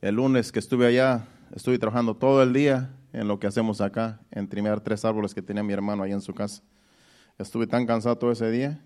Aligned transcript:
El 0.00 0.14
lunes 0.14 0.50
que 0.50 0.58
estuve 0.58 0.86
allá, 0.86 1.26
estuve 1.54 1.78
trabajando 1.78 2.16
todo 2.16 2.42
el 2.42 2.54
día 2.54 2.88
en 3.12 3.28
lo 3.28 3.38
que 3.38 3.46
hacemos 3.46 3.82
acá, 3.82 4.18
en 4.30 4.48
trimear 4.48 4.80
tres 4.80 5.04
árboles 5.04 5.34
que 5.34 5.42
tenía 5.42 5.62
mi 5.62 5.74
hermano 5.74 6.02
ahí 6.02 6.12
en 6.12 6.22
su 6.22 6.32
casa. 6.32 6.62
Estuve 7.36 7.66
tan 7.66 7.84
cansado 7.86 8.16
todo 8.16 8.32
ese 8.32 8.50
día 8.50 8.80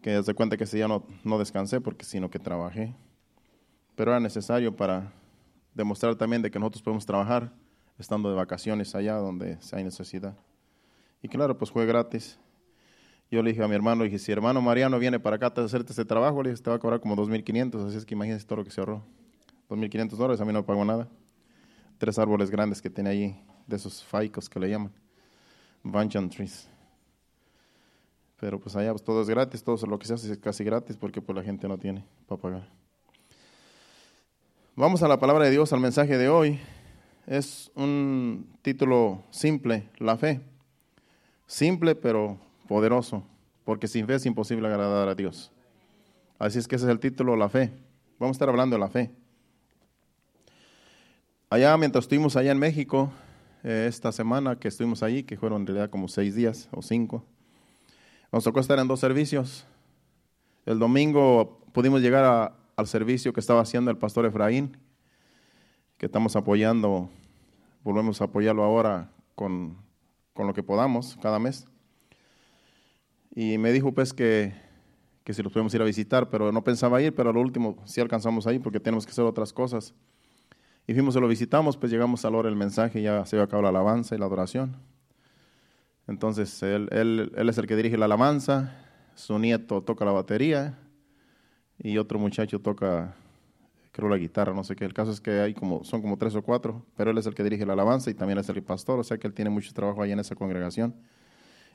que 0.00 0.22
se 0.22 0.32
cuenta 0.32 0.56
que 0.56 0.64
ese 0.64 0.78
día 0.78 0.88
no, 0.88 1.38
descansé 1.38 1.82
porque 1.82 2.06
sino 2.06 2.30
que 2.30 2.38
trabajé. 2.38 2.94
Pero 3.94 4.12
era 4.12 4.20
necesario 4.20 4.74
para 4.74 5.12
demostrar 5.74 6.16
también 6.16 6.40
de 6.40 6.50
que 6.50 6.58
nosotros 6.58 6.82
podemos 6.82 7.04
trabajar 7.04 7.52
estando 7.98 8.30
de 8.30 8.36
vacaciones 8.36 8.94
allá 8.94 9.16
donde 9.16 9.58
hay 9.70 9.84
necesidad. 9.84 10.34
Y 11.20 11.28
claro, 11.28 11.58
pues 11.58 11.70
fue 11.70 11.84
gratis. 11.84 12.38
Yo 13.30 13.42
le 13.42 13.50
dije 13.50 13.62
a 13.62 13.68
mi 13.68 13.74
hermano, 13.74 14.04
dije, 14.04 14.18
si 14.18 14.32
hermano 14.32 14.62
Mariano 14.62 14.98
viene 14.98 15.20
para 15.20 15.36
acá 15.36 15.52
a 15.54 15.64
hacerte 15.64 15.92
este 15.92 16.06
trabajo, 16.06 16.42
le 16.42 16.52
dije, 16.52 16.62
te 16.62 16.70
va 16.70 16.76
a 16.76 16.78
cobrar 16.78 17.00
como 17.00 17.14
2.500, 17.16 17.86
así 17.86 17.98
es 17.98 18.06
que 18.06 18.14
imagínese 18.14 18.46
todo 18.46 18.60
lo 18.60 18.64
que 18.64 18.70
se 18.70 18.80
ahorró. 18.80 19.04
2.500 19.70 20.10
dólares, 20.16 20.40
a 20.40 20.44
mí 20.44 20.52
no 20.52 20.60
me 20.60 20.66
pagó 20.66 20.84
nada. 20.84 21.08
Tres 21.98 22.18
árboles 22.18 22.50
grandes 22.50 22.82
que 22.82 22.90
tiene 22.90 23.10
ahí, 23.10 23.44
de 23.66 23.76
esos 23.76 24.02
faicos 24.02 24.48
que 24.48 24.58
le 24.58 24.68
llaman, 24.68 24.92
banyan 25.82 26.28
trees. 26.28 26.68
Pero 28.38 28.58
pues 28.58 28.74
allá 28.74 28.90
pues, 28.90 29.04
todo 29.04 29.22
es 29.22 29.28
gratis, 29.28 29.62
todo 29.62 29.86
lo 29.86 29.98
que 29.98 30.06
se 30.06 30.14
hace 30.14 30.32
es 30.32 30.38
casi 30.38 30.64
gratis 30.64 30.96
porque 30.96 31.22
pues 31.22 31.36
la 31.36 31.44
gente 31.44 31.68
no 31.68 31.78
tiene 31.78 32.04
para 32.26 32.40
pagar. 32.40 32.68
Vamos 34.74 35.02
a 35.02 35.08
la 35.08 35.20
palabra 35.20 35.44
de 35.44 35.50
Dios, 35.50 35.72
al 35.72 35.80
mensaje 35.80 36.16
de 36.16 36.28
hoy. 36.28 36.58
Es 37.26 37.70
un 37.74 38.46
título 38.62 39.22
simple, 39.30 39.88
la 39.98 40.16
fe. 40.16 40.40
Simple 41.46 41.94
pero 41.94 42.38
poderoso, 42.66 43.22
porque 43.64 43.86
sin 43.86 44.06
fe 44.06 44.14
es 44.14 44.26
imposible 44.26 44.66
agradar 44.66 45.08
a 45.08 45.14
Dios. 45.14 45.52
Así 46.38 46.58
es 46.58 46.66
que 46.66 46.76
ese 46.76 46.86
es 46.86 46.90
el 46.90 46.98
título, 46.98 47.36
la 47.36 47.48
fe. 47.50 47.70
Vamos 48.18 48.34
a 48.34 48.36
estar 48.36 48.48
hablando 48.48 48.74
de 48.74 48.80
la 48.80 48.88
fe. 48.88 49.10
Allá, 51.52 51.76
mientras 51.76 52.04
estuvimos 52.04 52.36
allá 52.36 52.52
en 52.52 52.60
México, 52.60 53.10
eh, 53.64 53.86
esta 53.88 54.12
semana 54.12 54.54
que 54.60 54.68
estuvimos 54.68 55.02
allí, 55.02 55.24
que 55.24 55.36
fueron 55.36 55.62
en 55.62 55.66
realidad 55.66 55.90
como 55.90 56.06
seis 56.06 56.36
días 56.36 56.68
o 56.70 56.80
cinco, 56.80 57.24
nos 58.30 58.44
tocó 58.44 58.60
estar 58.60 58.78
en 58.78 58.86
dos 58.86 59.00
servicios. 59.00 59.66
El 60.64 60.78
domingo 60.78 61.60
pudimos 61.72 62.02
llegar 62.02 62.54
al 62.76 62.86
servicio 62.86 63.32
que 63.32 63.40
estaba 63.40 63.62
haciendo 63.62 63.90
el 63.90 63.96
pastor 63.96 64.26
Efraín, 64.26 64.76
que 65.98 66.06
estamos 66.06 66.36
apoyando, 66.36 67.10
volvemos 67.82 68.20
a 68.20 68.26
apoyarlo 68.26 68.62
ahora 68.62 69.10
con, 69.34 69.76
con 70.34 70.46
lo 70.46 70.54
que 70.54 70.62
podamos 70.62 71.18
cada 71.20 71.40
mes. 71.40 71.66
Y 73.34 73.58
me 73.58 73.72
dijo 73.72 73.90
pues 73.90 74.12
que, 74.12 74.54
que 75.24 75.34
si 75.34 75.42
los 75.42 75.52
podemos 75.52 75.74
ir 75.74 75.82
a 75.82 75.84
visitar, 75.84 76.30
pero 76.30 76.52
no 76.52 76.62
pensaba 76.62 77.02
ir, 77.02 77.12
pero 77.12 77.30
al 77.30 77.36
último 77.38 77.76
sí 77.86 78.00
alcanzamos 78.00 78.46
ahí 78.46 78.60
porque 78.60 78.78
tenemos 78.78 79.04
que 79.04 79.10
hacer 79.10 79.24
otras 79.24 79.52
cosas. 79.52 79.94
Y 80.86 80.94
fuimos 80.94 81.14
y 81.16 81.20
lo 81.20 81.28
visitamos, 81.28 81.76
pues 81.76 81.92
llegamos 81.92 82.24
a 82.24 82.30
la 82.30 82.38
hora 82.38 82.48
del 82.48 82.56
mensaje, 82.56 83.00
ya 83.02 83.24
se 83.24 83.36
iba 83.36 83.44
a 83.44 83.48
cabo 83.48 83.62
la 83.62 83.68
alabanza 83.68 84.14
y 84.14 84.18
la 84.18 84.26
adoración. 84.26 84.76
Entonces 86.08 86.62
él, 86.62 86.88
él, 86.90 87.32
él 87.36 87.48
es 87.48 87.58
el 87.58 87.66
que 87.66 87.76
dirige 87.76 87.96
la 87.96 88.06
alabanza, 88.06 88.76
su 89.14 89.38
nieto 89.38 89.82
toca 89.82 90.04
la 90.04 90.12
batería 90.12 90.78
y 91.78 91.98
otro 91.98 92.18
muchacho 92.18 92.60
toca, 92.60 93.14
creo, 93.92 94.08
la 94.08 94.16
guitarra, 94.16 94.52
no 94.52 94.64
sé 94.64 94.74
qué. 94.74 94.84
El 94.84 94.94
caso 94.94 95.12
es 95.12 95.20
que 95.20 95.40
hay 95.40 95.54
como, 95.54 95.84
son 95.84 96.02
como 96.02 96.16
tres 96.16 96.34
o 96.34 96.42
cuatro, 96.42 96.84
pero 96.96 97.10
él 97.10 97.18
es 97.18 97.26
el 97.26 97.34
que 97.34 97.44
dirige 97.44 97.64
la 97.64 97.74
alabanza 97.74 98.10
y 98.10 98.14
también 98.14 98.38
es 98.38 98.48
el 98.48 98.62
pastor, 98.62 98.98
o 98.98 99.04
sea 99.04 99.18
que 99.18 99.26
él 99.26 99.34
tiene 99.34 99.50
mucho 99.50 99.72
trabajo 99.72 100.02
ahí 100.02 100.12
en 100.12 100.18
esa 100.18 100.34
congregación. 100.34 100.94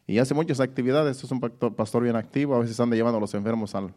Y 0.08 0.20
hace 0.20 0.33
muchas 0.33 0.59
actividades, 0.59 1.23
es 1.23 1.31
un 1.31 1.39
pastor 1.39 2.03
bien 2.03 2.16
activo, 2.16 2.56
a 2.56 2.59
veces 2.59 2.80
anda 2.80 2.95
llevando 2.95 3.17
a 3.17 3.22
los 3.22 3.33
enfermos 3.33 3.73
al, 3.73 3.94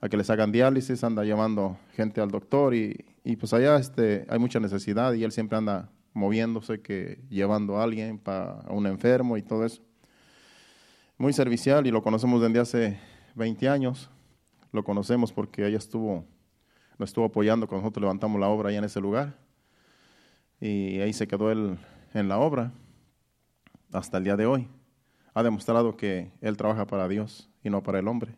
a 0.00 0.08
que 0.08 0.16
les 0.16 0.28
hagan 0.30 0.52
diálisis, 0.52 1.02
anda 1.04 1.24
llevando 1.24 1.78
gente 1.94 2.20
al 2.20 2.30
doctor 2.30 2.74
y, 2.74 3.04
y, 3.24 3.36
pues 3.36 3.52
allá 3.52 3.76
este, 3.76 4.26
hay 4.28 4.38
mucha 4.38 4.60
necesidad 4.60 5.12
y 5.14 5.24
él 5.24 5.32
siempre 5.32 5.56
anda 5.56 5.90
moviéndose, 6.12 6.80
que 6.80 7.22
llevando 7.28 7.78
a 7.78 7.84
alguien 7.84 8.18
para 8.18 8.60
un 8.68 8.86
enfermo 8.86 9.36
y 9.36 9.42
todo 9.42 9.64
eso. 9.64 9.82
Muy 11.16 11.32
servicial 11.32 11.86
y 11.86 11.90
lo 11.90 12.02
conocemos 12.02 12.40
desde 12.42 12.58
hace 12.58 13.00
20 13.34 13.68
años, 13.68 14.10
lo 14.72 14.84
conocemos 14.84 15.32
porque 15.32 15.66
ella 15.66 15.78
estuvo, 15.78 16.24
nos 16.98 17.10
estuvo 17.10 17.24
apoyando 17.24 17.66
cuando 17.66 17.82
nosotros 17.82 18.02
levantamos 18.02 18.40
la 18.40 18.48
obra 18.48 18.68
allá 18.68 18.78
en 18.78 18.84
ese 18.84 19.00
lugar 19.00 19.38
y 20.60 21.00
ahí 21.00 21.12
se 21.12 21.26
quedó 21.26 21.50
él 21.50 21.78
en 22.12 22.28
la 22.28 22.38
obra 22.38 22.72
hasta 23.92 24.18
el 24.18 24.24
día 24.24 24.36
de 24.36 24.46
hoy 24.46 24.68
ha 25.34 25.42
demostrado 25.42 25.96
que 25.96 26.30
él 26.40 26.56
trabaja 26.56 26.86
para 26.86 27.08
Dios 27.08 27.50
y 27.62 27.68
no 27.68 27.82
para 27.82 27.98
el 27.98 28.08
hombre. 28.08 28.36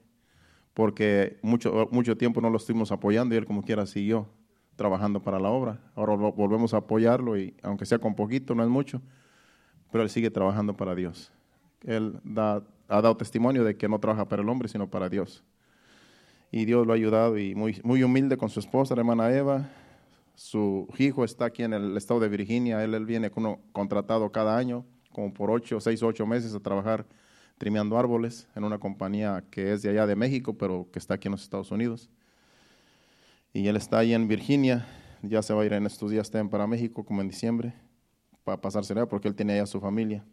Porque 0.76 1.38
mucho, 1.40 1.88
mucho 1.90 2.18
tiempo 2.18 2.42
no 2.42 2.50
lo 2.50 2.58
estuvimos 2.58 2.92
apoyando 2.92 3.34
y 3.34 3.38
él 3.38 3.46
como 3.46 3.62
quiera 3.62 3.86
siguió 3.86 4.28
trabajando 4.76 5.22
para 5.22 5.40
la 5.40 5.48
obra. 5.48 5.80
Ahora 5.94 6.14
volvemos 6.14 6.74
a 6.74 6.76
apoyarlo 6.76 7.38
y 7.38 7.56
aunque 7.62 7.86
sea 7.86 7.98
con 7.98 8.14
poquito, 8.14 8.54
no 8.54 8.62
es 8.62 8.68
mucho, 8.68 9.00
pero 9.90 10.04
él 10.04 10.10
sigue 10.10 10.30
trabajando 10.30 10.76
para 10.76 10.94
Dios. 10.94 11.32
Él 11.82 12.20
ha 12.36 12.60
dado 12.88 13.16
testimonio 13.16 13.64
de 13.64 13.78
que 13.78 13.88
no 13.88 13.98
trabaja 13.98 14.28
para 14.28 14.42
el 14.42 14.48
hombre, 14.50 14.68
sino 14.68 14.90
para 14.90 15.08
Dios. 15.08 15.42
Y 16.52 16.66
Dios 16.66 16.86
lo 16.86 16.92
ha 16.92 16.96
ayudado 16.96 17.38
y 17.38 17.54
muy, 17.54 17.80
muy 17.82 18.02
humilde 18.02 18.36
con 18.36 18.50
su 18.50 18.60
esposa, 18.60 18.94
la 18.94 19.00
hermana 19.00 19.32
Eva. 19.32 19.70
Su 20.34 20.88
hijo 20.98 21.24
está 21.24 21.46
aquí 21.46 21.62
en 21.62 21.72
el 21.72 21.96
estado 21.96 22.20
de 22.20 22.28
Virginia. 22.28 22.84
Él, 22.84 22.92
él 22.92 23.06
viene 23.06 23.30
con 23.30 23.56
contratado 23.72 24.30
cada 24.30 24.58
año 24.58 24.84
como 25.10 25.32
por 25.32 25.50
ocho, 25.50 25.80
seis 25.80 26.02
o 26.02 26.08
ocho 26.08 26.26
meses 26.26 26.54
a 26.54 26.60
trabajar 26.60 27.06
trimeando 27.58 27.98
árboles 27.98 28.48
en 28.54 28.64
una 28.64 28.78
compañía 28.78 29.44
que 29.50 29.72
es 29.72 29.82
de 29.82 29.90
allá 29.90 30.06
de 30.06 30.16
México, 30.16 30.56
pero 30.56 30.88
que 30.92 30.98
está 30.98 31.14
aquí 31.14 31.28
en 31.28 31.32
los 31.32 31.42
Estados 31.42 31.70
Unidos. 31.70 32.10
Y 33.52 33.68
él 33.68 33.76
está 33.76 33.98
ahí 33.98 34.12
en 34.12 34.28
Virginia, 34.28 34.86
ya 35.22 35.42
se 35.42 35.54
va 35.54 35.62
a 35.62 35.66
ir 35.66 35.72
en 35.72 35.86
estos 35.86 36.10
días 36.10 36.30
también 36.30 36.50
para 36.50 36.66
México, 36.66 37.04
como 37.04 37.22
en 37.22 37.28
diciembre, 37.28 37.74
para 38.44 38.60
pasarse 38.60 38.92
allá, 38.92 39.06
porque 39.06 39.28
él 39.28 39.34
tiene 39.34 39.54
allá 39.54 39.66
su 39.66 39.80
familia. 39.80 40.24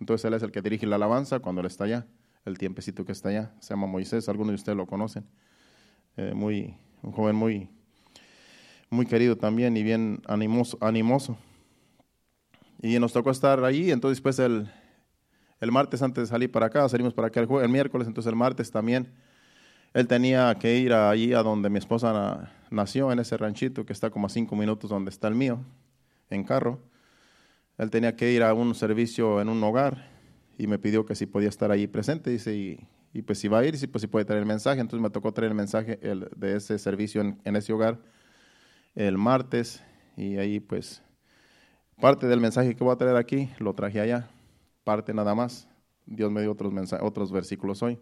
Entonces 0.00 0.24
él 0.24 0.34
es 0.34 0.42
el 0.42 0.50
que 0.50 0.62
dirige 0.62 0.86
la 0.86 0.96
alabanza 0.96 1.40
cuando 1.40 1.60
él 1.60 1.66
está 1.66 1.84
allá, 1.84 2.06
el 2.46 2.56
tiempecito 2.56 3.04
que 3.04 3.12
está 3.12 3.28
allá. 3.28 3.52
Se 3.60 3.74
llama 3.74 3.86
Moisés, 3.86 4.28
algunos 4.28 4.52
de 4.52 4.54
ustedes 4.54 4.76
lo 4.76 4.86
conocen. 4.86 5.26
Eh, 6.16 6.32
muy, 6.34 6.74
un 7.02 7.12
joven 7.12 7.36
muy, 7.36 7.68
muy 8.88 9.04
querido 9.04 9.36
también 9.36 9.76
y 9.76 9.82
bien 9.82 10.22
animoso. 10.26 10.78
animoso. 10.80 11.36
Y 12.80 12.98
nos 12.98 13.12
tocó 13.12 13.30
estar 13.30 13.62
ahí, 13.62 13.90
entonces 13.90 14.16
después 14.16 14.38
el, 14.38 14.70
el 15.60 15.72
martes 15.72 16.02
antes 16.02 16.22
de 16.22 16.26
salir 16.26 16.50
para 16.50 16.66
acá, 16.66 16.88
salimos 16.88 17.14
para 17.14 17.28
acá 17.28 17.40
el, 17.40 17.68
miércoles, 17.68 18.08
entonces 18.08 18.30
el 18.30 18.36
martes 18.36 18.70
también, 18.70 19.12
él 19.92 20.06
tenía 20.06 20.54
que 20.56 20.78
ir 20.78 20.92
allí 20.92 21.32
a 21.34 21.42
donde 21.42 21.68
mi 21.68 21.78
esposa 21.78 22.50
nació, 22.70 23.12
en 23.12 23.18
ese 23.18 23.36
ranchito 23.36 23.84
que 23.84 23.92
está 23.92 24.10
como 24.10 24.26
a 24.26 24.30
cinco 24.30 24.56
minutos 24.56 24.90
donde 24.90 25.10
está 25.10 25.28
el 25.28 25.34
mío, 25.34 25.60
en 26.30 26.44
carro. 26.44 26.80
Él 27.76 27.90
tenía 27.90 28.14
que 28.14 28.30
ir 28.32 28.42
a 28.42 28.54
un 28.54 28.74
servicio 28.74 29.40
en 29.40 29.48
un 29.48 29.62
hogar 29.64 30.08
y 30.56 30.66
me 30.66 30.78
pidió 30.78 31.04
que 31.06 31.14
si 31.14 31.26
podía 31.26 31.48
estar 31.48 31.70
allí 31.70 31.86
presente, 31.86 32.30
dice, 32.30 32.54
y, 32.54 32.86
y 33.12 33.22
pues 33.22 33.38
si 33.38 33.48
va 33.48 33.58
a 33.58 33.64
ir, 33.64 33.76
si, 33.76 33.86
pues 33.86 34.02
si 34.02 34.06
puede 34.06 34.24
traer 34.24 34.40
el 34.40 34.46
mensaje, 34.46 34.80
entonces 34.80 35.02
me 35.02 35.10
tocó 35.10 35.32
traer 35.32 35.50
el 35.50 35.56
mensaje 35.56 35.96
de 35.96 36.56
ese 36.56 36.78
servicio 36.78 37.20
en, 37.20 37.40
en 37.44 37.56
ese 37.56 37.72
hogar 37.72 37.98
el 38.94 39.18
martes 39.18 39.82
y 40.16 40.36
ahí 40.36 40.60
pues 40.60 41.02
Parte 42.00 42.26
del 42.26 42.40
mensaje 42.40 42.74
que 42.74 42.82
voy 42.82 42.94
a 42.94 42.96
traer 42.96 43.16
aquí 43.16 43.50
lo 43.58 43.74
traje 43.74 44.00
allá, 44.00 44.30
parte 44.90 45.14
nada 45.14 45.36
más. 45.36 45.68
Dios 46.04 46.32
me 46.32 46.40
dio 46.40 46.50
otros, 46.50 47.30
versículos 47.30 47.80
hoy. 47.80 47.96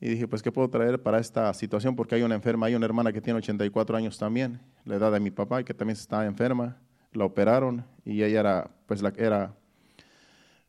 Y 0.00 0.08
dije, 0.08 0.26
pues, 0.26 0.42
¿qué 0.42 0.50
puedo 0.50 0.70
traer 0.70 1.02
para 1.02 1.18
esta 1.18 1.52
situación? 1.52 1.94
Porque 1.94 2.14
hay 2.14 2.22
una 2.22 2.34
enferma, 2.34 2.64
hay 2.64 2.74
una 2.74 2.86
hermana 2.86 3.12
que 3.12 3.20
tiene 3.20 3.36
84 3.36 3.94
años 3.94 4.16
también, 4.16 4.62
la 4.86 4.94
edad 4.94 5.12
de 5.12 5.20
mi 5.20 5.30
papá, 5.30 5.62
que 5.64 5.74
también 5.74 5.98
está 5.98 6.24
enferma. 6.24 6.78
La 7.12 7.26
operaron 7.26 7.84
y 8.02 8.22
ella 8.22 8.40
era, 8.40 8.70
pues, 8.86 9.02
la 9.02 9.12
era, 9.18 9.54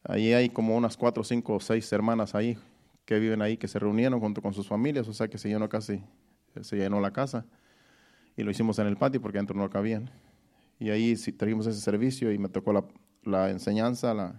ahí 0.03 0.33
hay 0.33 0.49
como 0.49 0.75
unas 0.75 0.97
cuatro, 0.97 1.23
cinco 1.23 1.55
o 1.55 1.59
seis 1.61 1.89
hermanas 1.93 2.35
ahí 2.35 2.57
que 3.05 3.17
viven 3.19 3.41
ahí, 3.41 3.55
que 3.55 3.69
se 3.69 3.79
reunieron 3.79 4.19
junto 4.19 4.41
con 4.41 4.53
sus 4.53 4.67
familias, 4.67 5.07
o 5.07 5.13
sea 5.13 5.29
que 5.29 5.37
se 5.37 5.47
llenó 5.47 5.69
casi, 5.69 6.03
se 6.59 6.75
llenó 6.75 6.99
la 6.99 7.11
casa. 7.11 7.45
Y 8.35 8.43
lo 8.43 8.51
hicimos 8.51 8.79
en 8.79 8.87
el 8.87 8.97
patio 8.97 9.21
porque 9.21 9.37
dentro 9.37 9.55
no 9.55 9.69
cabían. 9.69 10.11
Y 10.77 10.89
ahí 10.89 11.15
trajimos 11.37 11.67
ese 11.67 11.79
servicio 11.79 12.33
y 12.33 12.37
me 12.37 12.49
tocó 12.49 12.73
la, 12.73 12.83
la 13.23 13.49
enseñanza, 13.49 14.13
la, 14.13 14.35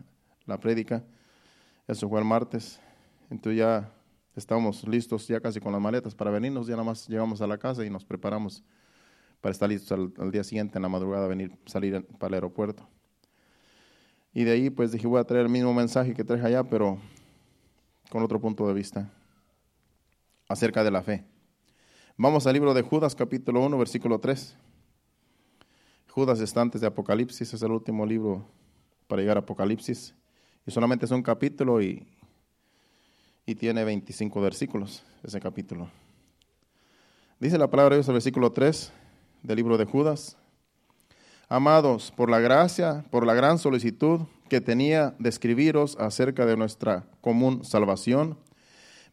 la 0.46 0.58
prédica. 0.58 1.04
Eso 1.86 2.08
fue 2.08 2.18
el 2.18 2.24
martes. 2.24 2.80
Entonces 3.30 3.58
ya 3.58 3.92
estábamos 4.36 4.86
listos 4.86 5.26
ya 5.28 5.40
casi 5.40 5.60
con 5.60 5.72
las 5.72 5.80
maletas 5.80 6.14
para 6.14 6.30
venirnos. 6.30 6.66
Ya 6.66 6.74
nada 6.74 6.84
más 6.84 7.08
llegamos 7.08 7.40
a 7.40 7.46
la 7.46 7.58
casa 7.58 7.84
y 7.84 7.90
nos 7.90 8.04
preparamos 8.04 8.62
para 9.40 9.52
estar 9.52 9.68
listos 9.68 10.12
al, 10.18 10.30
día 10.30 10.44
siguiente 10.44 10.78
en 10.78 10.82
la 10.82 10.88
madrugada, 10.88 11.26
venir, 11.26 11.56
salir 11.66 12.06
para 12.18 12.28
el 12.28 12.34
aeropuerto. 12.34 12.86
Y 14.32 14.44
de 14.44 14.52
ahí 14.52 14.70
pues 14.70 14.92
dije, 14.92 15.06
voy 15.06 15.20
a 15.20 15.24
traer 15.24 15.46
el 15.46 15.52
mismo 15.52 15.72
mensaje 15.74 16.14
que 16.14 16.24
traje 16.24 16.46
allá, 16.46 16.62
pero 16.64 16.98
con 18.10 18.22
otro 18.22 18.40
punto 18.40 18.66
de 18.66 18.74
vista, 18.74 19.10
acerca 20.48 20.84
de 20.84 20.90
la 20.90 21.02
fe. 21.02 21.24
Vamos 22.16 22.46
al 22.46 22.52
libro 22.52 22.74
de 22.74 22.82
Judas, 22.82 23.14
capítulo 23.14 23.64
1, 23.64 23.78
versículo 23.78 24.18
3. 24.18 24.56
Judas 26.10 26.40
está 26.40 26.60
antes 26.60 26.80
de 26.80 26.86
Apocalipsis, 26.86 27.54
es 27.54 27.62
el 27.62 27.70
último 27.70 28.04
libro 28.04 28.44
para 29.06 29.22
llegar 29.22 29.36
a 29.36 29.40
Apocalipsis. 29.40 30.14
Solamente 30.70 31.04
es 31.04 31.10
un 31.10 31.22
capítulo 31.22 31.82
y, 31.82 32.06
y 33.44 33.54
tiene 33.54 33.84
25 33.84 34.40
versículos 34.40 35.02
ese 35.22 35.40
capítulo. 35.40 35.90
Dice 37.38 37.58
la 37.58 37.68
palabra 37.68 37.94
de 37.94 38.00
Dios, 38.00 38.08
el 38.08 38.14
versículo 38.14 38.52
3, 38.52 38.92
del 39.42 39.56
libro 39.56 39.78
de 39.78 39.84
Judas. 39.84 40.36
Amados, 41.48 42.12
por 42.14 42.30
la 42.30 42.38
gracia, 42.38 43.04
por 43.10 43.26
la 43.26 43.34
gran 43.34 43.58
solicitud 43.58 44.20
que 44.48 44.60
tenía 44.60 45.14
de 45.18 45.28
escribiros 45.28 45.96
acerca 45.98 46.46
de 46.46 46.56
nuestra 46.56 47.06
común 47.20 47.64
salvación, 47.64 48.38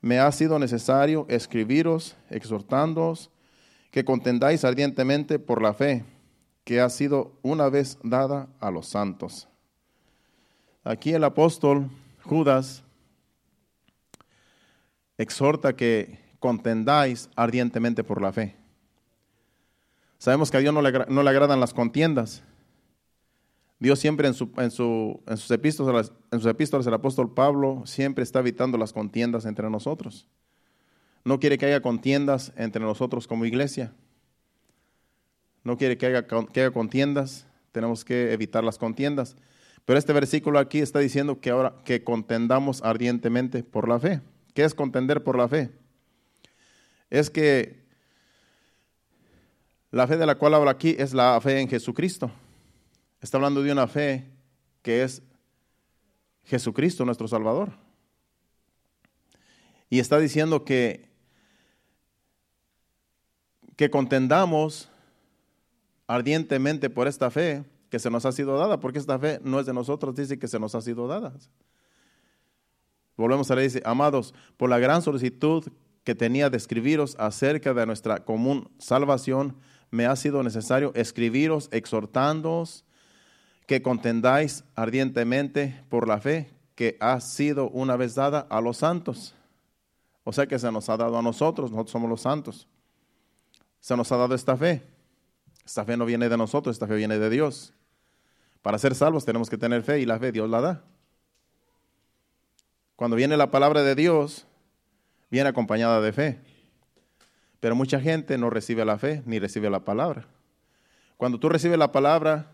me 0.01 0.19
ha 0.19 0.31
sido 0.31 0.59
necesario 0.59 1.25
escribiros, 1.29 2.15
exhortándoos 2.29 3.31
que 3.89 4.05
contendáis 4.05 4.63
ardientemente 4.63 5.39
por 5.39 5.61
la 5.61 5.73
fe 5.73 6.05
que 6.63 6.81
ha 6.81 6.89
sido 6.89 7.31
una 7.41 7.69
vez 7.69 7.97
dada 8.03 8.47
a 8.59 8.69
los 8.69 8.87
santos. 8.87 9.47
Aquí 10.87 11.11
el 11.11 11.25
apóstol 11.25 11.89
Judas 12.23 12.81
exhorta 15.17 15.75
que 15.75 16.17
contendáis 16.39 17.29
ardientemente 17.35 18.05
por 18.05 18.21
la 18.21 18.31
fe. 18.31 18.55
Sabemos 20.17 20.49
que 20.49 20.55
a 20.55 20.59
Dios 20.61 20.73
no 20.73 20.81
le, 20.81 20.93
no 21.09 21.23
le 21.23 21.29
agradan 21.29 21.59
las 21.59 21.73
contiendas. 21.73 22.41
Dios 23.79 23.99
siempre 23.99 24.29
en, 24.29 24.33
su, 24.33 24.49
en, 24.55 24.71
su, 24.71 25.21
en, 25.27 25.37
sus 25.37 25.51
epístolas, 25.51 26.87
el 26.87 26.93
apóstol 26.93 27.33
Pablo 27.33 27.83
siempre 27.85 28.23
está 28.23 28.39
evitando 28.39 28.77
las 28.77 28.93
contiendas 28.93 29.45
entre 29.45 29.69
nosotros. 29.69 30.25
No 31.25 31.37
quiere 31.37 31.57
que 31.57 31.65
haya 31.65 31.81
contiendas 31.81 32.53
entre 32.55 32.81
nosotros 32.81 33.27
como 33.27 33.43
iglesia. 33.43 33.93
No 35.65 35.75
quiere 35.75 35.97
que 35.97 36.05
haya 36.05 36.27
contiendas. 36.71 37.45
Tenemos 37.73 38.05
que 38.05 38.31
evitar 38.31 38.63
las 38.63 38.77
contiendas. 38.77 39.35
Pero 39.87 39.99
este 39.99 40.11
versículo 40.11 40.59
aquí 40.59 40.79
está 40.79 40.99
diciendo 40.99 41.39
que 41.39 41.49
ahora 41.49 41.73
que 41.85 42.03
contendamos 42.03 42.83
ardientemente 42.83 43.63
por 43.63 43.87
la 43.87 43.97
fe. 43.97 44.19
¿Qué 44.53 44.65
es 44.65 44.73
contender 44.73 45.23
por 45.23 45.37
la 45.37 45.47
fe? 45.47 45.71
Es 47.09 47.29
que 47.29 47.85
la 49.89 50.05
fe 50.05 50.17
de 50.17 50.25
la 50.25 50.35
cual 50.35 50.55
habla 50.55 50.71
aquí 50.71 50.97
es 50.99 51.13
la 51.13 51.39
fe 51.39 51.61
en 51.61 51.69
Jesucristo. 51.69 52.29
Está 53.21 53.37
hablando 53.37 53.63
de 53.63 53.71
una 53.71 53.87
fe 53.87 54.25
que 54.81 55.03
es 55.03 55.21
Jesucristo, 56.43 57.05
nuestro 57.05 57.29
Salvador. 57.29 57.71
Y 59.89 59.99
está 59.99 60.19
diciendo 60.19 60.65
que, 60.65 61.07
que 63.77 63.89
contendamos 63.89 64.89
ardientemente 66.07 66.89
por 66.89 67.07
esta 67.07 67.31
fe 67.31 67.63
que 67.89 67.99
se 67.99 68.09
nos 68.09 68.25
ha 68.25 68.31
sido 68.31 68.57
dada, 68.57 68.79
porque 68.79 68.99
esta 68.99 69.17
fe 69.17 69.39
no 69.43 69.59
es 69.59 69.65
de 69.65 69.73
nosotros, 69.73 70.15
dice 70.15 70.37
que 70.37 70.47
se 70.47 70.59
nos 70.59 70.75
ha 70.75 70.81
sido 70.81 71.07
dada. 71.07 71.33
Volvemos 73.15 73.49
a 73.49 73.55
leer, 73.55 73.71
dice, 73.71 73.81
amados, 73.85 74.33
por 74.57 74.69
la 74.69 74.79
gran 74.79 75.01
solicitud 75.01 75.65
que 76.03 76.15
tenía 76.15 76.49
de 76.49 76.57
escribiros 76.57 77.15
acerca 77.19 77.73
de 77.73 77.85
nuestra 77.85 78.23
común 78.23 78.69
salvación, 78.77 79.57
me 79.89 80.05
ha 80.05 80.15
sido 80.15 80.43
necesario 80.43 80.91
escribiros 80.95 81.69
exhortándoos 81.71 82.85
que 83.65 83.81
contendáis 83.81 84.63
ardientemente 84.75 85.83
por 85.89 86.07
la 86.07 86.19
fe 86.19 86.53
que 86.75 86.95
ha 86.99 87.19
sido 87.19 87.69
una 87.69 87.97
vez 87.97 88.15
dada 88.15 88.47
a 88.49 88.61
los 88.61 88.77
santos. 88.77 89.33
O 90.23 90.31
sea 90.31 90.45
que 90.45 90.59
se 90.59 90.71
nos 90.71 90.89
ha 90.89 90.97
dado 90.97 91.17
a 91.17 91.21
nosotros, 91.21 91.71
nosotros 91.71 91.91
somos 91.91 92.09
los 92.09 92.21
santos. 92.21 92.67
Se 93.79 93.95
nos 93.97 94.11
ha 94.11 94.17
dado 94.17 94.35
esta 94.35 94.55
fe. 94.55 94.83
Esta 95.65 95.83
fe 95.83 95.97
no 95.97 96.05
viene 96.05 96.29
de 96.29 96.37
nosotros, 96.37 96.75
esta 96.75 96.87
fe 96.87 96.95
viene 96.95 97.17
de 97.17 97.29
Dios. 97.29 97.73
Para 98.61 98.77
ser 98.77 98.95
salvos 98.95 99.25
tenemos 99.25 99.49
que 99.49 99.57
tener 99.57 99.83
fe 99.83 99.99
y 99.99 100.05
la 100.05 100.19
fe 100.19 100.31
Dios 100.31 100.49
la 100.49 100.61
da. 100.61 100.83
Cuando 102.95 103.15
viene 103.15 103.37
la 103.37 103.51
palabra 103.51 103.83
de 103.83 103.95
Dios, 103.95 104.47
viene 105.29 105.49
acompañada 105.49 106.01
de 106.01 106.11
fe. 106.11 106.39
Pero 107.59 107.75
mucha 107.75 107.99
gente 107.99 108.37
no 108.37 108.49
recibe 108.49 108.85
la 108.85 108.97
fe 108.97 109.23
ni 109.25 109.39
recibe 109.39 109.69
la 109.69 109.85
palabra. 109.85 110.27
Cuando 111.17 111.39
tú 111.39 111.49
recibes 111.49 111.77
la 111.77 111.91
palabra, 111.91 112.51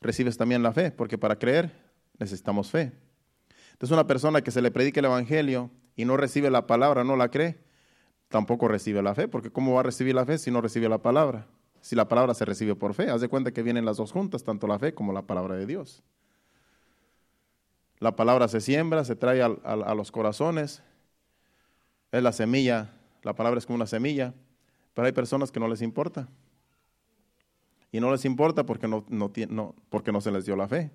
recibes 0.00 0.36
también 0.36 0.62
la 0.62 0.72
fe, 0.72 0.90
porque 0.90 1.18
para 1.18 1.38
creer 1.38 1.72
necesitamos 2.18 2.70
fe. 2.70 2.92
Entonces 3.72 3.92
una 3.92 4.06
persona 4.06 4.42
que 4.42 4.50
se 4.50 4.60
le 4.60 4.70
predica 4.70 5.00
el 5.00 5.06
Evangelio 5.06 5.70
y 5.96 6.04
no 6.04 6.16
recibe 6.16 6.50
la 6.50 6.66
palabra, 6.66 7.04
no 7.04 7.16
la 7.16 7.30
cree, 7.30 7.58
tampoco 8.28 8.68
recibe 8.68 9.02
la 9.02 9.14
fe, 9.14 9.28
porque 9.28 9.50
¿cómo 9.50 9.74
va 9.74 9.80
a 9.80 9.84
recibir 9.84 10.14
la 10.14 10.26
fe 10.26 10.38
si 10.38 10.50
no 10.50 10.60
recibe 10.60 10.88
la 10.88 10.98
palabra? 10.98 11.46
Si 11.80 11.96
la 11.96 12.08
palabra 12.08 12.34
se 12.34 12.44
recibe 12.44 12.74
por 12.74 12.94
fe, 12.94 13.10
haz 13.10 13.20
de 13.20 13.28
cuenta 13.28 13.52
que 13.52 13.62
vienen 13.62 13.84
las 13.84 13.96
dos 13.96 14.12
juntas, 14.12 14.44
tanto 14.44 14.66
la 14.66 14.78
fe 14.78 14.94
como 14.94 15.12
la 15.12 15.22
palabra 15.22 15.56
de 15.56 15.66
Dios. 15.66 16.02
La 17.98 18.16
palabra 18.16 18.48
se 18.48 18.60
siembra, 18.60 19.04
se 19.04 19.16
trae 19.16 19.42
a 19.42 19.94
los 19.94 20.10
corazones, 20.10 20.82
es 22.12 22.22
la 22.22 22.32
semilla 22.32 22.94
la 23.22 23.34
palabra 23.34 23.58
es 23.58 23.66
como 23.66 23.76
una 23.76 23.86
semilla, 23.86 24.34
pero 24.94 25.06
hay 25.06 25.12
personas 25.12 25.50
que 25.50 25.60
no 25.60 25.68
les 25.68 25.82
importa. 25.82 26.28
Y 27.92 28.00
no 28.00 28.10
les 28.10 28.24
importa 28.24 28.64
porque 28.64 28.88
no, 28.88 29.04
no, 29.08 29.74
porque 29.88 30.12
no 30.12 30.20
se 30.20 30.30
les 30.30 30.46
dio 30.46 30.56
la 30.56 30.68
fe. 30.68 30.90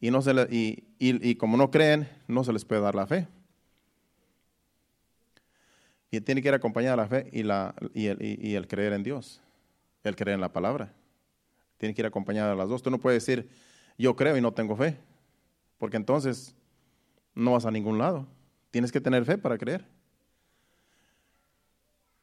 Y, 0.00 0.10
no 0.10 0.22
se 0.22 0.32
y, 0.50 0.84
y, 0.98 1.34
como 1.34 1.56
no 1.56 1.70
creen, 1.70 2.08
no 2.28 2.44
se 2.44 2.52
les 2.52 2.64
puede 2.64 2.80
dar 2.80 2.94
la 2.94 3.06
fe. 3.06 3.28
Y 6.10 6.20
tiene 6.20 6.40
que 6.40 6.48
ir 6.48 6.54
acompañada 6.54 6.96
la 6.96 7.08
fe 7.08 7.28
y, 7.32 7.42
la, 7.42 7.74
y, 7.92 8.06
el, 8.06 8.18
y 8.20 8.54
el 8.54 8.66
creer 8.66 8.94
en 8.94 9.02
Dios, 9.02 9.42
el 10.08 10.16
creer 10.16 10.34
en 10.34 10.40
la 10.40 10.52
palabra. 10.52 10.92
Tiene 11.78 11.94
que 11.94 12.02
ir 12.02 12.06
acompañada 12.06 12.50
de 12.50 12.56
las 12.56 12.68
dos. 12.68 12.82
Tú 12.82 12.90
no 12.90 12.98
puedes 12.98 13.24
decir, 13.24 13.48
yo 13.98 14.16
creo 14.16 14.36
y 14.36 14.40
no 14.40 14.52
tengo 14.52 14.76
fe, 14.76 14.98
porque 15.78 15.96
entonces 15.96 16.54
no 17.34 17.52
vas 17.52 17.66
a 17.66 17.70
ningún 17.70 17.98
lado. 17.98 18.26
Tienes 18.70 18.92
que 18.92 19.00
tener 19.00 19.24
fe 19.24 19.38
para 19.38 19.58
creer. 19.58 19.84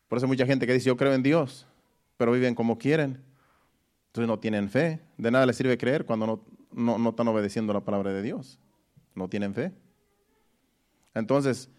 Por 0.07 0.17
eso 0.17 0.25
hay 0.25 0.29
mucha 0.29 0.45
gente 0.45 0.65
que 0.65 0.73
dice, 0.73 0.87
yo 0.87 0.97
creo 0.97 1.13
en 1.13 1.23
Dios, 1.23 1.67
pero 2.17 2.31
viven 2.31 2.55
como 2.55 2.77
quieren. 2.77 3.21
Entonces 4.07 4.27
no 4.27 4.39
tienen 4.39 4.69
fe. 4.69 5.01
De 5.17 5.31
nada 5.31 5.45
les 5.45 5.55
sirve 5.57 5.77
creer 5.77 6.05
cuando 6.05 6.25
no, 6.71 6.97
no, 6.97 7.09
están 7.09 7.27
obedeciendo 7.27 7.73
la 7.73 7.81
palabra 7.81 8.13
de 8.13 8.21
Dios. 8.21 8.59
No 9.15 9.27
tienen 9.27 9.53
fe. 9.53 9.73
Entonces, 11.13 11.69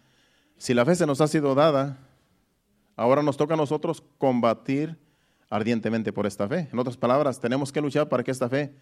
si 0.57 0.73
la 0.73 0.85
fe 0.85 0.95
se 0.95 1.05
nos 1.05 1.21
ha 1.21 1.27
sido 1.27 1.55
dada, 1.55 1.97
ahora 2.95 3.23
nos 3.23 3.37
toca 3.37 3.55
a 3.55 3.57
nosotros 3.57 4.03
combatir 4.17 4.97
ardientemente 5.49 6.13
por 6.13 6.25
esta 6.25 6.47
fe. 6.47 6.69
En 6.71 6.79
otras 6.79 6.97
palabras, 6.97 7.39
tenemos 7.39 7.71
que 7.71 7.81
luchar 7.81 8.07
para 8.09 8.23
que 8.23 8.31
esta 8.31 8.49
fe 8.49 8.73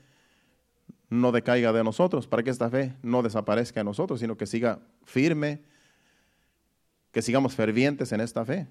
no 1.10 1.32
decaiga 1.32 1.72
de 1.72 1.84
nosotros, 1.84 2.28
para 2.28 2.44
que 2.44 2.50
esta 2.50 2.70
fe 2.70 2.94
no 3.02 3.24
desaparezca 3.24 3.80
de 3.80 3.86
nosotros, 3.86 4.20
sino 4.20 4.36
que 4.36 4.46
siga 4.46 4.80
firme, 5.06 5.62
que 7.12 7.22
sigamos 7.22 7.56
fervientes 7.56 8.12
en 8.12 8.22
esta 8.22 8.44
fe. 8.44 8.68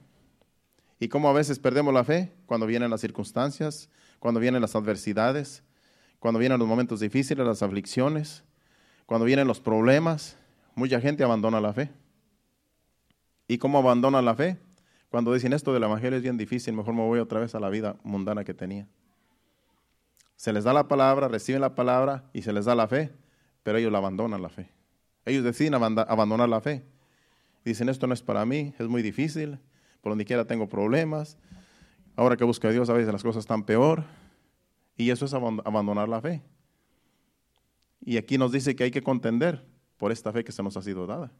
Y 1.00 1.08
cómo 1.08 1.28
a 1.28 1.32
veces 1.32 1.58
perdemos 1.58 1.92
la 1.92 2.04
fe 2.04 2.32
cuando 2.46 2.66
vienen 2.66 2.90
las 2.90 3.00
circunstancias, 3.00 3.88
cuando 4.18 4.40
vienen 4.40 4.62
las 4.62 4.74
adversidades, 4.76 5.62
cuando 6.18 6.38
vienen 6.38 6.58
los 6.58 6.68
momentos 6.68 7.00
difíciles, 7.00 7.46
las 7.46 7.62
aflicciones, 7.62 8.44
cuando 9.04 9.24
vienen 9.24 9.46
los 9.46 9.60
problemas. 9.60 10.36
Mucha 10.74 11.00
gente 11.00 11.24
abandona 11.24 11.60
la 11.60 11.72
fe. 11.72 11.90
¿Y 13.48 13.58
cómo 13.58 13.78
abandona 13.78 14.20
la 14.20 14.34
fe? 14.34 14.58
Cuando 15.10 15.32
dicen 15.32 15.52
esto 15.52 15.72
del 15.72 15.82
Evangelio 15.82 16.16
es 16.16 16.22
bien 16.22 16.36
difícil, 16.36 16.74
mejor 16.74 16.94
me 16.94 17.02
voy 17.02 17.20
otra 17.20 17.40
vez 17.40 17.54
a 17.54 17.60
la 17.60 17.70
vida 17.70 17.96
mundana 18.02 18.44
que 18.44 18.54
tenía. 18.54 18.88
Se 20.36 20.52
les 20.52 20.64
da 20.64 20.72
la 20.72 20.88
palabra, 20.88 21.28
reciben 21.28 21.60
la 21.60 21.74
palabra 21.74 22.24
y 22.32 22.42
se 22.42 22.52
les 22.52 22.64
da 22.66 22.74
la 22.74 22.88
fe, 22.88 23.12
pero 23.62 23.78
ellos 23.78 23.90
la 23.90 23.98
abandonan 23.98 24.42
la 24.42 24.48
fe. 24.48 24.70
Ellos 25.24 25.42
deciden 25.42 25.74
abandonar 25.74 26.48
la 26.48 26.60
fe. 26.60 26.84
Dicen, 27.64 27.88
esto 27.88 28.06
no 28.06 28.14
es 28.14 28.22
para 28.22 28.44
mí, 28.46 28.74
es 28.78 28.86
muy 28.86 29.02
difícil, 29.02 29.58
por 30.00 30.12
donde 30.12 30.24
quiera 30.24 30.44
tengo 30.44 30.68
problemas. 30.68 31.36
Ahora 32.14 32.36
que 32.36 32.44
busco 32.44 32.68
a 32.68 32.70
Dios 32.70 32.88
a 32.90 32.92
veces 32.92 33.12
las 33.12 33.22
cosas 33.22 33.40
están 33.40 33.64
peor. 33.64 34.04
Y 34.96 35.10
eso 35.10 35.26
es 35.26 35.34
abandonar 35.34 36.08
la 36.08 36.20
fe. 36.20 36.42
Y 38.00 38.16
aquí 38.18 38.38
nos 38.38 38.52
dice 38.52 38.76
que 38.76 38.84
hay 38.84 38.90
que 38.90 39.02
contender 39.02 39.66
por 39.96 40.12
esta 40.12 40.32
fe 40.32 40.44
que 40.44 40.52
se 40.52 40.62
nos 40.62 40.76
ha 40.76 40.82
sido 40.82 41.06
dada. 41.06 41.32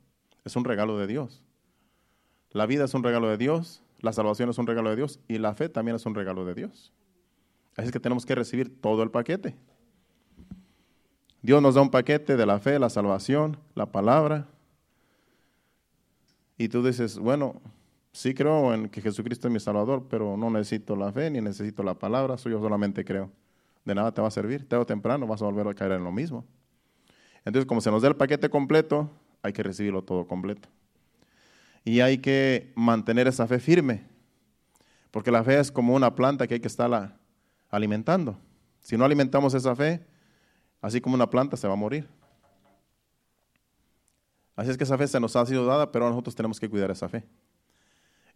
Es 0.45 0.57
un 0.57 0.65
regalo 0.65 0.99
de 0.99 1.07
Dios. 1.07 1.45
La 2.50 2.67
vida 2.67 2.85
es 2.85 2.95
un 2.95 3.03
regalo 3.03 3.29
de 3.29 3.37
Dios, 3.37 3.83
la 4.00 4.12
salvación 4.12 4.50
es 4.50 4.59
un 4.59 4.67
regalo 4.67 4.91
de 4.91 4.97
Dios 4.97 5.21
y 5.29 5.38
la 5.38 5.55
fe 5.55 5.69
también 5.69 5.97
es 5.97 6.07
un 6.07 6.15
regalo 6.15 6.45
de 6.45 6.55
Dios. 6.55 6.93
Así 7.76 7.87
es 7.87 7.93
que 7.93 8.00
tenemos 8.00 8.25
que 8.25 8.35
recibir 8.35 8.81
todo 8.81 9.03
el 9.03 9.11
paquete. 9.11 9.55
Dios 11.43 11.62
nos 11.62 11.75
da 11.75 11.83
un 11.83 11.91
paquete 11.91 12.37
de 12.37 12.47
la 12.47 12.59
fe, 12.59 12.79
la 12.79 12.91
salvación, 12.91 13.57
la 13.75 13.87
palabra. 13.87 14.47
Y 16.59 16.69
tú 16.69 16.83
dices, 16.83 17.19
bueno, 17.19 17.61
Sí 18.17 18.33
creo 18.33 18.73
en 18.73 18.88
que 18.88 19.03
Jesucristo 19.03 19.47
es 19.47 19.53
mi 19.53 19.61
Salvador, 19.61 20.07
pero 20.09 20.38
no 20.38 20.49
necesito 20.49 20.97
la 20.97 21.12
fe 21.12 21.31
ni 21.31 21.43
necesito 21.43 21.83
la 21.83 21.93
palabra, 21.93 22.37
yo 22.37 22.59
solamente 22.62 23.05
creo. 23.05 23.31
De 23.85 23.95
nada 23.95 24.11
te 24.11 24.23
va 24.23 24.29
a 24.29 24.31
servir, 24.31 24.67
tarde 24.67 24.85
o 24.85 24.87
temprano 24.87 25.26
vas 25.26 25.43
a 25.43 25.45
volver 25.45 25.69
a 25.69 25.75
caer 25.75 25.93
en 25.93 26.05
lo 26.05 26.11
mismo. 26.11 26.43
Entonces, 27.45 27.67
como 27.67 27.83
se 27.83 27.91
nos 27.91 28.00
da 28.00 28.09
el 28.09 28.17
paquete 28.17 28.49
completo, 28.49 29.11
hay 29.43 29.53
que 29.53 29.62
recibirlo 29.62 30.00
todo 30.00 30.26
completo. 30.26 30.67
Y 31.87 32.00
hay 32.00 32.19
que 32.19 32.73
mantener 32.75 33.28
esa 33.28 33.47
fe 33.47 33.61
firme, 33.61 34.02
porque 35.12 35.31
la 35.31 35.45
fe 35.45 35.61
es 35.61 35.71
como 35.71 35.95
una 35.95 36.16
planta 36.16 36.49
que 36.49 36.55
hay 36.55 36.61
que 36.61 36.66
estarla 36.66 37.16
alimentando. 37.71 38.37
Si 38.81 38.97
no 38.97 39.05
alimentamos 39.05 39.55
esa 39.55 39.76
fe, 39.76 40.05
así 40.83 41.00
como 41.00 41.14
una 41.14 41.31
planta 41.31 41.57
se 41.57 41.69
va 41.69 41.75
a 41.75 41.76
morir. 41.76 42.09
Así 44.57 44.69
es 44.69 44.76
que 44.76 44.83
esa 44.83 44.99
fe 44.99 45.07
se 45.07 45.21
nos 45.21 45.37
ha 45.37 45.47
sido 45.47 45.64
dada, 45.64 45.93
pero 45.93 46.09
nosotros 46.11 46.35
tenemos 46.35 46.59
que 46.59 46.69
cuidar 46.69 46.90
esa 46.90 47.09
fe. 47.09 47.25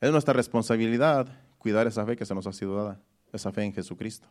Es 0.01 0.13
nuestra 0.13 0.33
responsabilidad 0.33 1.27
cuidar 1.59 1.89
esa 1.89 2.07
fe 2.07 2.15
que 2.15 2.25
se 2.25 2.37
nos 2.37 2.47
ha 2.47 2.53
sido 2.53 2.77
dada. 2.77 3.01
esa 3.33 3.51
fe 3.51 3.65
en 3.65 3.73
Jesucristo. 3.73 4.29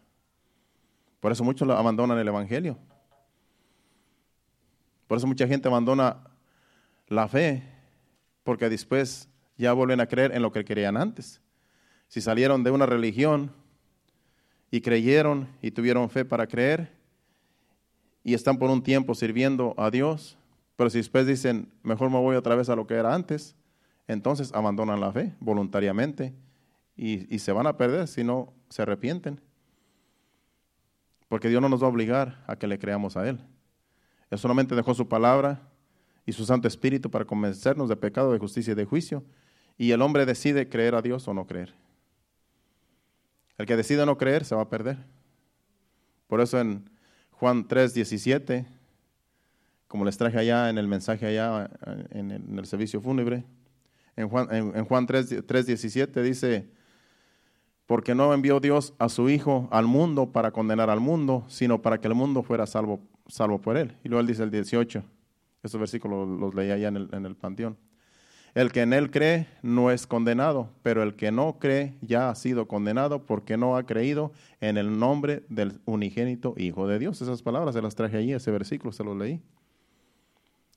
Por 1.19 1.33
eso 1.33 1.43
muchos 1.43 1.67
abandonan 1.69 2.17
el 2.17 2.27
Evangelio. 2.29 2.77
Por 5.07 5.17
eso 5.17 5.27
mucha 5.27 5.45
gente 5.45 5.67
abandona 5.67 6.23
la 7.09 7.27
fe, 7.27 7.78
porque 8.43 8.69
después 8.69 9.29
ya 9.57 9.73
vuelven 9.73 9.99
a 9.99 10.07
creer 10.07 10.33
en 10.33 10.41
lo 10.41 10.51
que 10.51 10.63
creían 10.63 10.97
antes. 10.97 11.41
Si 12.07 12.21
salieron 12.21 12.63
de 12.63 12.71
una 12.71 12.85
religión 12.85 13.51
y 14.71 14.81
creyeron 14.81 15.47
y 15.61 15.71
tuvieron 15.71 16.09
fe 16.09 16.25
para 16.25 16.47
creer 16.47 16.91
y 18.23 18.33
están 18.33 18.57
por 18.57 18.69
un 18.69 18.81
tiempo 18.81 19.15
sirviendo 19.15 19.73
a 19.77 19.91
Dios, 19.91 20.37
pero 20.75 20.89
si 20.89 20.97
después 20.97 21.27
dicen, 21.27 21.71
mejor 21.83 22.09
me 22.09 22.19
voy 22.19 22.35
otra 22.35 22.55
vez 22.55 22.69
a 22.69 22.75
lo 22.75 22.87
que 22.87 22.95
era 22.95 23.13
antes, 23.13 23.55
entonces 24.07 24.53
abandonan 24.53 24.99
la 24.99 25.11
fe 25.11 25.35
voluntariamente 25.39 26.33
y, 26.95 27.33
y 27.33 27.39
se 27.39 27.51
van 27.51 27.67
a 27.67 27.77
perder 27.77 28.07
si 28.07 28.23
no 28.23 28.53
se 28.69 28.81
arrepienten. 28.81 29.41
Porque 31.27 31.49
Dios 31.49 31.61
no 31.61 31.69
nos 31.69 31.83
va 31.83 31.87
a 31.87 31.91
obligar 31.91 32.43
a 32.47 32.55
que 32.55 32.65
le 32.65 32.79
creamos 32.79 33.15
a 33.17 33.27
Él. 33.27 33.39
Él 34.31 34.39
solamente 34.39 34.75
dejó 34.75 34.93
su 34.93 35.07
palabra 35.07 35.68
y 36.29 36.31
su 36.31 36.45
Santo 36.45 36.67
Espíritu 36.67 37.09
para 37.09 37.25
convencernos 37.25 37.89
de 37.89 37.95
pecado, 37.95 38.31
de 38.31 38.37
justicia 38.37 38.73
y 38.73 38.75
de 38.75 38.85
juicio. 38.85 39.23
Y 39.79 39.91
el 39.91 40.01
hombre 40.03 40.27
decide 40.27 40.69
creer 40.69 40.93
a 40.93 41.01
Dios 41.01 41.27
o 41.27 41.33
no 41.33 41.47
creer. 41.47 41.73
El 43.57 43.65
que 43.65 43.75
decide 43.75 44.05
no 44.05 44.15
creer 44.15 44.45
se 44.45 44.53
va 44.53 44.61
a 44.61 44.69
perder. 44.69 44.97
Por 46.27 46.39
eso 46.39 46.59
en 46.59 46.87
Juan 47.31 47.67
3, 47.67 47.95
17, 47.95 48.67
como 49.87 50.05
les 50.05 50.17
traje 50.17 50.37
allá 50.37 50.69
en 50.69 50.77
el 50.77 50.87
mensaje 50.87 51.25
allá 51.25 51.71
en 52.11 52.29
el, 52.29 52.65
servicio 52.67 53.01
fúnebre, 53.01 53.43
en 54.15 54.29
Juan, 54.29 54.47
en, 54.51 54.85
Juan 54.85 55.07
3, 55.07 55.47
3, 55.47 55.65
17 55.65 56.21
dice, 56.21 56.69
porque 57.87 58.13
no 58.13 58.35
envió 58.35 58.59
Dios 58.59 58.93
a 58.99 59.09
su 59.09 59.29
Hijo 59.29 59.67
al 59.71 59.87
mundo 59.87 60.31
para 60.31 60.51
condenar 60.51 60.91
al 60.91 60.99
mundo, 60.99 61.43
sino 61.47 61.81
para 61.81 61.99
que 61.99 62.07
el 62.07 62.13
mundo 62.13 62.43
fuera 62.43 62.67
salvo, 62.67 62.99
salvo 63.27 63.59
por 63.59 63.77
él. 63.77 63.97
Y 64.03 64.09
luego 64.09 64.21
él 64.21 64.27
dice 64.27 64.43
el 64.43 64.51
18, 64.51 65.03
estos 65.63 65.79
versículos 65.79 66.27
los, 66.27 66.53
leía 66.55 66.75
allá 66.75 66.87
en 66.87 66.97
el, 66.97 67.09
en 67.11 67.25
el 67.25 67.35
panteón. 67.35 67.77
El 68.55 68.71
que 68.71 68.81
en 68.81 68.93
él 68.93 69.11
cree 69.11 69.47
no 69.61 69.91
es 69.91 70.07
condenado, 70.07 70.71
pero 70.81 71.03
el 71.03 71.15
que 71.15 71.31
no 71.31 71.59
cree 71.59 71.95
ya 72.01 72.29
ha 72.29 72.35
sido 72.35 72.67
condenado 72.67 73.25
porque 73.25 73.57
no 73.57 73.77
ha 73.77 73.85
creído 73.85 74.31
en 74.59 74.77
el 74.77 74.97
nombre 74.97 75.43
del 75.49 75.79
unigénito 75.85 76.55
Hijo 76.57 76.87
de 76.87 76.97
Dios. 76.97 77.21
Esas 77.21 77.43
palabras 77.43 77.75
se 77.75 77.81
las 77.81 77.95
traje 77.95 78.17
allí, 78.17 78.33
ese 78.33 78.49
versículo 78.51 78.91
se 78.91 79.03
los 79.03 79.15
leí. 79.15 79.41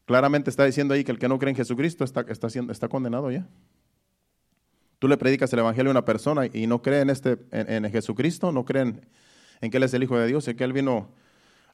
Claramente 0.05 0.51
está 0.51 0.65
diciendo 0.65 0.95
ahí 0.95 1.05
que 1.05 1.13
el 1.13 1.19
que 1.19 1.29
no 1.29 1.39
cree 1.39 1.51
en 1.51 1.57
Jesucristo 1.57 2.05
está, 2.05 2.27
está, 2.29 2.49
está 2.49 2.89
condenado 2.89 3.31
ya. 3.31 3.49
Tú 4.99 5.09
le 5.09 5.17
predicas 5.17 5.53
el 5.53 5.61
Evangelio 5.61 5.91
a 5.91 5.93
una 5.93 6.05
persona 6.05 6.47
y 6.47 6.67
no 6.67 6.83
cree 6.83 7.01
en, 7.01 7.11
este, 7.11 7.39
en, 7.51 7.91
Jesucristo, 7.91 8.53
no 8.53 8.65
creen 8.65 9.01
en 9.61 9.71
que 9.71 9.79
Él 9.79 9.83
es 9.83 9.95
el 9.95 10.03
Hijo 10.03 10.17
de 10.17 10.27
Dios 10.27 10.47
y 10.47 10.55
que 10.55 10.63
Él 10.65 10.73
vino 10.73 11.09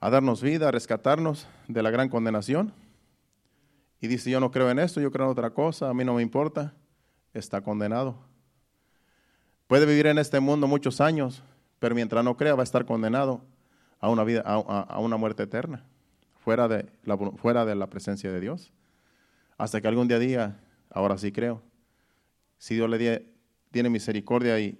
a 0.01 0.09
darnos 0.09 0.43
vida, 0.43 0.69
a 0.69 0.71
rescatarnos 0.71 1.47
de 1.67 1.83
la 1.83 1.91
gran 1.91 2.09
condenación. 2.09 2.73
Y 4.01 4.07
dice, 4.07 4.31
yo 4.31 4.41
no 4.41 4.51
creo 4.51 4.71
en 4.71 4.79
esto, 4.79 5.01
yo 5.01 5.11
creo 5.11 5.27
en 5.27 5.33
otra 5.33 5.51
cosa, 5.51 5.89
a 5.89 5.95
mí 5.95 6.05
no 6.05 6.15
me 6.15 6.23
importa, 6.23 6.75
está 7.35 7.61
condenado. 7.61 8.19
Puede 9.67 9.87
vivir 9.87 10.07
en 10.07 10.19
este 10.19 10.41
mundo 10.41 10.67
muchos 10.67 11.01
años, 11.01 11.43
pero 11.79 11.95
mientras 11.95 12.25
no 12.25 12.37
crea 12.37 12.55
va 12.55 12.63
a 12.63 12.65
estar 12.65 12.85
condenado 12.85 13.45
a 14.01 14.09
una, 14.09 14.25
vida, 14.25 14.43
a, 14.45 14.99
una 15.01 15.17
muerte 15.17 15.43
eterna, 15.43 15.85
fuera 16.39 16.69
de, 16.69 16.87
la, 17.05 17.17
fuera 17.17 17.65
de 17.65 17.75
la 17.75 17.89
presencia 17.89 18.31
de 18.31 18.41
Dios. 18.41 18.73
Hasta 19.57 19.81
que 19.81 19.89
algún 19.89 20.07
día 20.07 20.19
diga, 20.19 20.61
ahora 20.91 21.19
sí 21.19 21.33
creo 21.33 21.63
si 22.59 22.75
Dios 22.75 22.91
le 22.91 23.27
tiene 23.71 23.89
misericordia 23.89 24.61
y, 24.61 24.79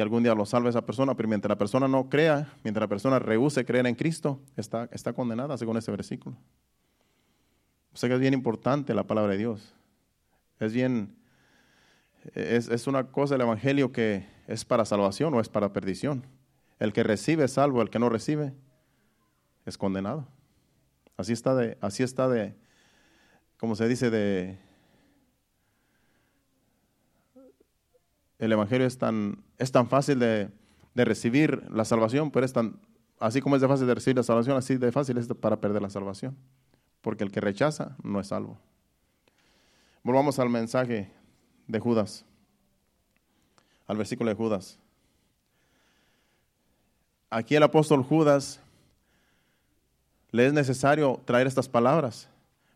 algún 0.00 0.22
día 0.22 0.32
lo 0.32 0.46
salva 0.46 0.68
a 0.68 0.70
esa 0.70 0.86
persona, 0.86 1.16
pero 1.16 1.28
mientras 1.28 1.48
la 1.48 1.58
persona 1.58 1.88
no 1.88 2.08
crea, 2.08 2.52
mientras 2.62 2.82
la 2.82 2.88
persona 2.88 3.18
rehúse 3.18 3.64
creer 3.64 3.84
en 3.88 3.96
Cristo, 3.96 4.40
está, 4.56 4.88
está 4.92 5.12
condenada 5.12 5.58
según 5.58 5.76
ese 5.76 5.90
versículo. 5.90 6.36
O 7.98 8.00
sea 8.00 8.08
que 8.08 8.14
es 8.14 8.20
bien 8.20 8.32
importante 8.32 8.94
la 8.94 9.08
palabra 9.08 9.32
de 9.32 9.38
Dios. 9.38 9.74
Es 10.60 10.72
bien, 10.72 11.16
es, 12.32 12.68
es 12.68 12.86
una 12.86 13.10
cosa 13.10 13.34
el 13.34 13.40
Evangelio 13.40 13.90
que 13.90 14.24
es 14.46 14.64
para 14.64 14.84
salvación 14.84 15.34
o 15.34 15.40
es 15.40 15.48
para 15.48 15.72
perdición. 15.72 16.24
El 16.78 16.92
que 16.92 17.02
recibe 17.02 17.42
es 17.42 17.54
salvo, 17.54 17.82
el 17.82 17.90
que 17.90 17.98
no 17.98 18.08
recibe 18.08 18.54
es 19.66 19.76
condenado. 19.76 20.28
Así 21.16 21.32
está 21.32 21.56
de, 21.56 21.76
así 21.80 22.04
está 22.04 22.28
de, 22.28 22.54
como 23.56 23.74
se 23.74 23.88
dice, 23.88 24.10
de, 24.10 24.60
el 28.38 28.52
Evangelio 28.52 28.86
es 28.86 28.96
tan, 28.96 29.42
es 29.58 29.72
tan 29.72 29.88
fácil 29.88 30.20
de, 30.20 30.52
recibir 30.94 31.64
la 31.68 31.84
salvación, 31.84 32.30
pero 32.30 32.46
es 32.46 32.52
tan, 32.52 32.78
así 33.18 33.40
como 33.40 33.56
es 33.56 33.62
de 33.62 33.66
fácil 33.66 33.88
de 33.88 33.94
recibir 33.96 34.18
la 34.18 34.22
salvación, 34.22 34.56
así 34.56 34.76
de 34.76 34.92
fácil 34.92 35.18
es 35.18 35.26
para 35.26 35.60
perder 35.60 35.82
la 35.82 35.90
salvación. 35.90 36.36
Porque 37.00 37.24
el 37.24 37.30
que 37.30 37.40
rechaza 37.40 37.96
no 38.02 38.20
es 38.20 38.28
salvo. 38.28 38.58
Volvamos 40.02 40.38
al 40.38 40.48
mensaje 40.48 41.10
de 41.66 41.80
Judas, 41.80 42.24
al 43.86 43.96
versículo 43.96 44.30
de 44.30 44.36
Judas. 44.36 44.78
Aquí 47.30 47.56
el 47.56 47.62
apóstol 47.62 48.02
Judas 48.02 48.60
le 50.30 50.46
es 50.46 50.52
necesario 50.52 51.20
traer 51.24 51.46
estas 51.46 51.68
palabras, 51.68 52.28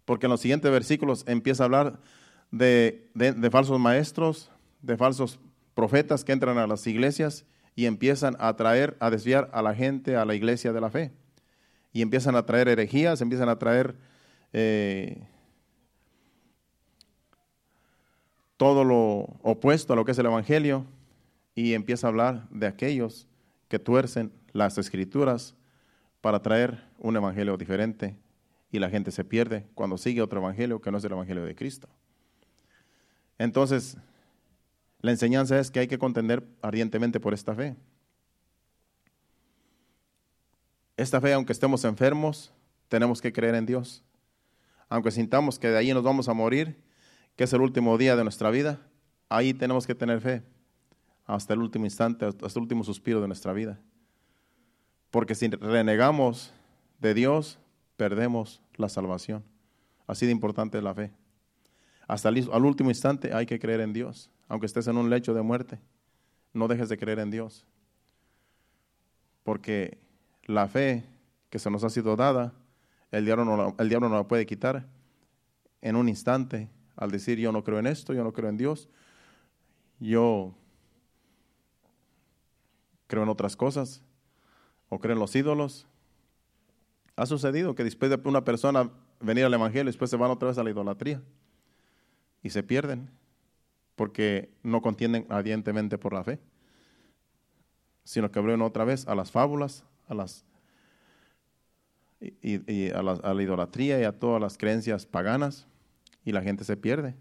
porque 0.05 0.27
en 0.27 0.31
los 0.31 0.41
siguientes 0.41 0.71
versículos 0.71 1.25
empieza 1.27 1.63
a 1.63 1.67
hablar 1.67 2.01
de, 2.51 3.09
de 3.15 3.51
falsos 3.51 3.79
maestros, 3.79 4.51
de 4.83 4.97
falsos 4.97 5.39
profetas 5.75 6.25
que 6.25 6.33
entran 6.33 6.59
a 6.59 6.67
las 6.67 6.87
iglesias 6.87 7.45
y 7.75 7.87
empiezan 7.87 8.37
a 8.39 8.55
traer, 8.57 8.97
a 9.01 9.11
desviar 9.11 9.49
a 9.53 9.63
la 9.63 9.75
gente 9.75 10.17
a 10.17 10.25
la 10.25 10.35
iglesia 10.35 10.73
de 10.73 10.81
la 10.81 10.91
fe. 10.91 11.13
Y 11.93 12.03
empiezan 12.03 12.37
a 12.37 12.45
traer 12.45 12.69
herejías, 12.69 13.21
empiezan 13.21 13.49
a 13.49 13.59
traer 13.59 13.97
eh, 14.53 15.27
todo 18.57 18.85
lo 18.85 19.39
opuesto 19.43 19.93
a 19.93 19.97
lo 19.97 20.05
que 20.05 20.13
es 20.13 20.19
el 20.19 20.27
Evangelio 20.27 20.87
y 21.55 21.75
empieza 21.75 22.07
a 22.07 22.11
hablar 22.11 22.49
de 22.51 22.67
aquellos 22.67 23.27
que 23.69 23.79
tuercen 23.79 24.33
las 24.53 24.79
escrituras 24.79 25.55
para 26.21 26.43
traer 26.43 26.85
un 26.99 27.17
Evangelio 27.17 27.57
diferente 27.57 28.17
y 28.71 28.79
la 28.79 28.89
gente 28.89 29.11
se 29.11 29.25
pierde 29.25 29.67
cuando 29.75 29.99
sigue 29.99 30.23
otro 30.23 30.41
Evangelio 30.41 30.81
que 30.81 30.91
no 30.91 30.99
es 30.99 31.05
el 31.05 31.13
Evangelio 31.13 31.45
de 31.45 31.55
Cristo. 31.55 31.89
Entonces, 33.39 33.97
la 35.01 35.11
enseñanza 35.11 35.59
es 35.59 35.71
que 35.71 35.81
hay 35.81 35.89
que 35.89 35.99
contender 35.99 36.47
ardientemente 36.63 37.19
por 37.19 37.35
esta 37.35 37.55
fe. 37.55 37.75
Esta 40.97 41.21
fe, 41.21 41.33
aunque 41.33 41.53
estemos 41.53 41.85
enfermos, 41.85 42.53
tenemos 42.89 43.21
que 43.21 43.33
creer 43.33 43.57
en 43.57 43.67
Dios. 43.67 44.05
Aunque 44.93 45.11
sintamos 45.11 45.59
que 45.59 45.69
de 45.69 45.79
ahí 45.79 45.93
nos 45.95 46.03
vamos 46.03 46.29
a 46.29 46.35
morir, 46.35 46.77
que 47.37 47.45
es 47.45 47.53
el 47.53 47.61
último 47.63 47.97
día 47.97 48.15
de 48.15 48.23
nuestra 48.23 48.51
vida, 48.51 48.81
ahí 49.29 49.55
tenemos 49.55 49.87
que 49.87 49.95
tener 49.95 50.21
fe 50.21 50.43
hasta 51.25 51.55
el 51.55 51.61
último 51.61 51.87
instante, 51.87 52.27
hasta 52.27 52.47
el 52.47 52.63
último 52.63 52.85
suspiro 52.85 53.21
de 53.21 53.27
nuestra 53.27 53.53
vida. 53.53 53.81
Porque 55.11 55.35
si 55.35 55.49
renegamos 55.49 56.53
de 57.01 57.15
Dios, 57.15 57.59
perdemos 57.97 58.61
la 58.77 58.89
salvación. 58.89 59.43
Así 60.07 60.27
de 60.27 60.33
importante 60.33 60.79
es 60.79 60.85
la 60.85 60.95
fe. 60.95 61.13
Hasta 62.07 62.29
el 62.29 62.51
al 62.53 62.65
último 62.65 62.91
instante 62.91 63.33
hay 63.33 63.47
que 63.47 63.59
creer 63.59 63.81
en 63.81 63.93
Dios 63.93 64.31
aunque 64.53 64.67
estés 64.67 64.87
en 64.87 64.99
un 64.99 65.09
lecho 65.09 65.33
de 65.33 65.41
muerte, 65.41 65.79
no 66.53 66.69
dejes 66.69 66.91
de 66.91 66.99
creer 66.99 67.21
en 67.21 67.31
Dios. 67.31 67.65
Porque 69.45 69.97
la 70.45 70.69
fe 70.69 71.05
que 71.49 71.59
se 71.59 71.71
nos 71.71 71.85
ha 71.85 71.89
sido 71.89 72.17
dada, 72.17 72.53
el 73.13 73.25
diablo 73.25 73.45
no, 73.45 73.77
el 73.79 73.89
diablo 73.89 74.09
no 74.09 74.17
la 74.17 74.27
puede 74.27 74.47
quitar 74.47 74.87
en 75.81 75.97
un 75.97 76.09
instante 76.09 76.69
al 76.97 77.11
decir 77.11 77.39
yo 77.39 77.53
no 77.53 77.63
creo 77.63 77.79
en 77.79 77.87
esto, 77.87 78.13
yo 78.15 78.25
no 78.25 78.33
creo 78.33 78.49
en 78.49 78.57
Dios, 78.57 78.89
yo 80.01 80.55
creo 83.07 83.23
en 83.23 83.29
otras 83.29 83.57
cosas 83.57 84.03
o 84.89 84.99
creo 84.99 85.15
en 85.15 85.21
los 85.21 85.35
ídolos. 85.37 85.87
Ha 87.17 87.27
sucedido 87.27 87.75
que 87.75 87.85
después 87.85 88.11
de 88.11 88.21
una 88.25 88.45
persona 88.45 88.91
venir 89.21 89.45
al 89.45 89.55
Evangelio, 89.55 89.85
después 89.85 90.11
se 90.11 90.17
van 90.17 90.31
otra 90.31 90.49
vez 90.49 90.59
a 90.59 90.65
la 90.65 90.71
idolatría 90.71 91.23
y 92.43 92.51
se 92.51 92.63
pierden 92.63 93.11
porque 93.95 94.51
no 94.63 94.81
contienden 94.81 95.27
ardientemente 95.29 95.99
por 95.99 96.15
la 96.15 96.25
fe, 96.25 96.41
sino 98.05 98.31
que 98.31 98.39
abren 98.39 98.63
otra 98.63 98.85
vez 98.85 99.07
a 99.07 99.15
las 99.15 99.31
fábulas, 99.31 99.85
a 100.09 100.15
las 100.15 100.45
y, 102.23 102.91
a, 102.91 103.03
la, 103.03 103.43
idolatría 103.43 104.01
y 104.01 104.05
a 104.05 104.13
todas 104.13 104.41
las 104.41 104.57
creencias 104.57 105.07
paganas, 105.07 105.67
y 106.25 106.33
la 106.33 106.43
gente 106.43 106.65
se 106.65 106.77
pierde 106.77 107.17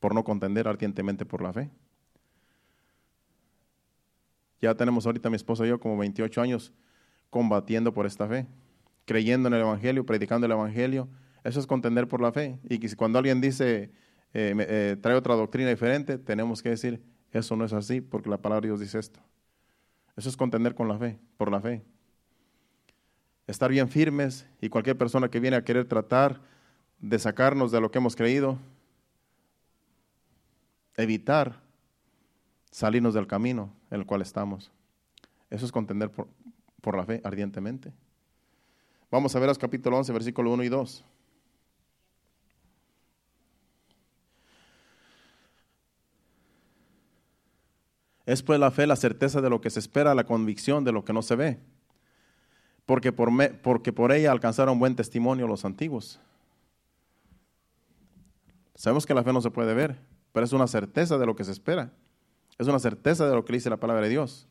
por 0.00 0.14
no 0.14 0.24
contender 0.24 0.66
ardientemente 0.66 1.26
por 1.26 1.42
la 1.42 1.52
fe. 1.52 1.70
Ya 4.60 4.74
tenemos 4.74 5.06
ahorita 5.06 5.30
mi 5.30 5.36
esposo 5.36 5.64
y 5.64 5.68
yo 5.68 5.78
como 5.78 5.98
28 5.98 6.40
años 6.40 6.72
combatiendo 7.30 7.92
por 7.92 8.06
esta 8.06 8.26
fe, 8.26 8.46
creyendo 9.04 9.48
en 9.48 9.54
el 9.54 9.60
Evangelio, 9.60 10.06
predicando 10.06 10.46
el 10.46 10.52
Evangelio. 10.52 11.08
Eso 11.44 11.60
es 11.60 11.66
contender 11.66 12.08
por 12.08 12.20
la 12.20 12.32
fe. 12.32 12.58
Y 12.68 12.94
cuando 12.94 13.18
alguien 13.18 13.40
dice, 13.40 13.90
eh, 14.32 14.54
eh, 14.58 14.96
trae 15.00 15.14
otra 15.14 15.34
doctrina 15.34 15.70
diferente, 15.70 16.18
tenemos 16.18 16.62
que 16.62 16.70
decir, 16.70 17.02
eso 17.30 17.56
no 17.56 17.64
es 17.64 17.72
así, 17.72 18.00
porque 18.00 18.30
la 18.30 18.38
palabra 18.38 18.62
de 18.62 18.68
Dios 18.68 18.80
dice 18.80 18.98
esto. 18.98 19.20
Eso 20.16 20.28
es 20.28 20.36
contender 20.36 20.74
con 20.74 20.88
la 20.88 20.98
fe, 20.98 21.18
por 21.36 21.52
la 21.52 21.60
fe. 21.60 21.84
Estar 23.48 23.70
bien 23.70 23.88
firmes 23.88 24.46
y 24.60 24.68
cualquier 24.68 24.96
persona 24.96 25.30
que 25.30 25.40
viene 25.40 25.56
a 25.56 25.64
querer 25.64 25.88
tratar 25.88 26.40
de 27.00 27.18
sacarnos 27.18 27.72
de 27.72 27.80
lo 27.80 27.90
que 27.90 27.98
hemos 27.98 28.14
creído, 28.14 28.58
evitar 30.96 31.60
salirnos 32.70 33.14
del 33.14 33.26
camino 33.26 33.72
en 33.90 34.00
el 34.00 34.06
cual 34.06 34.20
estamos. 34.20 34.70
Eso 35.48 35.64
es 35.64 35.72
contender 35.72 36.10
por, 36.10 36.28
por 36.82 36.94
la 36.94 37.06
fe 37.06 37.22
ardientemente. 37.24 37.90
Vamos 39.10 39.34
a 39.34 39.38
ver 39.38 39.48
los 39.48 39.58
capítulo 39.58 39.96
11, 39.96 40.12
versículo 40.12 40.52
1 40.52 40.64
y 40.64 40.68
2. 40.68 41.04
Es 48.26 48.42
pues 48.42 48.60
la 48.60 48.70
fe 48.70 48.86
la 48.86 48.96
certeza 48.96 49.40
de 49.40 49.48
lo 49.48 49.62
que 49.62 49.70
se 49.70 49.80
espera, 49.80 50.14
la 50.14 50.24
convicción 50.24 50.84
de 50.84 50.92
lo 50.92 51.02
que 51.02 51.14
no 51.14 51.22
se 51.22 51.34
ve. 51.34 51.58
Porque 52.88 53.12
por, 53.12 53.30
porque 53.58 53.92
por 53.92 54.12
ella 54.12 54.32
alcanzaron 54.32 54.78
buen 54.78 54.96
testimonio 54.96 55.46
los 55.46 55.66
antiguos. 55.66 56.18
Sabemos 58.74 59.04
que 59.04 59.12
la 59.12 59.22
fe 59.22 59.30
no 59.30 59.42
se 59.42 59.50
puede 59.50 59.74
ver, 59.74 60.00
pero 60.32 60.46
es 60.46 60.54
una 60.54 60.66
certeza 60.66 61.18
de 61.18 61.26
lo 61.26 61.36
que 61.36 61.44
se 61.44 61.52
espera. 61.52 61.92
Es 62.56 62.66
una 62.66 62.78
certeza 62.78 63.28
de 63.28 63.34
lo 63.34 63.44
que 63.44 63.52
dice 63.52 63.68
la 63.68 63.76
palabra 63.76 64.04
de 64.04 64.08
Dios. 64.08 64.48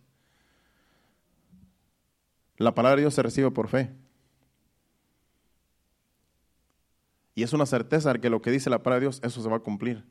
La 2.57 2.75
palabra 2.75 2.97
de 2.97 3.01
Dios 3.01 3.15
se 3.15 3.23
recibe 3.23 3.49
por 3.49 3.69
fe. 3.69 3.91
Y 7.33 7.41
es 7.41 7.53
una 7.53 7.65
certeza 7.65 8.13
de 8.13 8.21
que 8.21 8.29
lo 8.29 8.43
que 8.43 8.51
dice 8.51 8.69
la 8.69 8.83
palabra 8.83 8.99
de 8.99 9.05
Dios, 9.05 9.19
eso 9.23 9.41
se 9.41 9.49
va 9.49 9.57
a 9.57 9.61
cumplir. 9.61 10.05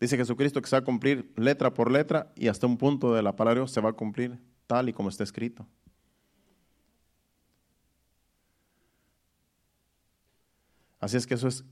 Dice 0.00 0.16
Jesucristo 0.16 0.60
que 0.60 0.68
se 0.68 0.74
va 0.74 0.80
a 0.80 0.84
cumplir 0.84 1.32
letra 1.36 1.72
por 1.72 1.88
letra 1.88 2.32
y 2.34 2.48
hasta 2.48 2.66
un 2.66 2.76
punto 2.76 3.14
de 3.14 3.22
la 3.22 3.36
palabra 3.36 3.54
de 3.54 3.60
Dios 3.60 3.70
se 3.70 3.80
va 3.80 3.90
a 3.90 3.92
cumplir 3.92 4.40
tal 4.66 4.88
y 4.88 4.92
como 4.92 5.08
está 5.08 5.22
escrito. 5.22 5.68
Así 11.00 11.16
es 11.16 11.26
que 11.26 11.34
eso 11.34 11.48
es. 11.48 11.64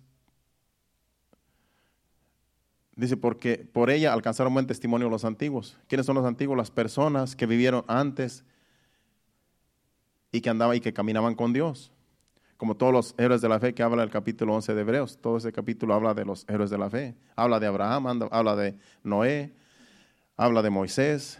Dice, 2.96 3.16
porque 3.16 3.58
por 3.58 3.90
ella 3.90 4.12
alcanzaron 4.12 4.54
buen 4.54 4.66
testimonio 4.66 5.08
los 5.08 5.24
antiguos. 5.24 5.78
¿Quiénes 5.88 6.06
son 6.06 6.14
los 6.14 6.24
antiguos? 6.24 6.56
Las 6.56 6.70
personas 6.70 7.34
que 7.34 7.46
vivieron 7.46 7.84
antes 7.88 8.44
y 10.30 10.40
que 10.40 10.50
andaban 10.50 10.76
y 10.76 10.80
que 10.80 10.92
caminaban 10.92 11.34
con 11.34 11.52
Dios 11.52 11.92
como 12.56 12.76
todos 12.76 12.92
los 12.92 13.14
héroes 13.18 13.40
de 13.40 13.48
la 13.48 13.58
fe 13.58 13.74
que 13.74 13.82
habla 13.82 14.02
el 14.02 14.10
capítulo 14.10 14.54
11 14.54 14.74
de 14.74 14.80
Hebreos. 14.80 15.18
Todo 15.20 15.36
ese 15.36 15.52
capítulo 15.52 15.94
habla 15.94 16.14
de 16.14 16.24
los 16.24 16.48
héroes 16.48 16.70
de 16.70 16.78
la 16.78 16.88
fe. 16.88 17.14
Habla 17.36 17.60
de 17.60 17.66
Abraham, 17.66 18.22
habla 18.30 18.56
de 18.56 18.78
Noé, 19.02 19.52
habla 20.36 20.62
de 20.62 20.70
Moisés, 20.70 21.38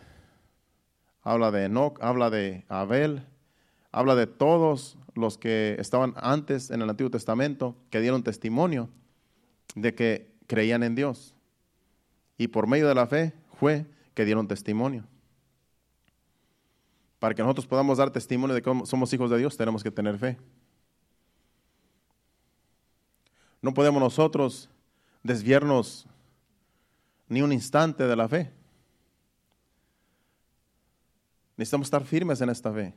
habla 1.23 1.50
de 1.50 1.64
Enoch, 1.64 1.99
habla 2.03 2.31
de 2.31 2.64
Abel, 2.69 3.26
habla 3.95 4.17
de 4.17 4.27
todos 4.27 4.99
los 5.15 5.39
que 5.39 5.77
estaban 5.79 6.15
antes 6.17 6.73
en 6.73 6.83
el 6.83 6.91
Antiguo 6.91 7.11
Testamento, 7.11 7.77
que 7.91 8.01
dieron 8.01 8.25
testimonio 8.25 8.91
de 9.77 9.95
que 9.95 10.35
creían 10.49 10.83
en 10.83 10.97
Dios. 10.97 11.33
Y 12.37 12.49
por 12.49 12.67
medio 12.67 12.89
de 12.89 12.95
la 12.97 13.07
fe 13.07 13.33
fue 13.61 13.87
que 14.15 14.25
dieron 14.25 14.49
testimonio. 14.49 15.05
Para 17.21 17.37
que 17.37 17.43
nosotros 17.43 17.69
podamos 17.69 17.99
dar 17.99 18.11
testimonio 18.11 18.55
de 18.55 18.63
que 18.63 18.85
somos 18.85 19.13
hijos 19.13 19.31
de 19.31 19.39
Dios, 19.39 19.57
tenemos 19.57 19.85
que 19.85 19.93
tener 19.93 20.19
fe. 20.19 20.39
No 23.63 23.73
podemos 23.73 24.03
nosotros 24.03 24.69
desviarnos 25.23 26.05
ni 27.29 27.43
un 27.43 27.53
instante 27.53 28.09
de 28.09 28.17
la 28.17 28.29
fe. 28.29 28.51
Necesitamos 31.57 31.87
estar 31.87 32.05
firmes 32.05 32.40
en 32.40 32.51
esta 32.51 32.73
fe. 32.73 32.92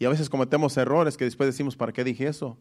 Y 0.00 0.06
a 0.06 0.08
veces 0.08 0.30
cometemos 0.30 0.74
errores 0.78 1.18
que 1.18 1.26
después 1.26 1.46
decimos, 1.46 1.76
¿para 1.76 1.92
qué 1.92 2.02
dije 2.02 2.26
eso? 2.26 2.56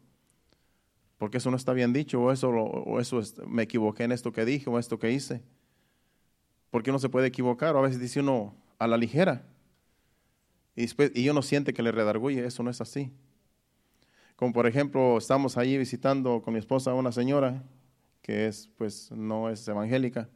Porque 1.17 1.37
eso 1.37 1.49
no 1.49 1.55
está 1.55 1.71
bien 1.71 1.93
dicho, 1.93 2.21
o 2.21 2.33
eso, 2.33 2.49
o 2.49 2.99
eso 2.99 3.21
me 3.47 3.63
equivoqué 3.63 4.03
en 4.03 4.11
esto 4.11 4.33
que 4.33 4.43
dije, 4.43 4.69
o 4.69 4.77
esto 4.77 4.99
que 4.99 5.09
hice. 5.13 5.41
Porque 6.69 6.89
uno 6.89 6.99
se 6.99 7.07
puede 7.07 7.27
equivocar, 7.27 7.75
o 7.75 7.79
a 7.79 7.83
veces 7.83 8.01
dice 8.01 8.19
uno 8.19 8.57
a 8.77 8.87
la 8.87 8.97
ligera. 8.97 9.47
Y, 10.75 10.81
después, 10.81 11.13
y 11.15 11.29
uno 11.29 11.41
siente 11.41 11.73
que 11.73 11.81
le 11.81 11.93
redarguye, 11.93 12.45
eso 12.45 12.61
no 12.61 12.69
es 12.69 12.81
así. 12.81 13.09
Como 14.35 14.51
por 14.51 14.67
ejemplo, 14.67 15.17
estamos 15.17 15.55
allí 15.55 15.77
visitando 15.77 16.41
con 16.41 16.53
mi 16.53 16.59
esposa 16.59 16.91
a 16.91 16.95
una 16.95 17.13
señora 17.13 17.63
que 18.21 18.47
es, 18.47 18.69
pues, 18.77 19.13
no 19.13 19.49
es 19.49 19.65
evangélica. 19.65 20.27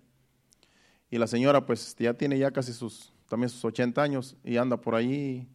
Y 1.11 1.17
la 1.17 1.27
señora, 1.27 1.65
pues, 1.65 1.97
ya 1.99 2.13
tiene 2.13 2.39
ya 2.39 2.51
casi 2.51 2.71
sus, 2.71 3.13
también 3.27 3.49
sus 3.49 3.65
80 3.65 4.01
años 4.01 4.37
y 4.41 4.55
anda 4.55 4.79
por 4.79 4.95
allí, 4.95 5.49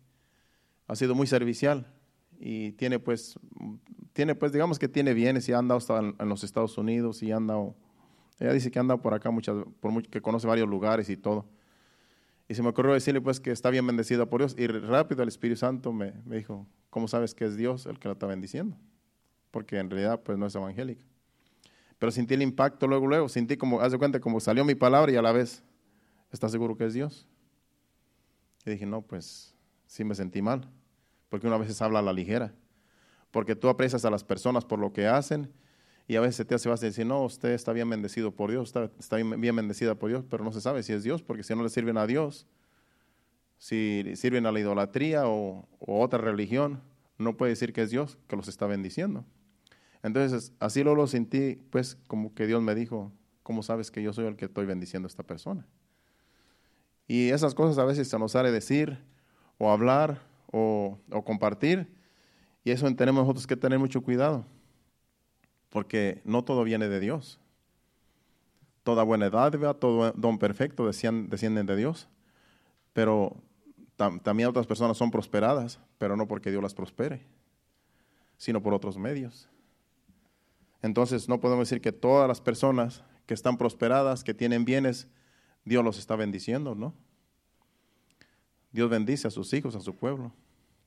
ha 0.88 0.96
sido 0.96 1.14
muy 1.14 1.26
servicial 1.26 1.86
y 2.40 2.72
tiene, 2.72 2.98
pues, 2.98 3.38
tiene, 4.12 4.34
pues, 4.34 4.52
digamos 4.52 4.78
que 4.78 4.88
tiene 4.88 5.14
bienes 5.14 5.48
y 5.48 5.52
ha 5.52 5.58
andado 5.58 5.78
hasta 5.78 5.98
en, 5.98 6.28
los 6.28 6.42
Estados 6.42 6.76
Unidos 6.78 7.22
y 7.22 7.30
ha 7.30 7.36
andado, 7.36 7.76
ella 8.40 8.52
dice 8.52 8.70
que 8.70 8.78
anda 8.78 8.96
por 8.96 9.14
acá 9.14 9.30
muchas, 9.30 9.56
por 9.80 10.02
que 10.08 10.20
conoce 10.20 10.46
varios 10.46 10.68
lugares 10.68 11.08
y 11.10 11.16
todo. 11.16 11.46
Y 12.48 12.54
se 12.54 12.62
me 12.62 12.70
ocurrió 12.70 12.94
decirle 12.94 13.20
pues 13.20 13.40
que 13.40 13.50
está 13.50 13.68
bien 13.68 13.86
bendecida 13.86 14.24
por 14.24 14.40
Dios. 14.40 14.56
Y 14.58 14.66
rápido 14.66 15.22
el 15.22 15.28
Espíritu 15.28 15.58
Santo 15.58 15.92
me, 15.92 16.14
me, 16.24 16.36
dijo, 16.36 16.66
¿cómo 16.88 17.06
sabes 17.06 17.34
que 17.34 17.44
es 17.44 17.56
Dios 17.56 17.84
el 17.84 17.98
que 17.98 18.08
la 18.08 18.12
está 18.12 18.26
bendiciendo? 18.26 18.78
Porque 19.50 19.78
en 19.78 19.90
realidad 19.90 20.22
pues 20.22 20.38
no 20.38 20.46
es 20.46 20.54
evangélica. 20.54 21.04
Pero 21.98 22.10
sentí 22.10 22.32
el 22.32 22.42
impacto 22.42 22.86
luego, 22.86 23.06
luego, 23.06 23.28
sentí 23.28 23.58
como, 23.58 23.80
haz 23.80 23.92
de 23.92 23.98
cuenta, 23.98 24.20
como 24.20 24.40
salió 24.40 24.64
mi 24.64 24.74
palabra 24.74 25.12
y 25.12 25.16
a 25.16 25.22
la 25.22 25.32
vez, 25.32 25.62
¿estás 26.32 26.50
seguro 26.50 26.76
que 26.76 26.86
es 26.86 26.94
Dios? 26.94 27.26
Y 28.64 28.70
dije, 28.70 28.86
no, 28.86 29.02
pues 29.02 29.54
sí 29.86 30.04
me 30.04 30.14
sentí 30.14 30.40
mal. 30.40 30.70
Porque 31.28 31.46
una 31.46 31.58
vez 31.58 31.80
habla 31.82 31.98
a 31.98 32.02
la 32.02 32.12
ligera. 32.12 32.54
Porque 33.30 33.54
tú 33.54 33.68
aprecias 33.68 34.04
a 34.04 34.10
las 34.10 34.24
personas 34.24 34.64
por 34.64 34.78
lo 34.78 34.92
que 34.92 35.06
hacen 35.06 35.52
y 36.08 36.16
a 36.16 36.22
veces 36.22 36.46
te 36.46 36.54
hace 36.54 36.70
a 36.70 36.74
decir, 36.74 37.04
no, 37.04 37.22
usted 37.22 37.50
está 37.50 37.74
bien 37.74 37.88
bendecido 37.90 38.32
por 38.34 38.50
Dios, 38.50 38.70
está, 38.70 38.90
está 38.98 39.16
bien 39.16 39.54
bendecida 39.54 39.94
por 39.94 40.08
Dios, 40.08 40.24
pero 40.28 40.42
no 40.42 40.52
se 40.52 40.62
sabe 40.62 40.82
si 40.82 40.94
es 40.94 41.02
Dios, 41.02 41.22
porque 41.22 41.42
si 41.42 41.54
no 41.54 41.62
le 41.62 41.68
sirven 41.68 41.98
a 41.98 42.06
Dios, 42.06 42.46
si 43.58 44.04
sirven 44.14 44.46
a 44.46 44.52
la 44.52 44.58
idolatría 44.58 45.28
o, 45.28 45.68
otra 45.80 46.18
religión, 46.18 46.80
no 47.18 47.36
puede 47.36 47.50
decir 47.50 47.74
que 47.74 47.82
es 47.82 47.90
Dios 47.90 48.16
que 48.26 48.36
los 48.36 48.48
está 48.48 48.66
bendiciendo. 48.66 49.26
Entonces, 50.02 50.54
así 50.60 50.82
lo, 50.82 50.94
lo 50.94 51.06
sentí, 51.06 51.56
pues 51.70 51.98
como 52.06 52.34
que 52.34 52.46
Dios 52.46 52.62
me 52.62 52.74
dijo, 52.74 53.12
¿cómo 53.42 53.62
sabes 53.62 53.90
que 53.90 54.02
yo 54.02 54.14
soy 54.14 54.26
el 54.26 54.36
que 54.36 54.46
estoy 54.46 54.64
bendiciendo 54.64 55.06
a 55.06 55.10
esta 55.10 55.24
persona? 55.24 55.66
Y 57.06 57.28
esas 57.30 57.54
cosas 57.54 57.76
a 57.76 57.84
veces 57.84 58.08
se 58.08 58.18
nos 58.18 58.32
sale 58.32 58.50
decir 58.50 58.98
o 59.58 59.70
hablar 59.70 60.22
o, 60.52 60.98
compartir, 61.24 61.88
y 62.64 62.70
eso 62.70 62.92
tenemos 62.94 63.22
nosotros 63.22 63.46
que 63.46 63.56
tener 63.56 63.78
mucho 63.78 64.02
cuidado 64.02 64.44
porque 65.70 66.20
no 66.24 66.44
todo 66.44 66.64
viene 66.64 66.88
de 66.88 67.00
Dios. 67.00 67.38
Toda 68.82 69.02
buena 69.02 69.26
edad, 69.26 69.76
todo 69.76 70.12
don 70.12 70.38
perfecto 70.38 70.86
descienden 70.86 71.66
de 71.66 71.76
Dios, 71.76 72.08
pero 72.92 73.36
también 74.22 74.48
otras 74.48 74.66
personas 74.66 74.96
son 74.96 75.10
prosperadas, 75.10 75.78
pero 75.98 76.16
no 76.16 76.26
porque 76.26 76.50
Dios 76.50 76.62
las 76.62 76.74
prospere, 76.74 77.26
sino 78.36 78.62
por 78.62 78.72
otros 78.72 78.96
medios. 78.96 79.48
Entonces 80.80 81.28
no 81.28 81.40
podemos 81.40 81.68
decir 81.68 81.82
que 81.82 81.92
todas 81.92 82.28
las 82.28 82.40
personas 82.40 83.02
que 83.26 83.34
están 83.34 83.58
prosperadas, 83.58 84.24
que 84.24 84.32
tienen 84.32 84.64
bienes, 84.64 85.08
Dios 85.64 85.84
los 85.84 85.98
está 85.98 86.16
bendiciendo, 86.16 86.74
¿no? 86.74 86.94
Dios 88.72 88.90
bendice 88.90 89.28
a 89.28 89.30
sus 89.30 89.52
hijos, 89.52 89.74
a 89.74 89.80
su 89.80 89.94
pueblo. 89.94 90.32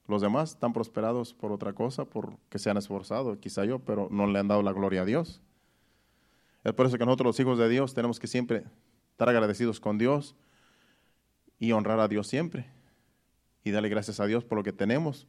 Los 0.07 0.21
demás 0.21 0.51
están 0.51 0.73
prosperados 0.73 1.33
por 1.33 1.51
otra 1.51 1.73
cosa, 1.73 2.05
porque 2.05 2.59
se 2.59 2.69
han 2.69 2.77
esforzado, 2.77 3.39
quizá 3.39 3.65
yo, 3.65 3.79
pero 3.79 4.07
no 4.11 4.27
le 4.27 4.39
han 4.39 4.47
dado 4.47 4.61
la 4.61 4.73
gloria 4.73 5.01
a 5.01 5.05
Dios. 5.05 5.41
Es 6.63 6.73
por 6.73 6.85
eso 6.85 6.97
que 6.97 7.05
nosotros 7.05 7.27
los 7.27 7.39
hijos 7.39 7.57
de 7.57 7.69
Dios 7.69 7.93
tenemos 7.93 8.19
que 8.19 8.27
siempre 8.27 8.65
estar 9.11 9.29
agradecidos 9.29 9.79
con 9.79 9.97
Dios 9.97 10.35
y 11.59 11.71
honrar 11.71 11.99
a 11.99 12.07
Dios 12.07 12.27
siempre. 12.27 12.65
Y 13.63 13.71
darle 13.71 13.89
gracias 13.89 14.19
a 14.19 14.25
Dios 14.25 14.43
por 14.43 14.57
lo 14.57 14.63
que 14.63 14.73
tenemos 14.73 15.27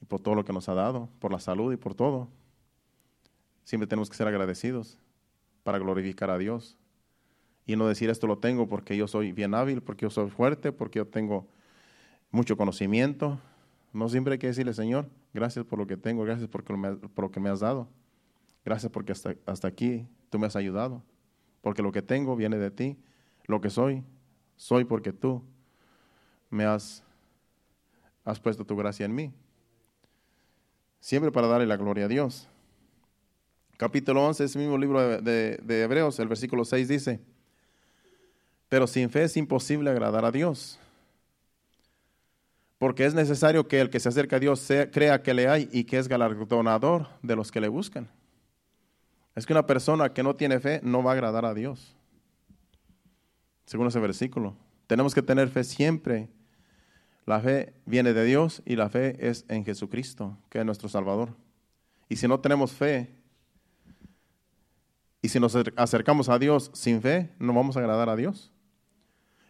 y 0.00 0.04
por 0.04 0.20
todo 0.20 0.34
lo 0.34 0.44
que 0.44 0.52
nos 0.52 0.68
ha 0.68 0.74
dado, 0.74 1.08
por 1.20 1.32
la 1.32 1.38
salud 1.38 1.72
y 1.72 1.76
por 1.76 1.94
todo. 1.94 2.28
Siempre 3.64 3.86
tenemos 3.86 4.10
que 4.10 4.16
ser 4.16 4.26
agradecidos 4.26 4.98
para 5.62 5.78
glorificar 5.78 6.30
a 6.30 6.38
Dios. 6.38 6.76
Y 7.66 7.76
no 7.76 7.86
decir 7.86 8.10
esto 8.10 8.26
lo 8.26 8.38
tengo 8.38 8.68
porque 8.68 8.96
yo 8.96 9.06
soy 9.06 9.32
bien 9.32 9.54
hábil, 9.54 9.82
porque 9.82 10.02
yo 10.02 10.10
soy 10.10 10.30
fuerte, 10.30 10.72
porque 10.72 10.98
yo 10.98 11.06
tengo 11.06 11.46
mucho 12.30 12.56
conocimiento, 12.56 13.38
no 13.92 14.08
siempre 14.08 14.34
hay 14.34 14.38
que 14.38 14.46
decirle, 14.46 14.72
Señor, 14.72 15.08
gracias 15.34 15.64
por 15.64 15.78
lo 15.78 15.86
que 15.86 15.96
tengo, 15.96 16.24
gracias 16.24 16.48
por, 16.48 16.64
lo 17.16 17.30
que 17.30 17.40
me 17.40 17.48
has 17.48 17.60
dado. 17.60 17.88
Gracias 18.64 18.90
porque 18.92 19.12
hasta, 19.12 19.34
hasta 19.46 19.68
aquí 19.68 20.06
tú 20.28 20.38
me 20.38 20.46
has 20.46 20.54
ayudado. 20.54 21.02
Porque 21.60 21.82
lo 21.82 21.90
que 21.90 22.02
tengo 22.02 22.36
viene 22.36 22.56
de 22.56 22.70
ti. 22.70 22.96
Lo 23.46 23.60
que 23.60 23.68
soy, 23.68 24.04
soy 24.56 24.84
porque 24.84 25.12
tú 25.12 25.42
me 26.50 26.64
has, 26.64 27.02
has 28.24 28.38
puesto 28.38 28.64
tu 28.64 28.76
gracia 28.76 29.06
en 29.06 29.14
mí. 29.14 29.32
Siempre 31.00 31.32
para 31.32 31.48
darle 31.48 31.66
la 31.66 31.76
gloria 31.76 32.04
a 32.04 32.08
Dios. 32.08 32.48
Capítulo 33.76 34.24
11, 34.24 34.44
ese 34.44 34.58
mismo 34.58 34.78
libro 34.78 35.20
de, 35.20 35.56
de 35.56 35.82
Hebreos, 35.82 36.18
el 36.20 36.28
versículo 36.28 36.64
6 36.64 36.86
dice, 36.86 37.20
pero 38.70 38.86
sin 38.86 39.10
fe 39.10 39.24
es 39.24 39.36
imposible 39.36 39.90
agradar 39.90 40.24
a 40.24 40.30
Dios 40.30 40.78
Porque 42.78 43.04
es 43.04 43.12
necesario 43.12 43.68
que 43.68 43.80
el 43.80 43.90
que 43.90 44.00
se 44.00 44.08
acerca 44.08 44.36
a 44.36 44.40
Dios 44.40 44.66
crea 44.90 45.22
que 45.22 45.34
le 45.34 45.48
hay 45.48 45.68
y 45.70 45.84
que 45.84 45.98
es 45.98 46.08
galardonador 46.08 47.08
de 47.20 47.36
los 47.36 47.52
que 47.52 47.60
le 47.60 47.68
buscan. 47.68 48.08
Es 49.34 49.44
que 49.44 49.52
una 49.52 49.66
persona 49.66 50.14
que 50.14 50.22
no 50.22 50.34
tiene 50.34 50.60
fe 50.60 50.80
no 50.82 51.02
va 51.02 51.10
a 51.10 51.14
agradar 51.14 51.44
a 51.44 51.52
Dios. 51.52 51.94
Según 53.66 53.88
ese 53.88 54.00
versículo. 54.00 54.56
Tenemos 54.86 55.14
que 55.14 55.20
tener 55.20 55.50
fe 55.50 55.62
siempre. 55.62 56.30
La 57.26 57.40
fe 57.40 57.74
viene 57.84 58.14
de 58.14 58.24
Dios 58.24 58.62
y 58.64 58.76
la 58.76 58.88
fe 58.88 59.28
es 59.28 59.44
en 59.48 59.64
Jesucristo, 59.64 60.38
que 60.48 60.60
es 60.60 60.64
nuestro 60.64 60.88
Salvador. 60.88 61.36
Y 62.08 62.16
si 62.16 62.26
no 62.26 62.40
tenemos 62.40 62.72
fe, 62.72 63.10
y 65.22 65.28
si 65.28 65.38
nos 65.38 65.54
acercamos 65.76 66.28
a 66.28 66.38
Dios 66.38 66.70
sin 66.72 67.02
fe, 67.02 67.30
no 67.38 67.52
vamos 67.52 67.76
a 67.76 67.80
agradar 67.80 68.08
a 68.08 68.16
Dios. 68.16 68.50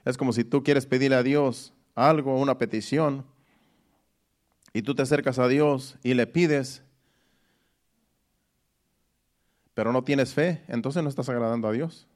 Es 0.05 0.17
como 0.17 0.33
si 0.33 0.45
tú 0.45 0.63
quieres 0.63 0.87
pedirle 0.87 1.17
a 1.17 1.23
Dios 1.23 1.73
algo, 1.95 2.39
una 2.39 2.59
petición, 2.59 3.25
y 4.73 4.83
tú 4.83 4.95
te 4.95 5.03
acercas 5.03 5.39
a 5.39 5.49
Dios 5.49 5.97
y 6.03 6.15
le 6.15 6.27
pides, 6.27 6.83
pero 9.75 9.93
no 9.93 10.05
tienes 10.05 10.35
fe, 10.35 10.63
entonces 10.69 11.03
no 11.03 11.09
estás 11.09 11.29
agradando 11.29 11.69
a 11.69 11.73
Dios. 11.73 12.07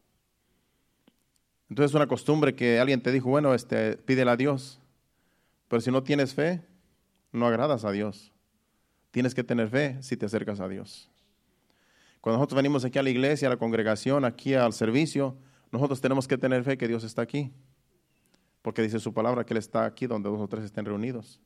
Entonces 1.69 1.91
es 1.91 1.95
una 1.95 2.07
costumbre 2.07 2.55
que 2.55 2.79
alguien 2.79 3.01
te 3.01 3.11
dijo, 3.11 3.31
bueno, 3.31 3.55
este, 3.55 3.97
pídele 3.97 4.31
a 4.31 4.37
Dios, 4.37 4.81
pero 5.69 5.81
si 5.81 5.91
no 5.91 6.03
tienes 6.03 6.35
fe, 6.35 6.63
no 7.33 7.47
agradas 7.47 7.85
a 7.85 7.91
Dios. 7.91 8.33
Tienes 9.11 9.35
que 9.35 9.43
tener 9.43 9.69
fe 9.69 9.97
si 10.03 10.17
te 10.17 10.27
acercas 10.27 10.61
a 10.61 10.69
Dios. 10.69 11.11
Cuando 12.21 12.39
nosotros 12.39 12.57
venimos 12.57 12.85
aquí 12.85 12.99
a 12.99 13.03
la 13.03 13.11
iglesia, 13.11 13.49
a 13.49 13.51
la 13.51 13.57
congregación, 13.57 14.25
aquí 14.25 14.55
al 14.55 14.73
servicio, 14.73 15.37
nosotros 15.73 16.01
tenemos 16.01 16.29
que 16.29 16.39
tener 16.39 16.63
fe 16.65 16.79
que 16.79 16.89
Dios 16.89 17.03
está 17.03 17.23
aquí. 17.23 17.53
Porque 18.65 18.81
dice 18.81 18.99
su 18.99 19.13
palabra 19.13 19.45
que 19.45 19.53
Él 19.53 19.59
está 19.59 19.85
aquí 19.85 20.07
donde 20.07 20.31
dos 20.31 20.41
o 20.41 20.49
tres 20.49 20.65
estén 20.65 20.87
reunidos. 20.87 21.39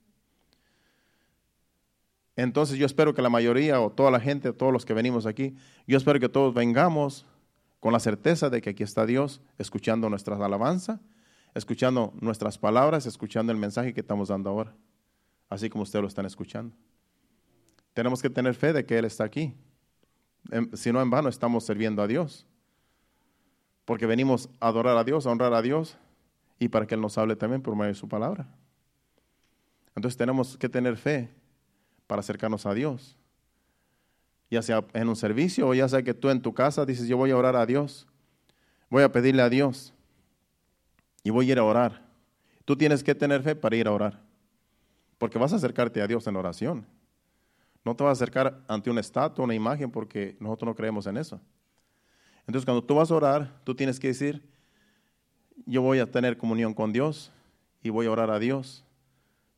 Entonces 2.36 2.78
yo 2.78 2.86
espero 2.86 3.12
que 3.12 3.22
la 3.22 3.28
mayoría 3.28 3.80
o 3.80 3.90
toda 3.90 4.12
la 4.12 4.20
gente, 4.20 4.52
todos 4.52 4.72
los 4.72 4.86
que 4.86 4.94
venimos 4.94 5.26
aquí, 5.26 5.56
yo 5.88 5.96
espero 5.96 6.20
que 6.20 6.28
todos 6.28 6.54
vengamos 6.54 7.26
con 7.80 7.92
la 7.92 7.98
certeza 7.98 8.50
de 8.50 8.60
que 8.60 8.70
aquí 8.70 8.84
está 8.84 9.04
Dios 9.04 9.40
escuchando 9.58 10.08
nuestras 10.08 10.40
alabanzas, 10.40 11.00
escuchando 11.56 12.12
nuestras 12.20 12.56
palabras, 12.56 13.04
escuchando 13.04 13.50
el 13.50 13.58
mensaje 13.58 13.92
que 13.92 14.02
estamos 14.02 14.28
dando 14.28 14.50
ahora, 14.50 14.76
así 15.48 15.68
como 15.68 15.82
ustedes 15.82 16.02
lo 16.02 16.08
están 16.08 16.24
escuchando. 16.24 16.76
Tenemos 17.94 18.22
que 18.22 18.30
tener 18.30 18.54
fe 18.54 18.72
de 18.72 18.86
que 18.86 18.96
Él 18.96 19.06
está 19.06 19.24
aquí. 19.24 19.52
Si 20.74 20.92
no, 20.92 21.02
en 21.02 21.10
vano 21.10 21.28
estamos 21.28 21.66
sirviendo 21.66 22.00
a 22.00 22.06
Dios. 22.06 22.46
Porque 23.84 24.06
venimos 24.06 24.48
a 24.60 24.68
adorar 24.68 24.96
a 24.96 25.02
Dios, 25.02 25.26
a 25.26 25.30
honrar 25.30 25.52
a 25.52 25.62
Dios 25.62 25.98
y 26.58 26.68
para 26.68 26.86
que 26.86 26.94
Él 26.94 27.00
nos 27.00 27.16
hable 27.18 27.36
también 27.36 27.62
por 27.62 27.74
medio 27.74 27.88
de 27.88 27.94
su 27.94 28.08
palabra. 28.08 28.48
Entonces 29.94 30.16
tenemos 30.16 30.56
que 30.56 30.68
tener 30.68 30.96
fe 30.96 31.28
para 32.06 32.20
acercarnos 32.20 32.66
a 32.66 32.74
Dios. 32.74 33.16
Ya 34.50 34.62
sea 34.62 34.84
en 34.94 35.08
un 35.08 35.16
servicio 35.16 35.68
o 35.68 35.74
ya 35.74 35.88
sea 35.88 36.02
que 36.02 36.14
tú 36.14 36.30
en 36.30 36.40
tu 36.40 36.54
casa 36.54 36.86
dices, 36.86 37.06
yo 37.06 37.16
voy 37.16 37.30
a 37.30 37.36
orar 37.36 37.56
a 37.56 37.66
Dios, 37.66 38.06
voy 38.88 39.02
a 39.02 39.12
pedirle 39.12 39.42
a 39.42 39.48
Dios 39.48 39.92
y 41.22 41.30
voy 41.30 41.48
a 41.48 41.52
ir 41.52 41.58
a 41.58 41.64
orar. 41.64 42.02
Tú 42.64 42.76
tienes 42.76 43.02
que 43.02 43.14
tener 43.14 43.42
fe 43.42 43.54
para 43.54 43.76
ir 43.76 43.88
a 43.88 43.92
orar, 43.92 44.20
porque 45.18 45.38
vas 45.38 45.52
a 45.52 45.56
acercarte 45.56 46.00
a 46.00 46.06
Dios 46.06 46.26
en 46.26 46.36
oración. 46.36 46.86
No 47.84 47.94
te 47.94 48.04
vas 48.04 48.10
a 48.10 48.22
acercar 48.22 48.62
ante 48.68 48.90
una 48.90 49.00
estatua, 49.00 49.44
una 49.44 49.54
imagen, 49.54 49.90
porque 49.90 50.36
nosotros 50.40 50.68
no 50.68 50.74
creemos 50.74 51.06
en 51.06 51.16
eso. 51.16 51.40
Entonces, 52.46 52.64
cuando 52.64 52.84
tú 52.84 52.94
vas 52.94 53.10
a 53.10 53.14
orar, 53.14 53.60
tú 53.64 53.74
tienes 53.74 53.98
que 54.00 54.08
decir, 54.08 54.42
yo 55.66 55.82
voy 55.82 55.98
a 55.98 56.10
tener 56.10 56.36
comunión 56.36 56.74
con 56.74 56.92
Dios 56.92 57.32
y 57.82 57.90
voy 57.90 58.06
a 58.06 58.10
orar 58.10 58.30
a 58.30 58.38
Dios, 58.38 58.84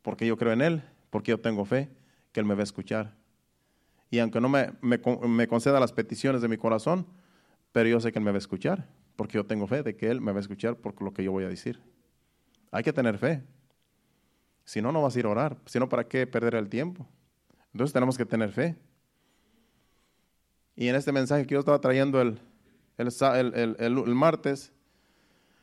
porque 0.03 0.27
yo 0.27 0.37
creo 0.37 0.53
en 0.53 0.63
Él, 0.63 0.83
porque 1.11 1.31
yo 1.31 1.41
tengo 1.41 1.65
fe 1.65 1.89
que 2.33 2.41
Él 2.41 2.47
me 2.47 2.55
va 2.55 2.61
a 2.61 2.65
escuchar. 2.65 3.15
Y 4.11 4.19
aunque 4.19 4.41
no 4.41 4.49
me, 4.49 4.73
me, 4.83 5.47
conceda 5.47 5.79
las 5.79 5.93
peticiones 5.93 6.43
de 6.43 6.49
mi 6.49 6.57
corazón, 6.57 7.07
pero 7.73 7.89
yo 7.89 8.01
sé 8.01 8.13
que 8.13 8.19
Él 8.19 8.25
me 8.25 8.33
va 8.33 8.37
a 8.37 8.39
escuchar, 8.39 8.89
porque 9.17 9.35
yo 9.35 9.47
tengo 9.47 9.67
fe 9.67 9.83
de 9.83 9.97
que 9.97 10.11
Él 10.11 10.21
me 10.21 10.33
va 10.33 10.39
a 10.39 10.41
escuchar 10.41 10.77
por 10.77 11.01
lo 11.01 11.13
que 11.13 11.23
yo 11.23 11.33
voy 11.33 11.45
a 11.45 11.49
decir. 11.49 11.81
Hay 12.73 12.83
que 12.83 12.93
tener 12.93 13.19
fe. 13.19 13.43
Si 14.65 14.81
no, 14.81 14.93
no 14.93 15.03
vas 15.03 15.17
a 15.17 15.19
ir 15.19 15.27
a 15.27 15.31
orar. 15.31 15.57
Si 15.67 15.79
no, 15.79 15.89
¿para 15.89 16.05
qué 16.05 16.27
perder 16.27 16.55
el 16.55 16.69
tiempo? 16.69 17.07
Entonces 17.73 17.93
tenemos 17.93 18.17
que 18.17 18.25
tener 18.25 18.53
fe. 18.53 18.77
Y 20.77 20.89
en 20.89 20.97
este 20.97 21.13
mensaje 21.13 21.47
que 21.47 21.55
yo 21.55 21.61
estaba 21.61 21.81
trayendo 21.81 22.21
el, 22.21 22.41
el, 22.97 24.15
martes, 24.15 24.73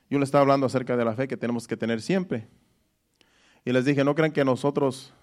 yo 0.10 0.20
le 0.20 0.26
estaba 0.26 0.41
hablando 0.41 0.65
acerca 0.65 0.96
de 0.96 1.06
la 1.06 1.15
fe 1.15 1.28
que 1.28 1.38
tenemos 1.38 1.67
que 1.67 1.78
tener 1.78 2.02
siempre. 2.02 2.48
Y 3.65 3.72
les 3.72 3.84
dije, 3.84 4.04
no 4.04 4.15
crean 4.15 4.32
que 4.32 4.46
nosotros, 4.46 5.13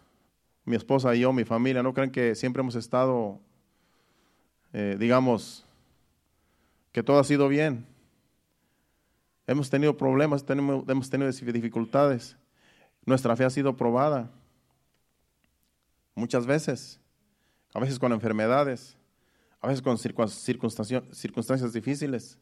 mi 0.64 0.76
esposa 0.76 1.14
y 1.14 1.20
yo, 1.20 1.32
mi 1.32 1.44
familia, 1.44 1.82
no 1.82 1.94
crean 1.94 2.10
que 2.10 2.34
siempre 2.34 2.60
hemos 2.60 2.74
estado, 2.74 3.40
eh, 4.72 4.96
digamos, 4.98 5.64
que 6.92 7.02
todo 7.02 7.18
ha 7.18 7.24
sido 7.24 7.48
bien. 7.48 7.86
Hemos 9.46 9.70
tenido 9.70 9.96
problemas, 9.96 10.44
tenemos, 10.44 10.84
hemos 10.88 11.08
tenido 11.08 11.30
dificultades. 11.30 12.36
Nuestra 13.06 13.36
fe 13.36 13.44
ha 13.44 13.50
sido 13.50 13.76
probada. 13.76 14.30
Muchas 16.14 16.46
veces, 16.46 17.00
a 17.72 17.80
veces 17.80 17.98
con 17.98 18.12
enfermedades, 18.12 18.96
a 19.60 19.68
veces 19.68 19.82
con 19.82 19.98
circunstancias, 19.98 21.02
circunstancias 21.12 21.72
difíciles. 21.72 22.38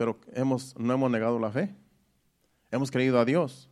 Pero 0.00 0.18
hemos, 0.32 0.74
no 0.78 0.94
hemos 0.94 1.10
negado 1.10 1.38
la 1.38 1.52
fe. 1.52 1.74
Hemos 2.70 2.90
creído 2.90 3.20
a 3.20 3.26
Dios. 3.26 3.68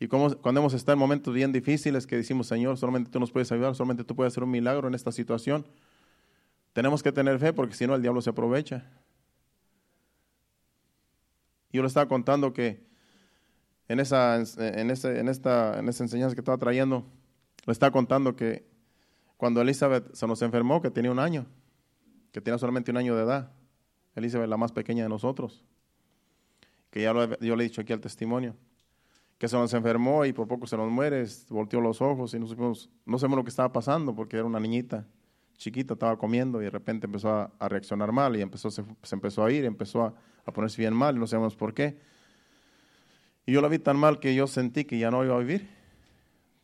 Y 0.00 0.08
como, 0.08 0.36
cuando 0.38 0.60
hemos 0.60 0.74
estado 0.74 0.94
en 0.94 0.98
momentos 0.98 1.32
bien 1.32 1.52
difíciles 1.52 2.04
que 2.04 2.16
decimos, 2.16 2.48
Señor, 2.48 2.76
solamente 2.78 3.12
tú 3.12 3.20
nos 3.20 3.30
puedes 3.30 3.52
ayudar, 3.52 3.76
solamente 3.76 4.02
tú 4.02 4.16
puedes 4.16 4.32
hacer 4.32 4.42
un 4.42 4.50
milagro 4.50 4.88
en 4.88 4.96
esta 4.96 5.12
situación, 5.12 5.64
tenemos 6.72 7.00
que 7.00 7.12
tener 7.12 7.38
fe 7.38 7.52
porque 7.52 7.76
si 7.76 7.86
no 7.86 7.94
el 7.94 8.02
diablo 8.02 8.20
se 8.20 8.30
aprovecha. 8.30 8.90
Yo 11.70 11.82
le 11.82 11.86
estaba 11.86 12.08
contando 12.08 12.52
que 12.52 12.84
en 13.86 14.00
esa, 14.00 14.34
en, 14.34 14.90
ese, 14.90 15.20
en, 15.20 15.28
esta, 15.28 15.78
en 15.78 15.88
esa 15.88 16.02
enseñanza 16.02 16.34
que 16.34 16.40
estaba 16.40 16.58
trayendo, 16.58 17.06
le 17.66 17.72
está 17.72 17.92
contando 17.92 18.34
que 18.34 18.66
cuando 19.36 19.60
Elizabeth 19.60 20.12
se 20.12 20.26
nos 20.26 20.42
enfermó, 20.42 20.82
que 20.82 20.90
tenía 20.90 21.12
un 21.12 21.20
año, 21.20 21.46
que 22.32 22.40
tenía 22.40 22.58
solamente 22.58 22.90
un 22.90 22.96
año 22.96 23.14
de 23.14 23.22
edad, 23.22 23.52
Elizabeth 24.14 24.48
la 24.48 24.56
más 24.56 24.72
pequeña 24.72 25.04
de 25.04 25.08
nosotros, 25.08 25.64
que 26.90 27.02
ya 27.02 27.12
yo 27.40 27.56
le 27.56 27.64
he 27.64 27.68
dicho 27.68 27.80
aquí 27.80 27.92
al 27.92 28.00
testimonio, 28.00 28.54
que 29.38 29.48
se 29.48 29.56
nos 29.56 29.72
enfermó 29.74 30.24
y 30.24 30.32
por 30.32 30.46
poco 30.46 30.66
se 30.66 30.76
nos 30.76 30.90
muere, 30.90 31.24
volteó 31.48 31.80
los 31.80 32.00
ojos 32.00 32.34
y 32.34 32.38
no 32.38 32.46
supimos, 32.46 32.90
no 33.04 33.18
sabemos 33.18 33.38
lo 33.38 33.44
que 33.44 33.50
estaba 33.50 33.72
pasando 33.72 34.14
porque 34.14 34.36
era 34.36 34.44
una 34.44 34.60
niñita 34.60 35.06
chiquita, 35.56 35.94
estaba 35.94 36.16
comiendo 36.16 36.60
y 36.60 36.64
de 36.64 36.70
repente 36.70 37.06
empezó 37.06 37.30
a, 37.30 37.68
reaccionar 37.68 38.12
mal 38.12 38.36
y 38.36 38.40
empezó, 38.40 38.70
se, 38.70 38.84
empezó 39.10 39.44
a 39.44 39.52
ir, 39.52 39.64
empezó 39.64 40.02
a, 40.02 40.14
a, 40.44 40.52
ponerse 40.52 40.80
bien 40.80 40.94
mal 40.94 41.16
y 41.16 41.18
no 41.18 41.26
sabemos 41.26 41.56
por 41.56 41.72
qué. 41.72 41.98
Y 43.46 43.52
yo 43.52 43.60
la 43.60 43.68
vi 43.68 43.78
tan 43.78 43.96
mal 43.96 44.20
que 44.20 44.34
yo 44.34 44.46
sentí 44.46 44.84
que 44.84 44.98
ya 44.98 45.10
no 45.10 45.24
iba 45.24 45.34
a 45.34 45.38
vivir 45.38 45.82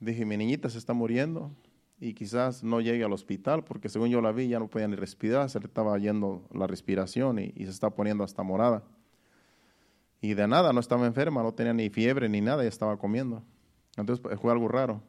Dije, 0.01 0.25
mi 0.25 0.37
niñita 0.37 0.71
se 0.71 0.79
está 0.79 0.93
muriendo 0.93 1.51
y 2.01 2.15
quizás 2.15 2.63
no 2.63 2.81
llegue 2.81 3.05
al 3.05 3.13
hospital 3.13 3.65
porque 3.65 3.89
según 3.89 4.09
yo 4.09 4.21
la 4.21 4.33
vi 4.33 4.49
ya 4.49 4.59
no 4.59 4.69
podía 4.69 4.87
ni 4.87 4.97
respirar, 4.97 5.51
se 5.51 5.59
le 5.59 5.67
estaba 5.67 5.99
yendo 5.99 6.47
la 6.53 6.67
respiración 6.67 7.39
y, 7.39 7.53
se 7.53 7.71
está 7.71 7.91
poniendo 7.91 8.25
hasta 8.25 8.43
morada. 8.43 8.83
Y 10.21 10.35
de 10.35 10.49
nada, 10.49 10.73
no 10.73 10.81
estaba 10.81 11.07
enferma, 11.07 11.43
no 11.43 11.53
tenía 11.53 11.73
ni 11.73 11.91
fiebre 11.91 12.29
ni 12.29 12.41
nada, 12.41 12.63
ya 12.63 12.69
estaba 12.69 12.97
comiendo. 12.97 13.43
Entonces 13.97 14.21
pues, 14.21 14.39
fue 14.41 14.53
algo 14.53 14.69
raro. 14.69 15.03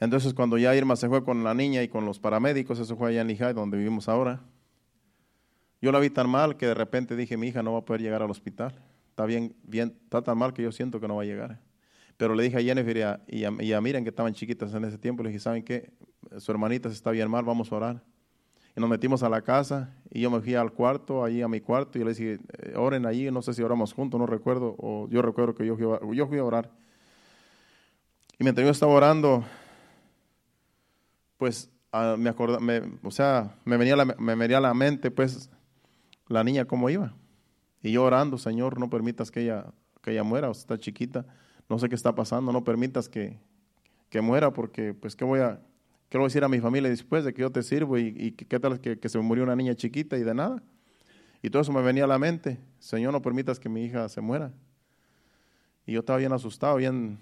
Entonces 0.00 0.34
cuando 0.34 0.58
ya 0.58 0.74
Irma 0.74 0.96
se 0.96 1.08
fue 1.08 1.24
con 1.24 1.44
la 1.44 1.54
niña 1.54 1.82
y 1.82 1.88
con 1.88 2.04
los 2.04 2.18
paramédicos, 2.18 2.78
eso 2.78 2.96
fue 2.96 3.10
allá 3.10 3.22
en 3.22 3.28
Lijay, 3.28 3.54
donde 3.54 3.78
vivimos 3.78 4.08
ahora. 4.08 4.42
Yo 5.80 5.92
la 5.92 5.98
vi 5.98 6.10
tan 6.10 6.28
mal 6.28 6.56
que 6.56 6.66
de 6.66 6.74
repente 6.74 7.16
dije, 7.16 7.36
mi 7.36 7.48
hija 7.48 7.62
no 7.62 7.72
va 7.72 7.80
a 7.80 7.84
poder 7.84 8.02
llegar 8.02 8.22
al 8.22 8.30
hospital. 8.30 8.74
Está 9.10 9.26
bien, 9.26 9.54
bien, 9.62 9.96
está 10.04 10.22
tan 10.22 10.36
mal 10.36 10.52
que 10.52 10.62
yo 10.62 10.72
siento 10.72 11.00
que 11.00 11.08
no 11.08 11.16
va 11.16 11.22
a 11.22 11.26
llegar. 11.26 11.60
Pero 12.16 12.34
le 12.34 12.44
dije 12.44 12.56
a 12.56 12.60
Jennifer 12.60 12.96
y 13.28 13.44
a, 13.44 13.50
y 13.60 13.80
Miren, 13.80 14.04
que 14.04 14.10
estaban 14.10 14.32
chiquitas 14.32 14.72
en 14.74 14.84
ese 14.84 14.98
tiempo, 14.98 15.22
le 15.22 15.30
dije, 15.30 15.40
¿saben 15.40 15.64
qué? 15.64 15.92
Su 16.38 16.52
hermanita 16.52 16.88
se 16.88 16.94
está 16.94 17.10
bien 17.10 17.30
mal, 17.30 17.44
vamos 17.44 17.72
a 17.72 17.76
orar. 17.76 18.02
Y 18.76 18.80
nos 18.80 18.88
metimos 18.88 19.22
a 19.22 19.28
la 19.28 19.42
casa 19.42 19.94
y 20.10 20.20
yo 20.20 20.30
me 20.30 20.40
fui 20.40 20.54
al 20.54 20.72
cuarto, 20.72 21.24
allí 21.24 21.42
a 21.42 21.48
mi 21.48 21.60
cuarto, 21.60 21.98
y 21.98 22.04
le 22.04 22.10
dije, 22.10 22.38
eh, 22.58 22.74
oren 22.76 23.06
allí, 23.06 23.30
no 23.30 23.42
sé 23.42 23.54
si 23.54 23.62
oramos 23.62 23.92
juntos, 23.92 24.18
no 24.18 24.26
recuerdo, 24.26 24.74
o 24.78 25.08
yo 25.10 25.22
recuerdo 25.22 25.54
que 25.54 25.66
yo 25.66 25.76
fui, 25.76 26.38
a, 26.38 26.44
orar. 26.44 26.70
Y 28.38 28.44
mientras 28.44 28.64
yo 28.64 28.70
estaba 28.70 28.92
orando, 28.92 29.44
pues 31.36 31.70
me 32.18 32.30
acordé, 32.30 32.82
o 33.02 33.10
sea, 33.12 33.56
me 33.64 33.76
venía, 33.76 33.94
la, 33.94 34.04
me 34.04 34.34
venía 34.34 34.58
a 34.58 34.60
la 34.60 34.74
mente, 34.74 35.12
pues, 35.12 35.50
la 36.28 36.42
niña 36.42 36.64
cómo 36.64 36.90
iba. 36.90 37.14
Y 37.80 37.92
yo 37.92 38.02
orando, 38.02 38.38
Señor, 38.38 38.80
no 38.80 38.90
permitas 38.90 39.30
que 39.30 39.42
ella, 39.42 39.66
que 40.02 40.12
ella 40.12 40.24
muera, 40.24 40.48
o 40.48 40.52
está 40.52 40.78
chiquita 40.78 41.26
no 41.68 41.78
sé 41.78 41.88
qué 41.88 41.94
está 41.94 42.14
pasando, 42.14 42.52
no 42.52 42.64
permitas 42.64 43.08
que, 43.08 43.38
muera 44.22 44.52
porque 44.52 44.94
pues 44.94 45.16
qué 45.16 45.24
voy 45.24 45.40
a, 45.40 45.60
qué 46.08 46.18
voy 46.18 46.26
a 46.26 46.28
decir 46.28 46.44
a 46.44 46.48
mi 46.48 46.60
familia 46.60 46.88
después 46.88 47.24
de 47.24 47.34
que 47.34 47.42
yo 47.42 47.50
te 47.50 47.64
sirvo 47.64 47.98
y, 47.98 48.30
qué 48.30 48.60
tal 48.60 48.80
que, 48.80 48.96
que, 48.96 49.08
se 49.08 49.18
murió 49.18 49.42
una 49.42 49.56
niña 49.56 49.74
chiquita 49.74 50.16
y 50.16 50.22
de 50.22 50.34
nada. 50.34 50.62
Y 51.42 51.50
todo 51.50 51.62
eso 51.62 51.72
me 51.72 51.82
venía 51.82 52.04
a 52.04 52.06
la 52.06 52.18
mente, 52.18 52.60
Señor, 52.78 53.12
no 53.12 53.20
permitas 53.20 53.58
que 53.58 53.68
mi 53.68 53.84
hija 53.84 54.08
se 54.08 54.20
muera. 54.20 54.52
Y 55.84 55.92
yo 55.92 56.00
estaba 56.00 56.18
bien 56.18 56.32
asustado, 56.32 56.76
bien 56.76 57.18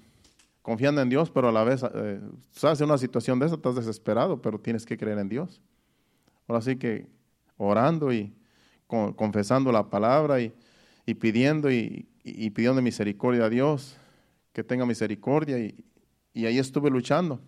confiando 0.62 1.00
en 1.00 1.08
Dios, 1.08 1.30
pero 1.30 1.48
a 1.48 1.52
la 1.52 1.64
vez, 1.64 1.84
eh, 1.94 2.20
sabes, 2.52 2.80
en 2.80 2.86
una 2.86 2.98
situación 2.98 3.38
de 3.38 3.46
esa 3.46 3.56
estás 3.56 3.74
desesperado, 3.74 4.40
pero 4.40 4.58
tienes 4.60 4.86
que 4.86 4.96
creer 4.96 5.18
en 5.18 5.28
Dios. 5.28 5.60
Ahora 6.46 6.62
sí 6.62 6.76
que 6.76 7.06
orando 7.56 8.12
y 8.12 8.32
confesando 8.86 9.72
la 9.72 9.88
palabra 9.88 10.40
y, 10.40 10.52
pidiendo 11.14 11.70
y, 11.70 12.06
pidiendo 12.22 12.82
misericordia 12.82 13.46
a 13.46 13.48
Dios, 13.48 13.96
que 14.52 14.64
tenga 14.64 14.86
misericordia. 14.86 15.58
Y, 15.58 15.84
y 16.32 16.46
ahí 16.46 16.58
estuve 16.58 16.90
luchando. 16.90 17.40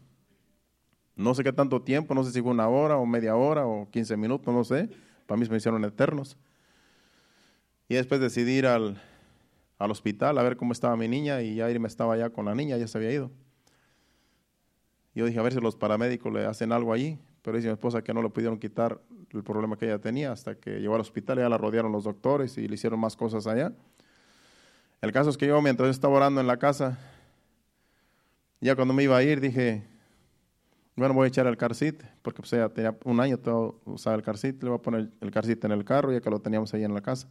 No 1.16 1.34
sé 1.34 1.44
qué 1.44 1.52
tanto 1.52 1.80
tiempo, 1.80 2.14
no 2.14 2.24
sé 2.24 2.32
si 2.32 2.42
fue 2.42 2.50
una 2.50 2.68
hora 2.68 2.96
o 2.96 3.06
media 3.06 3.36
hora 3.36 3.66
o 3.66 3.88
15 3.90 4.16
minutos, 4.16 4.52
no 4.52 4.64
sé. 4.64 4.90
Para 5.26 5.38
mí 5.38 5.44
se 5.44 5.50
me 5.50 5.58
hicieron 5.58 5.84
eternos. 5.84 6.36
Y 7.88 7.94
después 7.94 8.20
decidí 8.20 8.52
ir 8.52 8.66
al, 8.66 9.00
al 9.78 9.90
hospital 9.90 10.38
a 10.38 10.42
ver 10.42 10.56
cómo 10.56 10.72
estaba 10.72 10.96
mi 10.96 11.08
niña 11.08 11.42
y 11.42 11.56
ya 11.56 11.66
me 11.78 11.88
estaba 11.88 12.14
allá 12.14 12.30
con 12.30 12.46
la 12.46 12.54
niña, 12.54 12.76
ya 12.76 12.88
se 12.88 12.98
había 12.98 13.12
ido. 13.12 13.30
Yo 15.14 15.26
dije, 15.26 15.38
a 15.38 15.42
ver 15.42 15.52
si 15.52 15.60
los 15.60 15.76
paramédicos 15.76 16.32
le 16.32 16.44
hacen 16.44 16.72
algo 16.72 16.92
allí, 16.92 17.18
pero 17.42 17.56
dice 17.56 17.68
mi 17.68 17.74
esposa 17.74 18.02
que 18.02 18.12
no 18.12 18.22
le 18.22 18.30
pudieron 18.30 18.58
quitar 18.58 19.00
el 19.30 19.44
problema 19.44 19.76
que 19.76 19.86
ella 19.86 20.00
tenía 20.00 20.32
hasta 20.32 20.56
que 20.56 20.80
llegó 20.80 20.94
al 20.94 21.00
hospital, 21.00 21.38
ya 21.38 21.48
la 21.48 21.58
rodearon 21.58 21.92
los 21.92 22.04
doctores 22.04 22.58
y 22.58 22.66
le 22.66 22.74
hicieron 22.74 22.98
más 22.98 23.16
cosas 23.16 23.46
allá. 23.46 23.72
El 25.04 25.12
caso 25.12 25.28
es 25.28 25.36
que 25.36 25.46
yo 25.46 25.60
mientras 25.60 25.90
estaba 25.90 26.16
orando 26.16 26.40
en 26.40 26.46
la 26.46 26.56
casa, 26.56 26.98
ya 28.58 28.74
cuando 28.74 28.94
me 28.94 29.02
iba 29.02 29.14
a 29.14 29.22
ir 29.22 29.38
dije, 29.38 29.86
bueno, 30.96 31.12
voy 31.12 31.26
a 31.26 31.28
echar 31.28 31.46
el 31.46 31.58
carcit, 31.58 32.02
porque 32.22 32.40
pues 32.40 32.52
ya 32.52 32.70
tenía 32.70 32.96
un 33.04 33.20
año 33.20 33.36
todo 33.36 33.82
usaba 33.84 34.16
el 34.16 34.22
carcit, 34.22 34.62
le 34.62 34.70
voy 34.70 34.78
a 34.78 34.82
poner 34.82 35.10
el 35.20 35.30
carcit 35.30 35.62
en 35.62 35.72
el 35.72 35.84
carro, 35.84 36.10
ya 36.10 36.22
que 36.22 36.30
lo 36.30 36.40
teníamos 36.40 36.72
ahí 36.72 36.84
en 36.84 36.94
la 36.94 37.02
casa. 37.02 37.28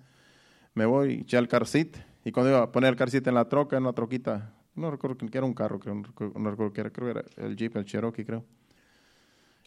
Me 0.76 0.86
voy, 0.86 1.22
eché 1.22 1.36
el 1.40 1.48
carcit, 1.48 1.98
y 2.24 2.32
cuando 2.32 2.52
iba 2.52 2.62
a 2.62 2.72
poner 2.72 2.92
el 2.92 2.96
carcit 2.96 3.26
en 3.26 3.34
la 3.34 3.50
troca, 3.50 3.76
en 3.76 3.86
la 3.86 3.94
troquita, 3.94 4.54
no 4.76 4.92
recuerdo 4.92 5.18
que 5.18 5.36
era 5.36 5.48
un 5.48 5.56
carro, 5.56 5.80
creo, 5.80 5.96
no 5.96 6.52
recuerdo 6.52 6.74
que 6.74 6.82
era, 6.82 6.92
creo 6.92 7.12
que 7.12 7.20
era 7.22 7.48
el 7.48 7.56
Jeep, 7.56 7.76
el 7.76 7.86
Cherokee, 7.86 8.24
creo. 8.24 8.46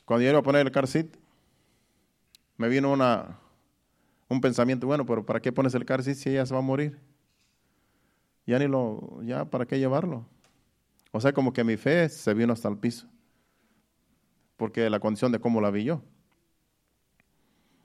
Cuando 0.05 0.23
yo 0.23 0.31
iba 0.31 0.39
a 0.39 0.43
poner 0.43 0.65
el 0.65 0.71
carcit, 0.71 1.17
me 2.57 2.69
vino 2.69 2.93
una, 2.93 3.37
un 4.29 4.41
pensamiento, 4.41 4.87
bueno, 4.87 5.05
pero 5.05 5.27
¿para 5.27 5.41
qué 5.41 5.51
pones 5.51 5.75
el 5.75 5.85
carcit 5.85 6.15
si 6.15 6.31
ella 6.31 6.47
se 6.47 6.55
va 6.55 6.61
a 6.61 6.63
morir? 6.63 7.01
Ya 8.47 8.59
ni 8.59 8.69
lo, 8.69 9.21
ya, 9.23 9.45
¿para 9.45 9.67
qué 9.67 9.79
llevarlo? 9.79 10.25
O 11.13 11.21
sea, 11.21 11.33
como 11.33 11.53
que 11.53 11.65
mi 11.65 11.77
fe 11.77 12.09
se 12.09 12.35
vino 12.35 12.53
hasta 12.53 12.69
el 12.69 12.79
piso 12.79 13.09
porque 14.57 14.89
la 14.91 15.01
condición 15.01 15.33
de 15.33 15.39
cómo 15.39 15.61
la 15.61 15.71
vi 15.71 15.85
yo. 15.85 16.03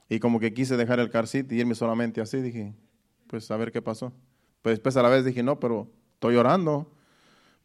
Y 0.08 0.18
como 0.18 0.40
que 0.40 0.52
quise 0.52 0.76
dejar 0.76 1.00
el 1.00 1.10
car 1.10 1.24
y 1.32 1.54
irme 1.54 1.74
solamente 1.74 2.20
así, 2.20 2.40
dije, 2.40 2.74
pues 3.28 3.50
a 3.50 3.56
ver 3.56 3.72
qué 3.72 3.80
pasó. 3.80 4.12
Pues 4.60 4.74
después 4.74 4.96
a 4.96 5.02
la 5.02 5.08
vez 5.08 5.24
dije, 5.24 5.42
no, 5.42 5.58
pero 5.58 5.88
estoy 6.14 6.36
orando 6.36 6.90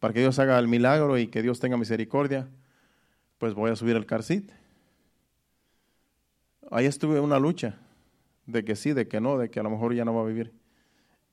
para 0.00 0.14
que 0.14 0.20
Dios 0.20 0.38
haga 0.38 0.58
el 0.58 0.68
milagro 0.68 1.18
y 1.18 1.26
que 1.26 1.42
Dios 1.42 1.60
tenga 1.60 1.76
misericordia, 1.76 2.48
pues 3.38 3.54
voy 3.54 3.70
a 3.70 3.76
subir 3.76 3.96
el 3.96 4.06
car 4.06 4.22
Ahí 6.70 6.86
estuve 6.86 7.20
una 7.20 7.38
lucha 7.38 7.78
de 8.46 8.64
que 8.64 8.76
sí, 8.76 8.92
de 8.92 9.08
que 9.08 9.20
no, 9.20 9.38
de 9.38 9.50
que 9.50 9.60
a 9.60 9.62
lo 9.62 9.70
mejor 9.70 9.94
ya 9.94 10.04
no 10.04 10.14
va 10.14 10.22
a 10.22 10.26
vivir. 10.26 10.52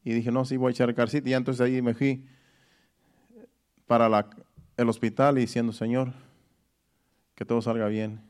Y 0.06 0.14
dije, 0.14 0.32
no, 0.32 0.46
sí, 0.46 0.56
voy 0.56 0.70
a 0.70 0.72
echar 0.72 0.88
el 0.88 0.96
car 0.96 1.10
Y 1.12 1.34
entonces 1.34 1.60
ahí 1.60 1.82
me 1.82 1.96
fui 1.96 2.24
para 3.88 4.30
el 4.78 4.88
hospital 4.88 5.40
y 5.40 5.42
diciendo, 5.42 5.74
Señor, 5.74 6.14
que 7.34 7.44
todo 7.44 7.60
salga 7.60 7.88
bien. 7.88 8.22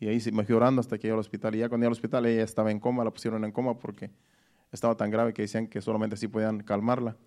Y 0.00 0.08
ahí 0.08 0.18
me 0.32 0.44
fui 0.46 0.54
orando 0.54 0.80
hasta 0.80 0.96
que 0.96 1.02
llegué 1.02 1.12
al 1.12 1.20
hospital. 1.20 1.54
Y 1.54 1.58
ya 1.58 1.68
cuando 1.68 1.84
llegué 1.84 1.88
al 1.88 1.92
hospital 1.92 2.24
ella 2.24 2.42
estaba 2.42 2.70
en 2.70 2.80
coma, 2.80 3.04
la 3.04 3.10
pusieron 3.10 3.44
en 3.44 3.52
coma 3.52 3.78
porque 3.78 4.10
estaba 4.72 4.96
tan 4.96 5.10
grave 5.10 5.34
que 5.34 5.42
decían 5.42 5.66
que 5.66 5.82
solamente 5.82 6.14
así 6.14 6.26
podían 6.26 6.60
calmarla. 6.62 7.18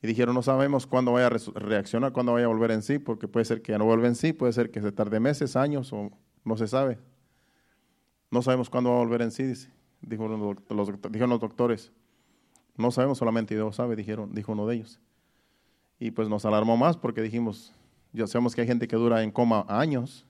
Y 0.00 0.06
dijeron, 0.06 0.36
no 0.36 0.42
sabemos 0.42 0.86
cuándo 0.86 1.12
vaya 1.12 1.26
a 1.26 1.30
reaccionar, 1.30 2.12
cuándo 2.12 2.32
vaya 2.34 2.46
a 2.46 2.48
volver 2.48 2.70
en 2.70 2.82
sí, 2.82 3.00
porque 3.00 3.26
puede 3.26 3.44
ser 3.44 3.62
que 3.62 3.72
ya 3.72 3.78
no 3.78 3.84
vuelva 3.84 4.06
en 4.06 4.14
sí, 4.14 4.32
puede 4.32 4.52
ser 4.52 4.70
que 4.70 4.80
se 4.80 4.92
tarde 4.92 5.18
meses, 5.18 5.56
años, 5.56 5.92
o 5.92 6.10
no 6.44 6.56
se 6.56 6.68
sabe. 6.68 6.98
No 8.30 8.42
sabemos 8.42 8.70
cuándo 8.70 8.90
va 8.90 8.96
a 8.96 8.98
volver 9.00 9.22
en 9.22 9.32
sí, 9.32 9.42
dice. 9.42 9.70
Dijo 10.00 10.28
los, 10.28 11.02
dijeron 11.10 11.30
los 11.30 11.40
doctores. 11.40 11.92
No 12.76 12.90
sabemos, 12.90 13.18
solamente 13.18 13.54
Dios 13.54 13.76
sabe, 13.76 13.96
dijeron, 13.96 14.34
dijo 14.34 14.52
uno 14.52 14.66
de 14.66 14.76
ellos. 14.76 15.00
Y 15.98 16.10
pues 16.10 16.28
nos 16.28 16.44
alarmó 16.44 16.76
más 16.76 16.96
porque 16.96 17.22
dijimos, 17.22 17.72
ya 18.12 18.26
sabemos 18.26 18.54
que 18.54 18.62
hay 18.62 18.66
gente 18.66 18.88
que 18.88 18.96
dura 18.96 19.22
en 19.22 19.30
coma 19.30 19.64
años. 19.68 20.26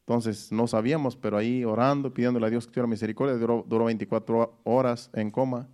Entonces 0.00 0.52
no 0.52 0.66
sabíamos, 0.66 1.16
pero 1.16 1.38
ahí 1.38 1.64
orando, 1.64 2.12
pidiéndole 2.12 2.46
a 2.46 2.50
Dios 2.50 2.66
que 2.66 2.72
tuviera 2.72 2.86
misericordia, 2.86 3.36
duró, 3.36 3.64
duró 3.66 3.86
24 3.86 4.60
horas 4.64 5.10
en 5.14 5.30
coma 5.30 5.68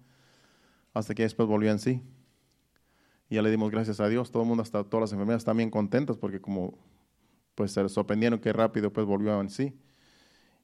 hasta 0.94 1.14
que 1.14 1.24
después 1.24 1.48
volvió 1.48 1.70
en 1.70 1.78
sí. 1.78 2.02
Y 3.28 3.36
ya 3.36 3.42
le 3.42 3.50
dimos 3.50 3.70
gracias 3.70 4.00
a 4.00 4.08
Dios. 4.08 4.30
Todo 4.30 4.42
el 4.42 4.48
mundo, 4.48 4.62
hasta 4.62 4.84
todas 4.84 5.02
las 5.02 5.12
enfermeras, 5.12 5.40
están 5.40 5.56
bien 5.56 5.70
contentas 5.70 6.16
porque 6.16 6.40
como 6.40 6.78
pues 7.54 7.72
se 7.72 7.88
sorprendieron 7.88 8.38
que 8.38 8.52
rápido 8.52 8.92
pues 8.92 9.06
volvió 9.06 9.40
en 9.40 9.50
sí. 9.50 9.74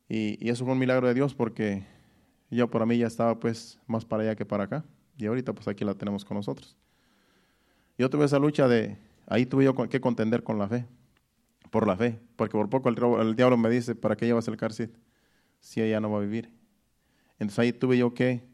Y, 0.09 0.45
y, 0.45 0.51
eso 0.51 0.65
fue 0.65 0.73
un 0.73 0.79
milagro 0.79 1.09
de 1.09 1.15
Dios 1.15 1.35
porque 1.35 1.85
yo 2.51 2.71
por 2.71 2.87
mí 2.87 2.97
ya 2.97 3.09
estaba 3.09 3.39
pues 3.39 3.81
más 3.87 4.05
para 4.05 4.23
allá 4.23 4.37
que 4.37 4.47
para 4.47 4.65
acá. 4.65 4.85
Y 5.16 5.26
ahorita 5.26 5.52
pues 5.52 5.66
aquí 5.68 5.85
la 5.85 5.94
tenemos 5.94 6.24
con 6.24 6.37
nosotros. 6.37 6.76
Yo 7.98 8.11
tuve 8.11 8.26
esa 8.26 8.38
lucha 8.38 8.68
de, 8.68 8.98
Ahí 9.26 9.44
tuve 9.44 9.64
yo 9.64 9.74
que 9.74 10.00
contender 10.00 10.44
con 10.44 10.59
la 10.59 10.68
fe, 10.68 10.87
por 11.70 11.87
la 11.87 11.96
fe, 11.96 12.20
porque 12.37 12.52
por 12.52 12.70
poco 12.70 12.88
el, 12.88 13.35
diablo 13.35 13.57
me 13.57 13.68
dice, 13.68 13.96
¿para 13.96 14.16
qué 14.16 14.24
llevas 14.24 14.46
el 14.46 14.57
cárcel 14.57 14.92
si 15.59 15.83
ella 15.83 16.00
no 16.00 16.11
va 16.11 16.18
a 16.18 16.20
vivir? 16.20 16.50
Entonces 17.38 17.59
ahí 17.59 17.72
tuve 17.72 17.98
yo 17.98 18.14
que 18.14 18.44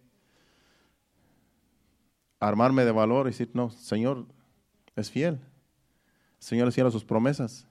armarme 2.40 2.84
de 2.84 2.90
valor 2.90 3.26
y 3.26 3.30
decir, 3.30 3.50
no, 3.52 3.70
Señor 3.70 4.26
es 4.96 5.10
fiel, 5.10 5.34
el 5.34 5.42
Señor 6.44 6.68
es 6.68 6.92
sus 6.92 7.04
promesas 7.04 7.68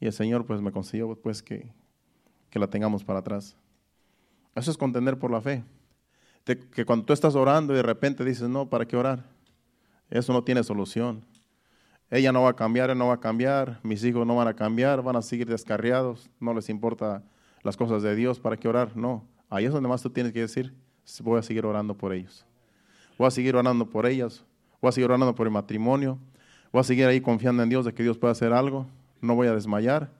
y 0.00 0.06
el 0.06 0.12
Señor 0.12 0.46
pues 0.46 0.62
me 0.62 0.72
consiguió 0.72 1.14
pues 1.14 1.42
que, 1.42 1.72
que 2.48 2.58
la 2.58 2.68
tengamos 2.68 3.04
para 3.04 3.18
atrás. 3.18 3.54
Eso 4.54 4.70
es 4.70 4.78
contender 4.78 5.18
por 5.18 5.30
la 5.30 5.42
fe. 5.42 5.62
Que 6.44 6.84
cuando 6.84 7.04
tú 7.04 7.12
estás 7.12 7.34
orando 7.34 7.72
y 7.72 7.76
de 7.76 7.82
repente 7.82 8.24
dices, 8.24 8.48
no, 8.48 8.68
¿para 8.68 8.86
qué 8.86 8.96
orar? 8.96 9.24
Eso 10.10 10.32
no 10.32 10.44
tiene 10.44 10.62
solución. 10.62 11.24
Ella 12.10 12.32
no 12.32 12.42
va 12.42 12.50
a 12.50 12.56
cambiar, 12.56 12.90
él 12.90 12.98
no 12.98 13.08
va 13.08 13.14
a 13.14 13.20
cambiar, 13.20 13.80
mis 13.82 14.04
hijos 14.04 14.26
no 14.26 14.36
van 14.36 14.46
a 14.46 14.54
cambiar, 14.54 15.02
van 15.02 15.16
a 15.16 15.22
seguir 15.22 15.48
descarriados, 15.48 16.30
no 16.38 16.54
les 16.54 16.68
importa 16.68 17.24
las 17.62 17.76
cosas 17.76 18.02
de 18.02 18.14
Dios, 18.14 18.38
¿para 18.38 18.56
qué 18.56 18.68
orar? 18.68 18.96
No, 18.96 19.26
ahí 19.48 19.64
es 19.64 19.72
donde 19.72 19.88
más 19.88 20.02
tú 20.02 20.10
tienes 20.10 20.32
que 20.32 20.40
decir, 20.40 20.74
voy 21.22 21.38
a 21.38 21.42
seguir 21.42 21.64
orando 21.66 21.96
por 21.96 22.12
ellos. 22.12 22.46
Voy 23.18 23.26
a 23.26 23.30
seguir 23.30 23.56
orando 23.56 23.88
por 23.88 24.06
ellas, 24.06 24.44
voy 24.80 24.90
a 24.90 24.92
seguir 24.92 25.10
orando 25.10 25.34
por 25.34 25.46
el 25.46 25.52
matrimonio, 25.52 26.18
voy 26.72 26.80
a 26.80 26.84
seguir 26.84 27.06
ahí 27.06 27.20
confiando 27.20 27.62
en 27.62 27.68
Dios 27.68 27.84
de 27.84 27.94
que 27.94 28.02
Dios 28.02 28.18
puede 28.18 28.32
hacer 28.32 28.52
algo, 28.52 28.86
no 29.20 29.34
voy 29.34 29.48
a 29.48 29.54
desmayar. 29.54 30.12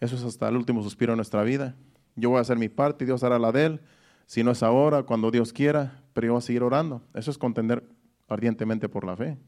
Eso 0.00 0.16
es 0.16 0.24
hasta 0.24 0.48
el 0.48 0.56
último 0.56 0.82
suspiro 0.82 1.12
de 1.12 1.16
nuestra 1.16 1.42
vida. 1.44 1.74
Yo 2.16 2.30
voy 2.30 2.38
a 2.38 2.42
hacer 2.42 2.58
mi 2.58 2.68
parte 2.68 3.04
y 3.04 3.06
Dios 3.06 3.22
hará 3.22 3.38
la 3.38 3.52
de 3.52 3.64
él. 3.64 3.80
Si 4.26 4.42
no 4.42 4.50
es 4.50 4.62
ahora, 4.62 5.04
cuando 5.04 5.30
Dios 5.30 5.52
quiera, 5.52 6.02
pero 6.12 6.26
yo 6.26 6.32
voy 6.32 6.38
a 6.38 6.42
seguir 6.42 6.64
orando. 6.64 7.00
Eso 7.14 7.30
es 7.30 7.38
contender 7.38 7.84
ardientemente 8.28 8.88
por 8.88 9.04
la 9.04 9.16
fe. 9.16 9.38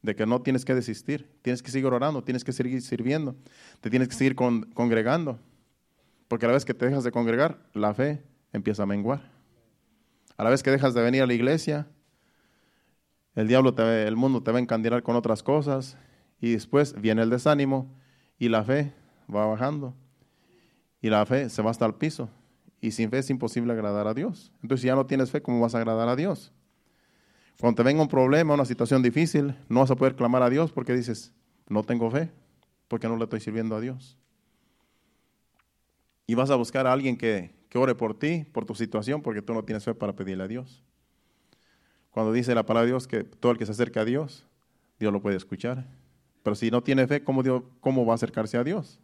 De 0.00 0.16
que 0.16 0.26
no 0.26 0.40
tienes 0.40 0.64
que 0.64 0.74
desistir, 0.74 1.30
tienes 1.42 1.62
que 1.62 1.70
seguir 1.70 1.86
orando, 1.86 2.24
tienes 2.24 2.42
que 2.42 2.52
seguir 2.52 2.80
sirviendo, 2.80 3.36
te 3.80 3.90
tienes 3.90 4.08
que 4.08 4.14
seguir 4.14 4.34
congregando, 4.34 5.38
porque 6.26 6.46
a 6.46 6.48
la 6.48 6.54
vez 6.54 6.64
que 6.64 6.74
te 6.74 6.86
dejas 6.86 7.04
de 7.04 7.12
congregar, 7.12 7.58
la 7.74 7.94
fe 7.94 8.24
empieza 8.52 8.82
a 8.82 8.86
menguar. 8.86 9.30
A 10.38 10.44
la 10.44 10.50
vez 10.50 10.62
que 10.62 10.70
dejas 10.70 10.94
de 10.94 11.02
venir 11.02 11.22
a 11.22 11.26
la 11.26 11.34
iglesia, 11.34 11.86
el 13.34 13.46
diablo, 13.46 13.74
te, 13.74 14.08
el 14.08 14.16
mundo 14.16 14.42
te 14.42 14.50
va 14.50 14.58
a 14.58 14.62
encandilar 14.62 15.02
con 15.02 15.14
otras 15.14 15.42
cosas. 15.42 15.96
Y 16.40 16.52
después 16.52 17.00
viene 17.00 17.22
el 17.22 17.30
desánimo 17.30 17.94
y 18.38 18.48
la 18.48 18.64
fe 18.64 18.92
va 19.32 19.46
bajando. 19.46 19.94
Y 21.00 21.10
la 21.10 21.24
fe 21.26 21.48
se 21.48 21.62
va 21.62 21.70
hasta 21.70 21.86
el 21.86 21.94
piso 21.94 22.28
y 22.82 22.90
sin 22.90 23.08
fe 23.10 23.18
es 23.18 23.30
imposible 23.30 23.72
agradar 23.72 24.08
a 24.08 24.12
Dios. 24.12 24.52
Entonces 24.60 24.82
si 24.82 24.88
ya 24.88 24.96
no 24.96 25.06
tienes 25.06 25.30
fe, 25.30 25.40
¿cómo 25.40 25.60
vas 25.60 25.74
a 25.76 25.78
agradar 25.78 26.08
a 26.08 26.16
Dios? 26.16 26.52
Cuando 27.60 27.76
te 27.76 27.84
venga 27.84 28.02
un 28.02 28.08
problema, 28.08 28.54
una 28.54 28.64
situación 28.64 29.02
difícil, 29.02 29.56
no 29.68 29.80
vas 29.80 29.90
a 29.92 29.96
poder 29.96 30.16
clamar 30.16 30.42
a 30.42 30.50
Dios 30.50 30.72
porque 30.72 30.92
dices, 30.92 31.32
no 31.68 31.84
tengo 31.84 32.10
fe, 32.10 32.32
porque 32.88 33.08
no 33.08 33.16
le 33.16 33.22
estoy 33.22 33.38
sirviendo 33.38 33.76
a 33.76 33.80
Dios. 33.80 34.18
Y 36.26 36.34
vas 36.34 36.50
a 36.50 36.56
buscar 36.56 36.88
a 36.88 36.92
alguien 36.92 37.16
que, 37.16 37.54
que 37.68 37.78
ore 37.78 37.94
por 37.94 38.18
ti, 38.18 38.44
por 38.50 38.64
tu 38.64 38.74
situación, 38.74 39.22
porque 39.22 39.42
tú 39.42 39.54
no 39.54 39.62
tienes 39.62 39.84
fe 39.84 39.94
para 39.94 40.16
pedirle 40.16 40.42
a 40.42 40.48
Dios. 40.48 40.82
Cuando 42.10 42.32
dice 42.32 42.52
la 42.52 42.66
palabra 42.66 42.86
de 42.86 42.92
Dios 42.92 43.06
que 43.06 43.22
todo 43.22 43.52
el 43.52 43.58
que 43.58 43.66
se 43.66 43.72
acerca 43.72 44.00
a 44.00 44.04
Dios, 44.04 44.44
Dios 44.98 45.12
lo 45.12 45.22
puede 45.22 45.36
escuchar. 45.36 45.86
Pero 46.42 46.56
si 46.56 46.72
no 46.72 46.82
tiene 46.82 47.06
fe, 47.06 47.22
¿cómo, 47.22 47.44
Dios, 47.44 47.62
¿cómo 47.80 48.04
va 48.04 48.14
a 48.14 48.16
acercarse 48.16 48.56
a 48.56 48.64
Dios? 48.64 48.98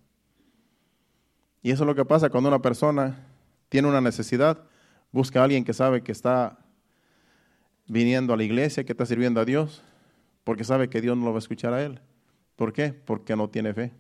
Y 1.63 1.71
eso 1.71 1.85
es 1.85 1.87
lo 1.87 1.95
que 1.95 2.05
pasa 2.05 2.29
cuando 2.29 2.49
una 2.49 2.61
persona 2.61 3.28
tiene 3.69 3.89
una 3.89 4.01
necesidad, 4.01 4.65
busca 5.13 5.41
a 5.41 5.45
alguien 5.45 5.65
que 5.65 5.73
sabe 5.73 6.03
que 6.03 6.13
está 6.13 6.59
viniendo 7.87 8.33
a 8.33 8.37
la 8.37 8.45
iglesia, 8.45 8.85
que 8.85 8.93
está 8.93 9.07
sirviendo 9.07 9.41
a 9.41 9.45
Dios, 9.45 9.83
porque 10.45 10.65
sabe 10.65 10.89
que 10.89 11.01
Dios 11.01 11.17
no 11.17 11.25
lo 11.25 11.33
va 11.33 11.39
a 11.39 11.41
escuchar 11.41 11.73
a 11.75 11.83
él. 11.83 12.01
¿Por 12.57 12.73
qué? 12.73 12.93
Porque 12.93 13.37
no 13.37 13.49
tiene 13.49 13.73
fe, 13.73 13.93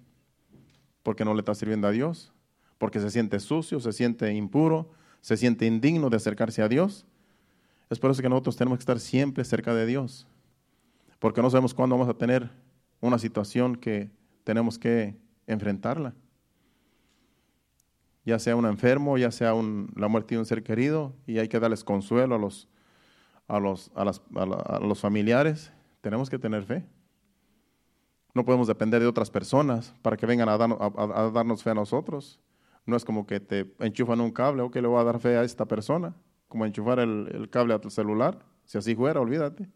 porque 1.02 1.24
no 1.24 1.34
le 1.34 1.40
está 1.40 1.54
sirviendo 1.54 1.86
a 1.86 1.90
Dios, 1.90 2.32
porque 2.78 3.00
se 3.00 3.10
siente 3.10 3.40
sucio, 3.40 3.80
se 3.80 3.92
siente 3.92 4.32
impuro, 4.32 4.90
se 5.20 5.36
siente 5.36 5.66
indigno 5.66 6.10
de 6.10 6.16
acercarse 6.16 6.62
a 6.62 6.68
Dios. 6.68 7.06
Es 7.90 7.98
por 7.98 8.10
eso 8.10 8.22
que 8.22 8.28
nosotros 8.28 8.56
tenemos 8.56 8.78
que 8.78 8.82
estar 8.82 9.00
siempre 9.00 9.44
cerca 9.44 9.74
de 9.74 9.86
Dios, 9.86 10.26
porque 11.18 11.42
no 11.42 11.50
sabemos 11.50 11.74
cuándo 11.74 11.96
vamos 11.96 12.12
a 12.12 12.18
tener 12.18 12.50
una 13.00 13.18
situación 13.18 13.76
que 13.76 14.10
tenemos 14.44 14.78
que 14.78 15.16
enfrentarla. 15.46 16.14
Ya 18.28 18.38
sea 18.38 18.54
un 18.56 18.66
enfermo, 18.66 19.16
ya 19.16 19.30
sea 19.30 19.54
la 19.96 20.06
muerte 20.06 20.34
de 20.34 20.40
un 20.40 20.44
ser 20.44 20.62
querido, 20.62 21.14
y 21.26 21.38
hay 21.38 21.48
que 21.48 21.58
darles 21.58 21.82
consuelo 21.82 22.34
a 22.34 22.38
los, 22.38 22.68
a 23.46 23.58
los, 23.58 23.90
a 23.96 24.80
los 24.80 25.00
familiares. 25.00 25.72
Tenemos 26.02 26.28
que 26.28 26.38
tener 26.38 26.62
fe. 26.64 26.84
No 28.34 28.44
podemos 28.44 28.66
depender 28.66 29.00
de 29.00 29.06
otras 29.06 29.30
personas 29.30 29.94
para 30.02 30.18
que 30.18 30.26
vengan 30.26 30.50
a, 30.50 30.58
darnos 30.58 31.62
fe 31.62 31.70
a 31.70 31.74
nosotros. 31.74 32.38
No 32.84 32.96
es 32.96 33.04
como 33.06 33.26
que 33.26 33.40
te 33.40 33.74
enchufan 33.78 34.20
un 34.20 34.30
cable, 34.30 34.60
o 34.60 34.70
que 34.70 34.82
le 34.82 34.88
voy 34.88 35.00
a 35.00 35.04
dar 35.04 35.18
fe 35.20 35.38
a 35.38 35.42
esta 35.42 35.64
persona, 35.64 36.14
como 36.48 36.66
enchufar 36.66 36.98
el, 36.98 37.30
el 37.32 37.48
cable 37.48 37.72
a 37.72 37.80
tu 37.80 37.88
celular. 37.88 38.44
Si 38.66 38.76
así 38.76 38.94
fuera, 38.94 39.22
olvídate. 39.22 39.70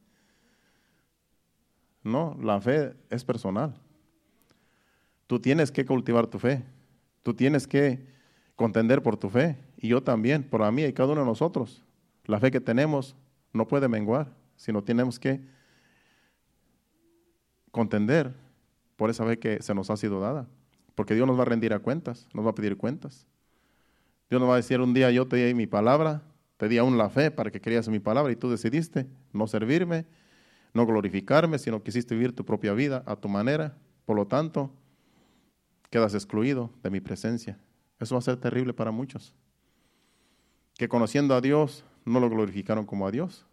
No, 2.02 2.36
la 2.38 2.60
fe 2.60 2.92
es 3.08 3.24
personal. 3.24 3.80
Tú 5.26 5.40
tienes 5.40 5.72
que 5.72 5.86
cultivar 5.86 6.26
tu 6.26 6.38
fe. 6.38 6.62
Tú 7.22 7.32
tienes 7.32 7.66
que 7.66 8.12
contender 8.56 9.02
por 9.02 9.16
tu 9.16 9.28
fe. 9.28 9.58
Y 9.76 9.88
yo 9.88 10.02
también, 10.02 10.42
por 10.42 10.62
a 10.62 10.70
mí 10.70 10.84
y 10.84 10.92
cada 10.92 11.12
uno 11.12 11.22
de 11.22 11.26
nosotros. 11.26 11.84
La 12.24 12.38
fe 12.38 12.50
que 12.50 12.60
tenemos 12.60 13.16
no 13.52 13.66
puede 13.66 13.88
menguar, 13.88 14.32
sino 14.56 14.82
tenemos 14.82 15.18
que 15.18 15.40
contender 17.70 18.32
por 18.96 19.10
esa 19.10 19.26
fe 19.26 19.38
que 19.38 19.62
se 19.62 19.74
nos 19.74 19.90
ha 19.90 19.96
sido 19.96 20.20
dada. 20.20 20.46
Porque 20.94 21.14
Dios 21.14 21.26
nos 21.26 21.38
va 21.38 21.42
a 21.42 21.46
rendir 21.46 21.72
a 21.72 21.80
cuentas, 21.80 22.28
nos 22.32 22.46
va 22.46 22.50
a 22.50 22.54
pedir 22.54 22.76
cuentas. 22.76 23.26
Dios 24.30 24.40
nos 24.40 24.48
va 24.48 24.54
a 24.54 24.58
decir 24.58 24.80
un 24.80 24.94
día, 24.94 25.10
yo 25.10 25.26
te 25.26 25.36
di 25.36 25.54
mi 25.54 25.66
palabra, 25.66 26.22
te 26.56 26.68
di 26.68 26.78
aún 26.78 26.96
la 26.96 27.10
fe 27.10 27.30
para 27.30 27.50
que 27.50 27.60
creas 27.60 27.88
mi 27.88 27.98
palabra 27.98 28.32
y 28.32 28.36
tú 28.36 28.50
decidiste 28.50 29.06
no 29.32 29.46
servirme, 29.46 30.06
no 30.74 30.86
glorificarme, 30.86 31.58
sino 31.58 31.82
quisiste 31.82 32.14
vivir 32.14 32.34
tu 32.34 32.44
propia 32.44 32.72
vida 32.72 33.02
a 33.06 33.16
tu 33.16 33.28
manera. 33.28 33.76
Por 34.04 34.16
lo 34.16 34.26
tanto, 34.26 34.70
quedas 35.90 36.14
excluido 36.14 36.70
de 36.82 36.90
mi 36.90 37.00
presencia. 37.00 37.58
Eso 37.98 38.14
va 38.14 38.20
a 38.20 38.22
ser 38.22 38.36
terrible 38.36 38.74
para 38.74 38.90
muchos. 38.90 39.34
Que 40.74 40.88
conociendo 40.88 41.34
a 41.34 41.40
Dios 41.40 41.84
no 42.04 42.20
lo 42.20 42.28
glorificaron 42.28 42.84
como 42.84 43.06
a 43.06 43.10
Dios, 43.10 43.46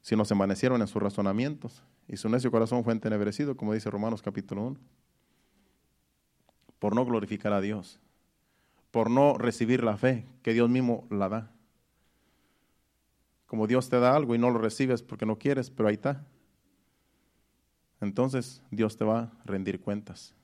sino 0.00 0.24
se 0.24 0.34
envanecieron 0.34 0.80
en 0.80 0.86
sus 0.86 1.02
razonamientos 1.02 1.82
y 2.08 2.16
su 2.16 2.28
necio 2.28 2.50
corazón 2.50 2.84
fue 2.84 2.92
entenebrecido, 2.92 3.56
como 3.56 3.74
dice 3.74 3.90
Romanos 3.90 4.22
capítulo 4.22 4.64
1. 4.64 4.76
Por 6.78 6.94
no 6.94 7.04
glorificar 7.04 7.52
a 7.52 7.60
Dios, 7.60 7.98
por 8.90 9.10
no 9.10 9.36
recibir 9.36 9.82
la 9.82 9.96
fe 9.96 10.26
que 10.42 10.52
Dios 10.52 10.70
mismo 10.70 11.06
la 11.10 11.28
da. 11.28 11.50
Como 13.46 13.66
Dios 13.66 13.88
te 13.88 13.98
da 13.98 14.14
algo 14.14 14.34
y 14.34 14.38
no 14.38 14.50
lo 14.50 14.58
recibes 14.58 15.02
porque 15.02 15.26
no 15.26 15.38
quieres, 15.38 15.70
pero 15.70 15.88
ahí 15.88 15.94
está 15.94 16.24
entonces 18.00 18.62
Dios 18.70 18.96
te 18.96 19.04
va 19.04 19.20
a 19.20 19.32
rendir 19.44 19.80
cuentas. 19.80 20.34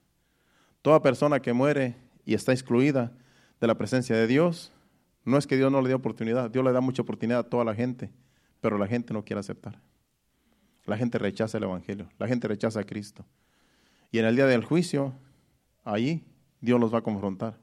Toda 0.80 1.02
persona 1.02 1.40
que 1.40 1.52
muere 1.52 1.96
y 2.24 2.34
está 2.34 2.52
excluida 2.52 3.12
de 3.60 3.66
la 3.66 3.76
presencia 3.76 4.16
de 4.16 4.26
Dios, 4.26 4.72
no 5.24 5.38
es 5.38 5.46
que 5.46 5.56
Dios 5.56 5.70
no 5.70 5.80
le 5.82 5.88
dé 5.88 5.94
oportunidad, 5.94 6.50
Dios 6.50 6.64
le 6.64 6.72
da 6.72 6.80
mucha 6.80 7.02
oportunidad 7.02 7.40
a 7.40 7.48
toda 7.48 7.64
la 7.64 7.74
gente, 7.74 8.10
pero 8.60 8.78
la 8.78 8.86
gente 8.86 9.14
no 9.14 9.24
quiere 9.24 9.40
aceptar. 9.40 9.80
La 10.84 10.96
gente 10.96 11.18
rechaza 11.18 11.58
el 11.58 11.64
Evangelio, 11.64 12.08
la 12.18 12.26
gente 12.26 12.48
rechaza 12.48 12.80
a 12.80 12.84
Cristo. 12.84 13.24
Y 14.10 14.18
en 14.18 14.24
el 14.24 14.34
día 14.34 14.46
del 14.46 14.64
juicio, 14.64 15.14
ahí 15.84 16.24
Dios 16.60 16.80
los 16.80 16.92
va 16.92 16.98
a 16.98 17.02
confrontar. 17.02 17.58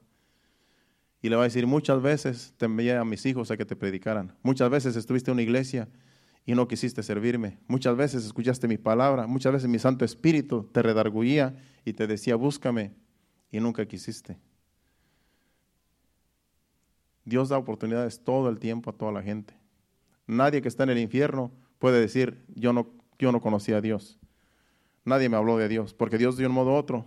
Y 1.22 1.28
le 1.28 1.36
va 1.36 1.42
a 1.42 1.44
decir, 1.44 1.66
muchas 1.66 2.00
veces 2.00 2.54
te 2.56 2.64
envié 2.64 2.96
a 2.96 3.04
mis 3.04 3.26
hijos 3.26 3.50
a 3.50 3.56
que 3.56 3.66
te 3.66 3.76
predicaran. 3.76 4.34
Muchas 4.42 4.70
veces 4.70 4.96
estuviste 4.96 5.30
en 5.30 5.34
una 5.34 5.42
iglesia 5.42 5.88
y 6.46 6.54
no 6.54 6.66
quisiste 6.66 7.02
servirme. 7.02 7.58
Muchas 7.68 7.94
veces 7.94 8.24
escuchaste 8.24 8.66
mi 8.68 8.78
palabra, 8.78 9.26
muchas 9.26 9.52
veces 9.52 9.68
mi 9.68 9.78
Santo 9.78 10.06
Espíritu 10.06 10.64
te 10.72 10.82
redarguía 10.82 11.54
y 11.84 11.92
te 11.92 12.06
decía, 12.06 12.36
búscame, 12.36 12.94
y 13.50 13.60
nunca 13.60 13.84
quisiste. 13.86 14.38
Dios 17.30 17.48
da 17.48 17.58
oportunidades 17.58 18.24
todo 18.24 18.48
el 18.48 18.58
tiempo 18.58 18.90
a 18.90 18.92
toda 18.92 19.12
la 19.12 19.22
gente. 19.22 19.54
Nadie 20.26 20.60
que 20.60 20.66
está 20.66 20.82
en 20.82 20.90
el 20.90 20.98
infierno 20.98 21.52
puede 21.78 22.00
decir, 22.00 22.44
yo 22.56 22.72
no, 22.72 22.88
yo 23.20 23.30
no 23.30 23.40
conocí 23.40 23.72
a 23.72 23.80
Dios. 23.80 24.18
Nadie 25.04 25.28
me 25.28 25.36
habló 25.36 25.56
de 25.56 25.68
Dios, 25.68 25.94
porque 25.94 26.18
Dios 26.18 26.36
de 26.36 26.46
un 26.46 26.52
modo 26.52 26.72
u 26.72 26.74
otro 26.74 27.06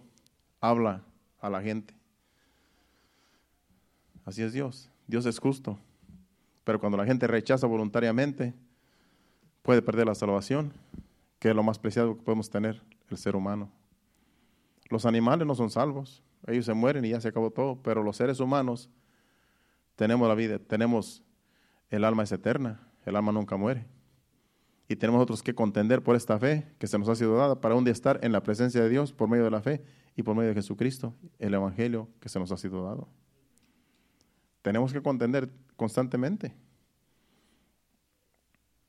habla 0.61 1.03
a 1.41 1.49
la 1.49 1.61
gente. 1.61 1.93
Así 4.23 4.41
es 4.41 4.53
Dios. 4.53 4.89
Dios 5.07 5.25
es 5.25 5.39
justo. 5.39 5.77
Pero 6.63 6.79
cuando 6.79 6.97
la 6.97 7.05
gente 7.05 7.27
rechaza 7.27 7.67
voluntariamente, 7.67 8.53
puede 9.61 9.81
perder 9.81 10.07
la 10.07 10.15
salvación, 10.15 10.71
que 11.37 11.49
es 11.49 11.55
lo 11.55 11.63
más 11.63 11.79
preciado 11.79 12.15
que 12.15 12.23
podemos 12.23 12.49
tener 12.49 12.81
el 13.09 13.17
ser 13.17 13.35
humano. 13.35 13.69
Los 14.89 15.05
animales 15.05 15.45
no 15.45 15.53
son 15.53 15.69
salvos, 15.69 16.23
ellos 16.47 16.65
se 16.65 16.73
mueren 16.73 17.03
y 17.03 17.09
ya 17.09 17.19
se 17.19 17.27
acabó 17.27 17.51
todo, 17.51 17.77
pero 17.83 18.03
los 18.03 18.15
seres 18.15 18.39
humanos 18.39 18.89
tenemos 19.95 20.27
la 20.27 20.35
vida, 20.35 20.59
tenemos 20.59 21.23
el 21.89 22.03
alma 22.03 22.23
es 22.23 22.31
eterna, 22.31 22.87
el 23.05 23.15
alma 23.15 23.31
nunca 23.31 23.55
muere. 23.55 23.85
Y 24.87 24.95
tenemos 24.95 25.19
nosotros 25.19 25.43
que 25.43 25.55
contender 25.55 26.03
por 26.03 26.15
esta 26.15 26.37
fe 26.39 26.65
que 26.77 26.87
se 26.87 26.97
nos 26.99 27.07
ha 27.09 27.15
sido 27.15 27.35
dada 27.37 27.61
para 27.61 27.75
un 27.75 27.83
día 27.83 27.93
estar 27.93 28.19
en 28.23 28.31
la 28.31 28.43
presencia 28.43 28.81
de 28.81 28.89
Dios 28.89 29.13
por 29.13 29.29
medio 29.29 29.43
de 29.43 29.51
la 29.51 29.61
fe 29.61 29.83
y 30.15 30.23
por 30.23 30.35
medio 30.35 30.49
de 30.49 30.55
Jesucristo, 30.55 31.15
el 31.39 31.53
Evangelio 31.53 32.09
que 32.19 32.29
se 32.29 32.39
nos 32.39 32.51
ha 32.51 32.57
sido 32.57 32.83
dado. 32.83 33.07
Tenemos 34.61 34.93
que 34.93 35.01
contender 35.01 35.49
constantemente. 35.75 36.53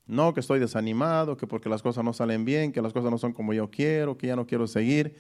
No 0.07 0.35
que 0.35 0.41
estoy 0.41 0.61
desanimado, 0.61 1.37
que 1.37 1.47
porque 1.47 1.69
las 1.69 1.83
cosas 1.83 2.05
no 2.05 2.13
salen 2.13 2.45
bien, 2.45 2.73
que 2.73 2.83
las 2.83 2.93
cosas 2.93 3.11
no 3.11 3.19
son 3.19 3.33
como 3.33 3.53
yo 3.55 3.71
quiero, 3.71 4.19
que 4.19 4.27
ya 4.27 4.37
no 4.37 4.47
quiero 4.47 4.67
seguir, 4.67 5.17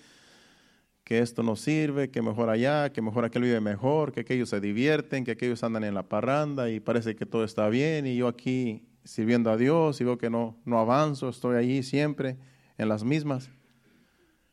que 1.04 1.18
esto 1.18 1.42
no 1.42 1.54
sirve, 1.54 2.10
que 2.10 2.22
mejor 2.22 2.48
allá, 2.48 2.90
que 2.92 3.02
mejor 3.02 3.26
aquel 3.26 3.42
vive 3.42 3.60
mejor, 3.60 4.12
que 4.12 4.20
aquellos 4.20 4.48
se 4.48 4.60
divierten, 4.60 5.24
que 5.24 5.32
aquellos 5.32 5.62
andan 5.62 5.84
en 5.84 5.94
la 5.94 6.08
parranda 6.08 6.70
y 6.70 6.80
parece 6.80 7.14
que 7.14 7.26
todo 7.26 7.44
está 7.44 7.68
bien 7.68 8.06
y 8.06 8.16
yo 8.16 8.26
aquí 8.26 8.88
sirviendo 9.04 9.50
a 9.50 9.58
Dios 9.58 10.00
y 10.00 10.04
veo 10.04 10.16
que 10.16 10.30
no, 10.30 10.56
no 10.64 10.78
avanzo, 10.78 11.28
estoy 11.28 11.56
allí 11.56 11.82
siempre 11.82 12.38
en 12.78 12.88
las 12.88 13.04
mismas. 13.04 13.50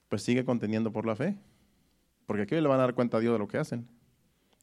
Pues 0.10 0.24
sigue 0.24 0.44
conteniendo 0.44 0.92
por 0.92 1.06
la 1.06 1.16
fe, 1.16 1.38
porque 2.26 2.44
aquí 2.44 2.56
le 2.56 2.68
van 2.68 2.80
a 2.80 2.84
dar 2.84 2.94
cuenta 2.94 3.16
a 3.16 3.20
Dios 3.22 3.32
de 3.32 3.40
lo 3.40 3.48
que 3.48 3.58
hacen. 3.58 3.88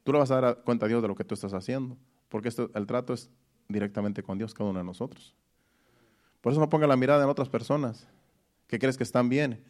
Tú 0.05 0.12
le 0.12 0.18
vas 0.18 0.31
a 0.31 0.40
dar 0.40 0.62
cuenta 0.62 0.85
a 0.85 0.88
Dios 0.88 1.01
de 1.01 1.09
lo 1.09 1.14
que 1.14 1.24
tú 1.24 1.35
estás 1.35 1.55
haciendo, 1.55 1.96
porque 2.29 2.48
esto, 2.48 2.70
el 2.74 2.87
trato 2.87 3.14
es 3.14 3.31
directamente 3.66 4.22
con 4.22 4.37
Dios, 4.37 4.53
cada 4.53 4.68
uno 4.68 4.79
de 4.79 4.85
nosotros. 4.85 5.35
Por 6.42 6.53
eso 6.53 6.61
no 6.61 6.68
ponga 6.68 6.87
la 6.87 6.96
mirada 6.96 7.24
en 7.24 7.31
otras 7.31 7.48
personas 7.48 8.07
que 8.66 8.79
crees 8.79 8.98
que 8.98 9.05
están 9.05 9.31
bien, 9.31 9.64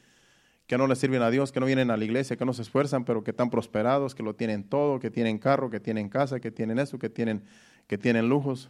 que 0.68 0.76
no 0.76 0.87
le 0.87 0.94
sirven 0.96 1.22
a 1.22 1.31
Dios, 1.31 1.50
que 1.50 1.61
no 1.61 1.66
vienen 1.66 1.90
a 1.90 1.96
la 1.96 2.04
iglesia, 2.04 2.37
que 2.37 2.44
no 2.44 2.52
se 2.52 2.61
esfuerzan, 2.61 3.07
pero 3.07 3.24
que 3.24 3.31
están 3.31 3.48
prosperados, 3.48 4.14
que 4.14 4.22
lo 4.22 4.35
tienen 4.35 4.62
todo, 4.62 5.00
que 5.00 5.11
tienen 5.11 5.38
carro, 5.38 5.70
que 5.70 5.81
tienen 5.81 6.11
casa, 6.11 6.40
que 6.40 6.50
tienen 6.50 6.78
eso, 6.78 6.98
que 6.98 7.09
tienen, 7.09 7.42
que 7.87 7.96
tienen 7.96 8.28
lujos, 8.28 8.68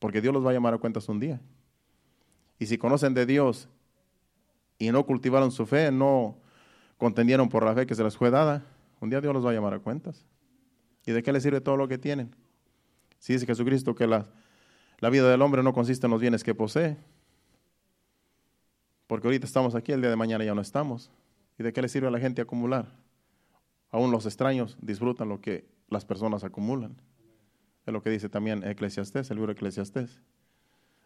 porque 0.00 0.20
Dios 0.20 0.34
los 0.34 0.44
va 0.44 0.50
a 0.50 0.52
llamar 0.52 0.74
a 0.74 0.78
cuentas 0.78 1.08
un 1.08 1.20
día. 1.20 1.40
Y 2.58 2.66
si 2.66 2.76
conocen 2.76 3.14
de 3.14 3.24
Dios 3.24 3.68
y 4.78 4.90
no 4.90 5.06
cultivaron 5.06 5.52
su 5.52 5.64
fe, 5.64 5.92
no 5.92 6.36
contendieron 6.96 7.48
por 7.48 7.64
la 7.64 7.72
fe 7.72 7.86
que 7.86 7.94
se 7.94 8.02
les 8.02 8.16
fue 8.16 8.30
dada, 8.30 8.66
un 8.98 9.08
día 9.08 9.20
Dios 9.20 9.32
los 9.32 9.46
va 9.46 9.50
a 9.50 9.54
llamar 9.54 9.74
a 9.74 9.78
cuentas. 9.78 10.26
¿Y 11.06 11.12
de 11.12 11.22
qué 11.22 11.32
les 11.32 11.44
sirve 11.44 11.60
todo 11.60 11.76
lo 11.76 11.86
que 11.86 11.98
tienen? 11.98 12.34
Si 13.20 13.32
dice 13.32 13.46
Jesucristo 13.46 13.94
que 13.94 14.08
la, 14.08 14.26
la 14.98 15.08
vida 15.08 15.30
del 15.30 15.40
hombre 15.42 15.62
no 15.62 15.72
consiste 15.72 16.08
en 16.08 16.10
los 16.10 16.20
bienes 16.20 16.42
que 16.42 16.56
posee, 16.56 16.96
porque 19.06 19.28
ahorita 19.28 19.46
estamos 19.46 19.76
aquí, 19.76 19.92
el 19.92 20.00
día 20.00 20.10
de 20.10 20.16
mañana 20.16 20.44
ya 20.44 20.52
no 20.52 20.62
estamos. 20.62 21.12
¿Y 21.58 21.62
de 21.64 21.72
qué 21.72 21.82
le 21.82 21.88
sirve 21.88 22.06
a 22.06 22.10
la 22.10 22.20
gente 22.20 22.40
acumular? 22.40 22.86
Aún 23.90 24.10
los 24.10 24.26
extraños 24.26 24.76
disfrutan 24.80 25.28
lo 25.28 25.40
que 25.40 25.68
las 25.88 26.04
personas 26.04 26.44
acumulan. 26.44 27.00
Es 27.84 27.92
lo 27.92 28.02
que 28.02 28.10
dice 28.10 28.28
también 28.28 28.62
Eclesiastés, 28.62 29.30
el 29.30 29.38
libro 29.38 29.52
Eclesiastés. 29.52 30.20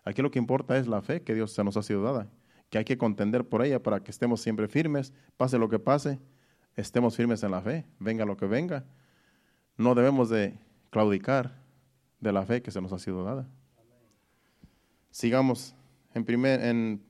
Aquí 0.05 0.21
lo 0.21 0.31
que 0.31 0.39
importa 0.39 0.77
es 0.77 0.89
la 0.89 1.01
fe 1.01 1.23
que 1.23 1.35
Dios 1.35 1.53
se 1.53 1.63
nos 1.63 1.77
ha 1.77 1.83
sido 1.83 2.03
dada, 2.03 2.29
que 2.71 2.79
hay 2.79 2.85
que 2.85 2.99
contender 2.99 3.49
por 3.49 3.65
ella 3.65 3.83
para 3.83 4.03
que 4.03 4.11
estemos 4.11 4.41
siempre 4.41 4.67
firmes, 4.69 5.13
pase 5.37 5.59
lo 5.59 5.69
que 5.69 5.79
pase, 5.79 6.19
estemos 6.75 7.17
firmes 7.17 7.43
en 7.45 7.53
la 7.53 7.63
fe, 7.63 7.87
venga 8.01 8.25
lo 8.25 8.37
que 8.37 8.47
venga. 8.47 8.85
No 9.77 9.95
debemos 9.95 10.29
de 10.29 10.59
claudicar 10.91 11.63
de 12.19 12.33
la 12.33 12.45
fe 12.45 12.63
que 12.63 12.73
se 12.73 12.81
nos 12.81 12.93
ha 12.93 12.99
sido 12.99 13.25
dada. 13.25 13.49
Sigamos 15.13 15.75
en, 16.15 16.25
primer, 16.25 16.61
en 16.63 17.03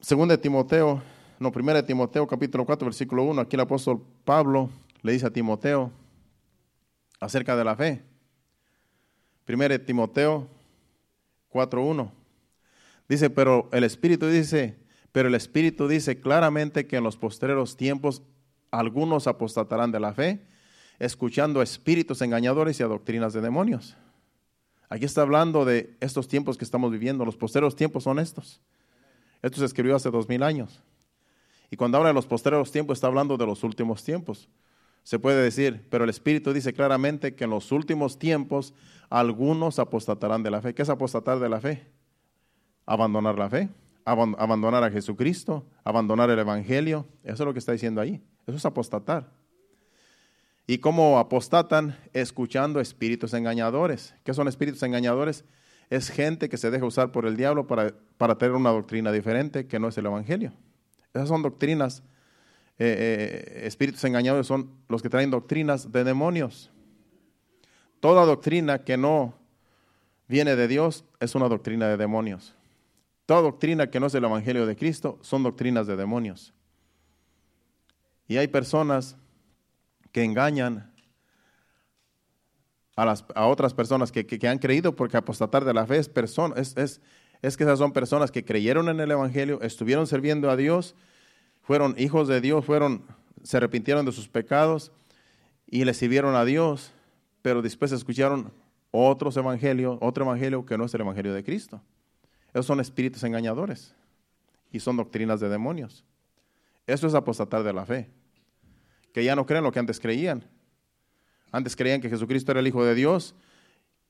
Segunda 0.00 0.36
de 0.36 0.42
Timoteo, 0.42 1.02
no, 1.38 1.52
primera 1.52 1.84
Timoteo, 1.84 2.26
capítulo 2.26 2.64
4, 2.64 2.86
versículo 2.86 3.22
1, 3.24 3.42
aquí 3.42 3.56
el 3.56 3.60
apóstol 3.60 4.02
Pablo 4.24 4.70
le 5.02 5.12
dice 5.12 5.26
a 5.26 5.30
Timoteo 5.30 5.90
acerca 7.20 7.56
de 7.56 7.64
la 7.64 7.76
fe. 7.76 8.02
Primera 9.44 9.76
de 9.76 9.78
Timoteo 9.78 10.48
4.1. 11.52 12.10
Dice, 13.08 13.30
pero 13.30 13.68
el 13.72 13.84
Espíritu 13.84 14.26
dice, 14.26 14.76
pero 15.12 15.28
el 15.28 15.34
Espíritu 15.34 15.88
dice 15.88 16.20
claramente 16.20 16.86
que 16.86 16.96
en 16.96 17.04
los 17.04 17.16
postreros 17.16 17.76
tiempos 17.76 18.22
algunos 18.70 19.26
apostatarán 19.26 19.92
de 19.92 20.00
la 20.00 20.12
fe, 20.12 20.40
escuchando 20.98 21.62
espíritus 21.62 22.22
engañadores 22.22 22.80
y 22.80 22.82
a 22.82 22.86
doctrinas 22.86 23.32
de 23.32 23.40
demonios. 23.40 23.96
Aquí 24.88 25.04
está 25.04 25.22
hablando 25.22 25.64
de 25.64 25.96
estos 26.00 26.28
tiempos 26.28 26.56
que 26.56 26.64
estamos 26.64 26.90
viviendo. 26.90 27.24
Los 27.24 27.36
postreros 27.36 27.76
tiempos 27.76 28.04
son 28.04 28.18
estos 28.18 28.60
Esto 29.42 29.58
se 29.58 29.66
escribió 29.66 29.96
hace 29.96 30.10
dos 30.10 30.28
mil 30.28 30.42
años. 30.42 30.82
Y 31.70 31.76
cuando 31.76 31.98
habla 31.98 32.08
de 32.08 32.14
los 32.14 32.26
posteriores 32.26 32.70
tiempos, 32.70 32.98
está 32.98 33.06
hablando 33.06 33.36
de 33.36 33.46
los 33.46 33.64
últimos 33.64 34.04
tiempos. 34.04 34.48
Se 35.02 35.18
puede 35.18 35.42
decir, 35.42 35.86
pero 35.88 36.04
el 36.04 36.10
Espíritu 36.10 36.52
dice 36.52 36.72
claramente 36.72 37.34
que 37.34 37.44
en 37.44 37.50
los 37.50 37.70
últimos 37.70 38.18
tiempos 38.18 38.74
algunos 39.08 39.78
apostatarán 39.78 40.42
de 40.42 40.50
la 40.50 40.60
fe. 40.60 40.74
¿Qué 40.74 40.82
es 40.82 40.88
apostatar 40.88 41.38
de 41.38 41.48
la 41.48 41.60
fe? 41.60 41.86
Abandonar 42.86 43.38
la 43.38 43.48
fe, 43.48 43.68
abandonar 44.04 44.82
a 44.82 44.90
Jesucristo, 44.90 45.64
abandonar 45.84 46.30
el 46.30 46.38
Evangelio. 46.38 47.06
Eso 47.22 47.42
es 47.42 47.46
lo 47.46 47.52
que 47.52 47.60
está 47.60 47.72
diciendo 47.72 48.00
ahí. 48.00 48.20
Eso 48.46 48.56
es 48.56 48.64
apostatar. 48.64 49.30
¿Y 50.66 50.78
cómo 50.78 51.18
apostatan? 51.20 51.96
Escuchando 52.12 52.80
espíritus 52.80 53.32
engañadores. 53.34 54.14
¿Qué 54.24 54.34
son 54.34 54.48
espíritus 54.48 54.82
engañadores? 54.82 55.44
Es 55.88 56.08
gente 56.08 56.48
que 56.48 56.56
se 56.56 56.72
deja 56.72 56.84
usar 56.84 57.12
por 57.12 57.26
el 57.26 57.36
diablo 57.36 57.68
para, 57.68 57.94
para 58.18 58.36
tener 58.38 58.56
una 58.56 58.70
doctrina 58.70 59.12
diferente 59.12 59.68
que 59.68 59.78
no 59.78 59.86
es 59.86 59.98
el 59.98 60.06
Evangelio. 60.06 60.52
Esas 61.16 61.28
son 61.28 61.42
doctrinas. 61.42 62.02
Eh, 62.78 63.58
eh, 63.58 63.66
espíritus 63.66 64.04
engañadores 64.04 64.46
son 64.46 64.70
los 64.88 65.02
que 65.02 65.08
traen 65.08 65.30
doctrinas 65.30 65.90
de 65.90 66.04
demonios. 66.04 66.70
Toda 68.00 68.26
doctrina 68.26 68.84
que 68.84 68.96
no 68.96 69.34
viene 70.28 70.56
de 70.56 70.68
Dios 70.68 71.04
es 71.18 71.34
una 71.34 71.48
doctrina 71.48 71.88
de 71.88 71.96
demonios. 71.96 72.54
Toda 73.24 73.40
doctrina 73.40 73.90
que 73.90 73.98
no 73.98 74.06
es 74.06 74.14
el 74.14 74.24
Evangelio 74.24 74.66
de 74.66 74.76
Cristo 74.76 75.18
son 75.22 75.42
doctrinas 75.42 75.86
de 75.86 75.96
demonios. 75.96 76.52
Y 78.28 78.36
hay 78.36 78.48
personas 78.48 79.16
que 80.12 80.22
engañan 80.22 80.92
a, 82.94 83.04
las, 83.04 83.24
a 83.34 83.46
otras 83.46 83.74
personas 83.74 84.12
que, 84.12 84.26
que, 84.26 84.48
han 84.48 84.58
creído 84.58 84.94
porque 84.96 85.16
apostatar 85.16 85.64
de 85.64 85.74
la 85.74 85.86
fe 85.86 85.98
es, 85.98 86.08
persona, 86.08 86.54
es, 86.56 86.76
es, 86.76 87.00
es 87.42 87.56
que 87.56 87.64
esas 87.64 87.78
son 87.78 87.92
personas 87.92 88.30
que 88.30 88.44
creyeron 88.44 88.88
en 88.88 89.00
el 89.00 89.10
Evangelio, 89.10 89.60
estuvieron 89.62 90.06
sirviendo 90.06 90.50
a 90.50 90.56
Dios, 90.56 90.94
fueron 91.62 91.94
hijos 91.98 92.28
de 92.28 92.40
Dios, 92.40 92.64
fueron, 92.64 93.02
se 93.42 93.56
arrepintieron 93.56 94.06
de 94.06 94.12
sus 94.12 94.28
pecados 94.28 94.92
y 95.66 95.84
le 95.84 95.94
sirvieron 95.94 96.34
a 96.34 96.44
Dios, 96.44 96.92
pero 97.42 97.62
después 97.62 97.92
escucharon 97.92 98.52
otros 98.90 99.36
evangelios, 99.36 99.98
otro 100.00 100.24
evangelio 100.24 100.64
que 100.64 100.78
no 100.78 100.84
es 100.84 100.94
el 100.94 101.02
evangelio 101.02 101.34
de 101.34 101.44
Cristo. 101.44 101.80
Esos 102.52 102.66
son 102.66 102.80
espíritus 102.80 103.22
engañadores 103.24 103.94
y 104.72 104.80
son 104.80 104.96
doctrinas 104.96 105.40
de 105.40 105.48
demonios. 105.48 106.04
Eso 106.86 107.06
es 107.06 107.14
apostatar 107.14 107.62
de 107.62 107.72
la 107.72 107.84
fe 107.84 108.08
que 109.16 109.24
ya 109.24 109.34
no 109.34 109.46
creen 109.46 109.64
lo 109.64 109.72
que 109.72 109.78
antes 109.78 109.98
creían. 109.98 110.44
Antes 111.50 111.74
creían 111.74 112.02
que 112.02 112.10
Jesucristo 112.10 112.50
era 112.52 112.60
el 112.60 112.66
Hijo 112.66 112.84
de 112.84 112.94
Dios, 112.94 113.34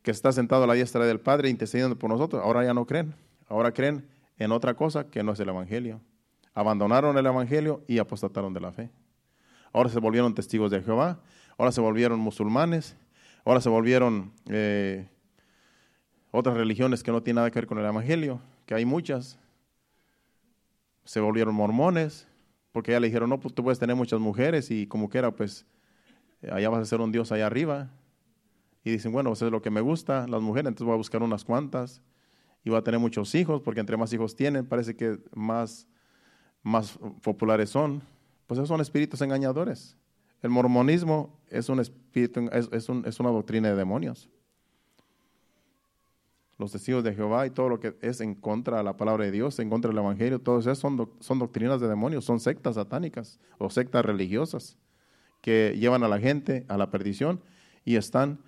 que 0.06 0.12
está 0.12 0.30
sentado 0.30 0.62
a 0.62 0.66
la 0.68 0.74
diestra 0.74 1.04
del 1.04 1.18
Padre 1.18 1.48
intercediendo 1.48 1.98
por 1.98 2.08
nosotros. 2.08 2.40
Ahora 2.40 2.64
ya 2.64 2.72
no 2.72 2.86
creen. 2.86 3.12
Ahora 3.48 3.72
creen 3.72 4.06
en 4.38 4.52
otra 4.52 4.74
cosa 4.74 5.10
que 5.10 5.24
no 5.24 5.32
es 5.32 5.40
el 5.40 5.48
Evangelio. 5.48 6.00
Abandonaron 6.54 7.18
el 7.18 7.26
Evangelio 7.26 7.82
y 7.88 7.98
apostataron 7.98 8.54
de 8.54 8.60
la 8.60 8.70
fe. 8.70 8.88
Ahora 9.72 9.88
se 9.88 9.98
volvieron 9.98 10.32
testigos 10.32 10.70
de 10.70 10.80
Jehová. 10.80 11.18
Ahora 11.58 11.72
se 11.72 11.80
volvieron 11.80 12.20
musulmanes. 12.20 12.96
Ahora 13.44 13.60
se 13.60 13.68
volvieron 13.68 14.30
eh, 14.48 15.08
otras 16.30 16.56
religiones 16.56 17.02
que 17.02 17.10
no 17.10 17.20
tienen 17.24 17.38
nada 17.38 17.50
que 17.50 17.58
ver 17.58 17.66
con 17.66 17.78
el 17.78 17.84
Evangelio, 17.84 18.40
que 18.64 18.76
hay 18.76 18.84
muchas. 18.84 19.40
Se 21.04 21.18
volvieron 21.18 21.52
mormones 21.52 22.28
porque 22.70 22.92
ya 22.92 23.00
le 23.00 23.08
dijeron, 23.08 23.28
no, 23.28 23.40
pues 23.40 23.52
tú 23.52 23.64
puedes 23.64 23.80
tener 23.80 23.96
muchas 23.96 24.20
mujeres 24.20 24.70
y 24.70 24.86
como 24.86 25.08
quiera, 25.08 25.32
pues 25.32 25.66
allá 26.48 26.68
vas 26.68 26.82
a 26.82 26.84
ser 26.84 27.00
un 27.00 27.10
Dios 27.10 27.32
allá 27.32 27.46
arriba. 27.46 27.90
Y 28.86 28.92
dicen, 28.92 29.10
bueno, 29.10 29.30
pues 29.30 29.42
es 29.42 29.50
lo 29.50 29.60
que 29.60 29.70
me 29.70 29.80
gusta, 29.80 30.28
las 30.28 30.40
mujeres, 30.40 30.68
entonces 30.68 30.86
voy 30.86 30.94
a 30.94 30.96
buscar 30.96 31.20
unas 31.20 31.44
cuantas 31.44 32.00
y 32.62 32.70
voy 32.70 32.78
a 32.78 32.82
tener 32.82 33.00
muchos 33.00 33.34
hijos, 33.34 33.60
porque 33.60 33.80
entre 33.80 33.96
más 33.96 34.12
hijos 34.12 34.36
tienen, 34.36 34.64
parece 34.64 34.94
que 34.94 35.18
más, 35.34 35.88
más 36.62 36.96
populares 37.20 37.70
son. 37.70 38.00
Pues 38.46 38.58
esos 38.58 38.68
son 38.68 38.80
espíritus 38.80 39.20
engañadores. 39.22 39.96
El 40.40 40.50
mormonismo 40.50 41.36
es, 41.48 41.68
un 41.68 41.80
espíritu, 41.80 42.48
es, 42.52 42.68
es 42.70 43.20
una 43.20 43.30
doctrina 43.30 43.70
de 43.70 43.74
demonios 43.74 44.30
los 46.58 46.72
testigos 46.72 47.04
de 47.04 47.12
Jehová 47.12 47.46
y 47.46 47.50
todo 47.50 47.68
lo 47.68 47.80
que 47.80 47.96
es 48.00 48.20
en 48.20 48.34
contra 48.34 48.78
de 48.78 48.84
la 48.84 48.96
palabra 48.96 49.24
de 49.24 49.30
Dios, 49.30 49.58
en 49.58 49.68
contra 49.68 49.90
del 49.90 49.98
Evangelio, 49.98 50.40
todo 50.40 50.58
eso 50.58 50.74
son, 50.74 51.10
son 51.20 51.38
doctrinas 51.38 51.80
de 51.80 51.88
demonios, 51.88 52.24
son 52.24 52.40
sectas 52.40 52.76
satánicas 52.76 53.38
o 53.58 53.68
sectas 53.68 54.04
religiosas 54.04 54.78
que 55.42 55.76
llevan 55.78 56.02
a 56.02 56.08
la 56.08 56.18
gente 56.18 56.64
a 56.68 56.78
la 56.78 56.90
perdición 56.90 57.42
y 57.84 57.96
están 57.96 58.40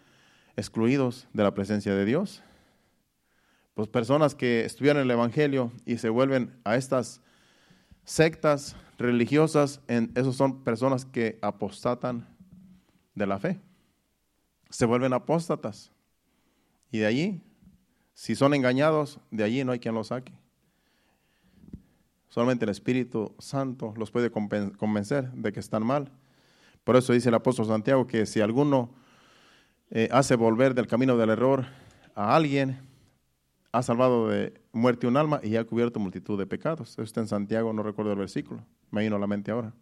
excluidos 0.59 1.29
de 1.33 1.45
la 1.45 1.55
presencia 1.55 1.95
de 1.95 2.05
Dios. 2.05 2.43
Pues 3.75 3.89
personas 3.89 4.35
que 4.35 4.65
estudian 4.65 4.97
el 4.97 5.11
Evangelio 5.11 5.73
y 5.87 5.99
se 5.99 6.09
vuelven 6.09 6.59
a 6.65 6.75
estas 6.75 7.23
sectas 8.05 8.75
religiosas, 8.99 9.81
en, 9.87 10.11
esos 10.17 10.35
son 10.35 10.65
personas 10.65 11.05
que 11.05 11.39
apostatan 11.43 12.27
de 13.15 13.27
la 13.27 13.39
fe. 13.39 13.61
Se 14.69 14.85
vuelven 14.85 15.13
apóstatas. 15.13 15.93
Y 16.91 16.99
de 16.99 17.07
allí 17.07 17.43
si 18.19 18.35
son 18.35 18.53
engañados, 18.53 19.21
de 19.31 19.45
allí 19.45 19.63
no 19.63 19.71
hay 19.71 19.79
quien 19.79 19.95
los 19.95 20.09
saque. 20.09 20.33
Solamente 22.31 22.65
el 22.65 22.71
Espíritu 22.71 23.33
Santo 23.39 23.95
los 23.97 24.11
puede 24.11 24.33
convencer 24.33 25.31
de 25.31 25.53
que 25.53 25.61
están 25.61 25.87
mal. 25.87 26.11
Por 26.83 26.97
eso 26.97 27.13
dice 27.13 27.29
el 27.29 27.37
apóstol 27.37 27.67
Santiago 27.67 28.09
que 28.09 28.27
si 28.27 28.41
alguno 28.41 28.91
eh, 29.91 30.09
hace 30.13 30.37
volver 30.37 30.75
del 30.75 30.87
camino 30.87 31.17
del 31.17 31.31
error 31.31 31.67
a 32.15 32.35
alguien, 32.37 32.79
ha 33.73 33.83
salvado 33.83 34.29
de 34.29 34.61
muerte 34.73 35.07
un 35.07 35.17
alma 35.17 35.41
y 35.43 35.57
ha 35.57 35.65
cubierto 35.65 36.01
multitud 36.01 36.39
de 36.39 36.47
pecados. 36.47 36.91
Eso 36.91 37.03
está 37.03 37.21
en 37.21 37.29
Santiago, 37.29 37.73
no 37.73 37.83
recuerdo 37.83 38.13
el 38.13 38.19
versículo, 38.19 38.65
me 38.91 39.03
vino 39.03 39.17
a 39.17 39.19
la 39.19 39.27
mente 39.27 39.51
ahora. 39.51 39.73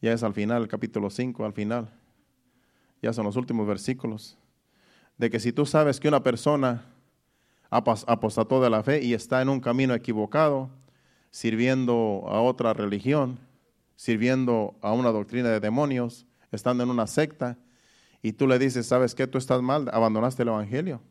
Ya 0.00 0.12
es 0.12 0.22
al 0.22 0.34
final, 0.34 0.66
capítulo 0.68 1.10
5, 1.10 1.44
al 1.44 1.52
final. 1.52 1.88
Ya 3.00 3.12
son 3.12 3.24
los 3.24 3.36
últimos 3.36 3.66
versículos. 3.66 4.36
De 5.16 5.30
que 5.30 5.38
si 5.38 5.52
tú 5.52 5.64
sabes 5.64 6.00
que 6.00 6.08
una 6.08 6.22
persona 6.22 6.86
apostató 7.70 8.60
de 8.60 8.68
la 8.68 8.82
fe 8.82 9.02
y 9.02 9.14
está 9.14 9.40
en 9.40 9.48
un 9.48 9.60
camino 9.60 9.94
equivocado, 9.94 10.70
sirviendo 11.30 12.24
a 12.26 12.40
otra 12.40 12.74
religión, 12.74 13.38
sirviendo 13.96 14.76
a 14.82 14.92
una 14.92 15.10
doctrina 15.10 15.48
de 15.48 15.60
demonios, 15.60 16.26
estando 16.50 16.82
en 16.82 16.90
una 16.90 17.06
secta, 17.06 17.56
y 18.22 18.32
tú 18.32 18.46
le 18.46 18.58
dices, 18.58 18.86
¿sabes 18.86 19.14
qué? 19.14 19.26
Tú 19.26 19.38
estás 19.38 19.60
mal, 19.62 19.90
abandonaste 19.92 20.42
el 20.42 20.48
Evangelio, 20.48 21.02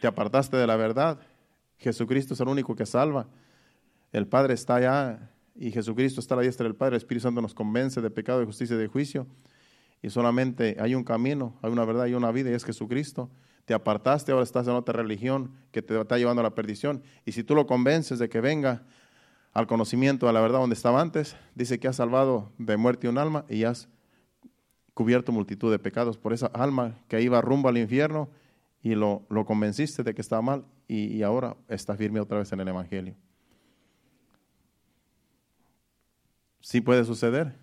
te 0.00 0.06
apartaste 0.06 0.56
de 0.56 0.66
la 0.66 0.76
verdad. 0.76 1.18
Jesucristo 1.78 2.34
es 2.34 2.40
el 2.40 2.48
único 2.48 2.74
que 2.74 2.84
salva. 2.84 3.28
El 4.12 4.26
Padre 4.26 4.54
está 4.54 4.74
allá 4.76 5.30
y 5.54 5.70
Jesucristo 5.70 6.20
está 6.20 6.34
a 6.34 6.38
la 6.38 6.42
diestra 6.42 6.64
del 6.64 6.74
Padre. 6.74 6.96
El 6.96 7.02
Espíritu 7.02 7.22
Santo 7.22 7.40
nos 7.40 7.54
convence 7.54 8.00
de 8.00 8.10
pecado, 8.10 8.40
de 8.40 8.46
justicia 8.46 8.74
y 8.76 8.78
de 8.78 8.88
juicio. 8.88 9.26
Y 10.02 10.10
solamente 10.10 10.76
hay 10.80 10.94
un 10.94 11.04
camino, 11.04 11.58
hay 11.62 11.70
una 11.70 11.84
verdad 11.84 12.06
y 12.06 12.14
una 12.14 12.32
vida 12.32 12.50
y 12.50 12.54
es 12.54 12.64
Jesucristo 12.64 13.30
te 13.70 13.74
apartaste, 13.74 14.32
ahora 14.32 14.42
estás 14.42 14.66
en 14.66 14.74
otra 14.74 14.94
religión 14.94 15.52
que 15.70 15.80
te 15.80 15.96
está 16.00 16.18
llevando 16.18 16.40
a 16.40 16.42
la 16.42 16.56
perdición. 16.56 17.04
Y 17.24 17.30
si 17.30 17.44
tú 17.44 17.54
lo 17.54 17.68
convences 17.68 18.18
de 18.18 18.28
que 18.28 18.40
venga 18.40 18.82
al 19.52 19.68
conocimiento 19.68 20.26
de 20.26 20.32
la 20.32 20.40
verdad 20.40 20.58
donde 20.58 20.74
estaba 20.74 21.00
antes, 21.00 21.36
dice 21.54 21.78
que 21.78 21.86
has 21.86 21.94
salvado 21.94 22.50
de 22.58 22.76
muerte 22.76 23.08
un 23.08 23.16
alma 23.16 23.44
y 23.48 23.62
has 23.62 23.88
cubierto 25.00 25.32
multitud 25.32 25.70
de 25.70 25.78
pecados 25.78 26.18
por 26.18 26.34
esa 26.34 26.48
alma 26.48 26.94
que 27.08 27.22
iba 27.22 27.40
rumbo 27.40 27.70
al 27.70 27.78
infierno 27.78 28.28
y 28.82 28.94
lo, 28.94 29.22
lo 29.30 29.46
convenciste 29.46 30.02
de 30.02 30.14
que 30.14 30.20
estaba 30.20 30.42
mal 30.42 30.66
y, 30.88 31.22
ahora 31.22 31.56
está 31.68 31.96
firme 31.96 32.20
otra 32.20 32.36
vez 32.36 32.52
en 32.52 32.60
el 32.60 32.68
Evangelio. 32.68 33.14
Sí 36.60 36.82
puede 36.82 37.06
suceder 37.06 37.56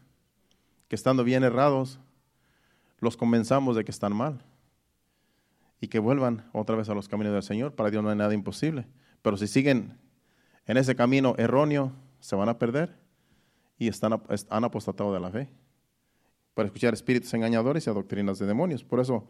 que 0.88 0.96
estando 0.96 1.24
bien 1.24 1.44
errados, 1.44 2.00
los 3.02 3.16
convenzamos 3.16 3.76
de 3.76 3.86
que 3.86 3.92
están 3.92 4.16
mal 4.16 4.44
y 5.80 5.90
que 5.90 6.00
vuelvan 6.00 6.50
otra 6.54 6.76
vez 6.76 6.90
a 6.90 6.96
los 6.96 7.08
caminos 7.08 7.34
del 7.34 7.44
Señor. 7.44 7.76
Para 7.76 7.92
Dios 7.92 8.02
no 8.02 8.10
hay 8.10 8.18
nada 8.18 8.34
imposible. 8.34 8.88
Pero 9.22 9.38
si 9.38 9.46
siguen 9.46 9.96
en 10.66 10.78
ese 10.78 10.96
camino 10.96 11.36
erróneo, 11.38 11.92
se 12.20 12.36
van 12.36 12.50
a 12.50 12.58
perder 12.58 12.98
y 13.78 13.90
están, 13.90 14.20
han 14.50 14.64
apostatado 14.64 15.14
de 15.14 15.20
la 15.20 15.30
fe 15.30 15.52
para 16.58 16.66
escuchar 16.66 16.93
espíritus 16.93 17.34
engañadores 17.34 17.88
y 17.88 17.89
a 17.89 17.93
doctrinas 17.93 18.38
de 18.39 18.45
demonios. 18.45 18.84
Por 18.84 18.99
eso, 18.99 19.26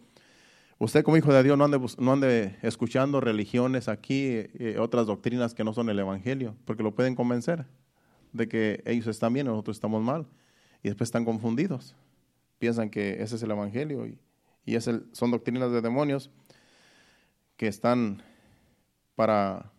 usted 0.80 1.03
como 1.03 1.17
hijo 1.17 1.32
de 1.32 1.43
Dios 1.43 1.55
no 1.59 1.65
ande, 1.65 1.80
no 1.99 2.13
ande 2.13 2.57
escuchando 2.63 3.21
religiones 3.21 3.88
aquí, 3.88 4.23
eh, 4.25 4.78
otras 4.80 5.05
doctrinas 5.05 5.53
que 5.53 5.63
no 5.63 5.73
son 5.73 5.89
el 5.89 5.99
Evangelio, 5.99 6.55
porque 6.65 6.82
lo 6.82 6.95
pueden 6.95 7.13
convencer 7.13 7.67
de 8.34 8.47
que 8.47 8.82
ellos 8.86 9.05
están 9.05 9.34
bien 9.34 9.45
y 9.45 9.49
nosotros 9.49 9.78
estamos 9.78 10.01
mal. 10.01 10.25
Y 10.82 10.88
después 10.89 11.09
están 11.09 11.25
confundidos. 11.25 11.95
Piensan 12.57 12.89
que 12.89 13.21
ese 13.21 13.36
es 13.36 13.43
el 13.43 13.51
Evangelio 13.51 14.07
y 14.07 14.17
y 14.67 14.75
es 14.75 14.86
el, 14.88 15.07
son 15.13 15.32
doctrinas 15.32 15.71
de 15.71 15.82
demonios 15.82 16.30
que 17.55 17.67
están 17.67 18.21
para 19.15 19.71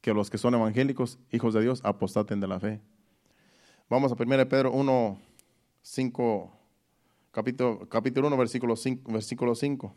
que 0.00 0.14
los 0.14 0.30
que 0.30 0.38
son 0.38 0.54
evangélicos, 0.54 1.18
hijos 1.30 1.52
de 1.52 1.60
Dios, 1.60 1.82
apostaten 1.84 2.40
de 2.40 2.48
la 2.48 2.58
fe. 2.58 2.80
Vamos 3.90 4.10
a 4.10 4.16
1 4.18 4.48
Pedro 4.48 4.72
1, 4.72 5.20
5, 5.82 6.52
capítulo, 7.30 7.88
capítulo 7.88 8.28
1, 8.28 8.36
versículo 8.36 8.76
5, 8.76 9.12
versículo 9.12 9.54
5. 9.54 9.94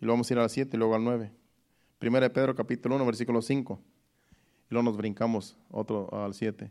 Y 0.00 0.04
luego 0.04 0.14
vamos 0.14 0.30
a 0.30 0.34
ir 0.34 0.38
al 0.38 0.50
7 0.50 0.76
y 0.76 0.78
luego 0.78 0.94
al 0.94 1.04
9. 1.04 1.32
1 2.00 2.32
Pedro 2.32 2.54
capítulo 2.54 2.96
1, 2.96 3.06
versículo 3.06 3.42
5. 3.42 3.80
Y 4.70 4.74
luego 4.74 4.84
nos 4.84 4.96
brincamos 4.96 5.56
otro 5.70 6.08
al 6.12 6.34
7. 6.34 6.70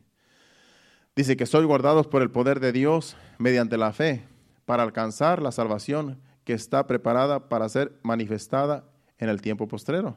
Dice 1.16 1.38
que 1.38 1.46
soy 1.46 1.66
guardados 1.66 2.08
por 2.08 2.22
el 2.22 2.32
poder 2.32 2.60
de 2.60 2.72
Dios 2.72 3.18
mediante 3.38 3.78
la 3.78 3.92
fe 3.92 4.24
para 4.66 4.84
alcanzar 4.84 5.42
la 5.42 5.52
salvación 5.52 6.20
que 6.46 6.54
está 6.54 6.88
preparada 6.88 7.50
para 7.50 7.68
ser 7.70 8.00
manifestada 8.02 8.86
en 9.18 9.30
el 9.30 9.42
tiempo 9.42 9.68
postrero. 9.68 10.16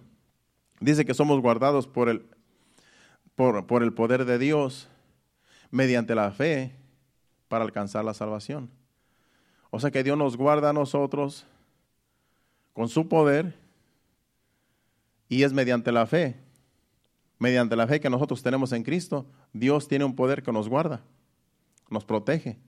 Dice 0.80 1.04
que 1.04 1.14
somos 1.14 1.40
guardados 1.40 1.86
por 1.86 2.08
el, 2.08 2.24
por, 3.34 3.66
por 3.66 3.82
el 3.82 3.92
poder 3.92 4.24
de 4.24 4.38
Dios 4.38 4.88
mediante 5.70 6.14
la 6.14 6.30
fe 6.30 6.76
para 7.52 7.66
alcanzar 7.66 8.02
la 8.02 8.14
salvación. 8.14 8.70
O 9.68 9.78
sea 9.78 9.90
que 9.90 10.02
Dios 10.02 10.16
nos 10.16 10.38
guarda 10.38 10.70
a 10.70 10.72
nosotros 10.72 11.44
con 12.72 12.88
su 12.88 13.10
poder 13.10 13.54
y 15.28 15.42
es 15.42 15.52
mediante 15.52 15.92
la 15.92 16.06
fe. 16.06 16.40
Mediante 17.38 17.76
la 17.76 17.86
fe 17.86 18.00
que 18.00 18.08
nosotros 18.08 18.42
tenemos 18.42 18.72
en 18.72 18.82
Cristo, 18.82 19.26
Dios 19.52 19.86
tiene 19.86 20.06
un 20.06 20.16
poder 20.16 20.42
que 20.42 20.50
nos 20.50 20.66
guarda, 20.66 21.02
nos 21.90 22.06
protege 22.06 22.58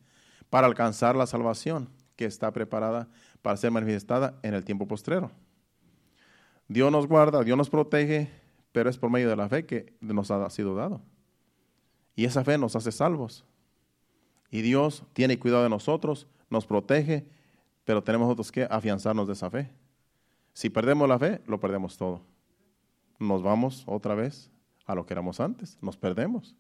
para 0.51 0.67
alcanzar 0.67 1.17
la 1.17 1.27
salvación 1.27 1.89
que 2.15 2.27
está 2.27 2.53
preparada 2.53 3.09
para 3.41 3.57
ser 3.57 3.71
manifestada 3.71 4.39
en 4.43 4.53
el 4.53 4.67
tiempo 4.67 4.87
postrero. 4.87 5.31
Dios 6.69 6.93
nos 6.93 7.07
guarda, 7.07 7.43
Dios 7.43 7.57
nos 7.57 7.71
protege, 7.71 8.31
pero 8.71 8.91
es 8.91 8.99
por 8.99 9.09
medio 9.09 9.31
de 9.31 9.37
la 9.37 9.49
fe 9.49 9.65
que 9.65 9.95
nos 10.03 10.31
ha 10.31 10.51
sido 10.51 10.75
dado. 10.75 11.01
Y 12.15 12.27
esa 12.27 12.45
fe 12.45 12.59
nos 12.59 12.77
hace 12.77 12.93
salvos. 12.93 13.47
Y 14.55 14.63
Dios 14.63 15.03
tiene 15.15 15.37
cuidado 15.37 15.65
de 15.65 15.69
nosotros, 15.69 16.29
nos 16.49 16.65
protege, 16.65 17.27
pero 17.85 18.05
tenemos 18.05 18.29
nosotros 18.29 18.53
que 18.53 18.63
afianzarnos 18.71 19.27
de 19.27 19.33
esa 19.33 19.51
fe. 19.51 19.69
Si 20.53 20.71
perdemos 20.71 21.09
la 21.09 21.19
fe, 21.19 21.41
lo 21.49 21.59
perdemos 21.59 21.97
todo. 21.97 22.21
Nos 23.19 23.43
vamos 23.43 23.83
otra 23.85 24.15
vez 24.15 24.53
a 24.87 24.95
lo 24.95 25.07
que 25.07 25.13
éramos 25.13 25.41
antes, 25.41 25.77
nos 25.83 25.97
perdemos. 25.97 26.55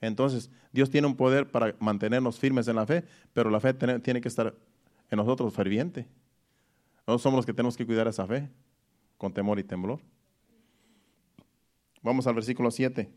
Entonces, 0.00 0.48
Dios 0.70 0.90
tiene 0.90 1.08
un 1.08 1.16
poder 1.16 1.50
para 1.50 1.74
mantenernos 1.80 2.38
firmes 2.38 2.68
en 2.68 2.76
la 2.76 2.86
fe, 2.86 3.04
pero 3.32 3.50
la 3.50 3.58
fe 3.58 3.74
tiene 3.74 4.20
que 4.20 4.28
estar 4.28 4.54
en 5.10 5.16
nosotros 5.16 5.52
ferviente. 5.52 6.06
Nosotros 6.98 7.22
somos 7.22 7.38
los 7.38 7.46
que 7.46 7.52
tenemos 7.52 7.76
que 7.76 7.84
cuidar 7.84 8.06
esa 8.06 8.28
fe 8.28 8.48
con 9.16 9.32
temor 9.32 9.58
y 9.58 9.64
temblor. 9.64 9.98
Vamos 12.00 12.28
al 12.28 12.34
versículo 12.34 12.70
7. 12.70 13.10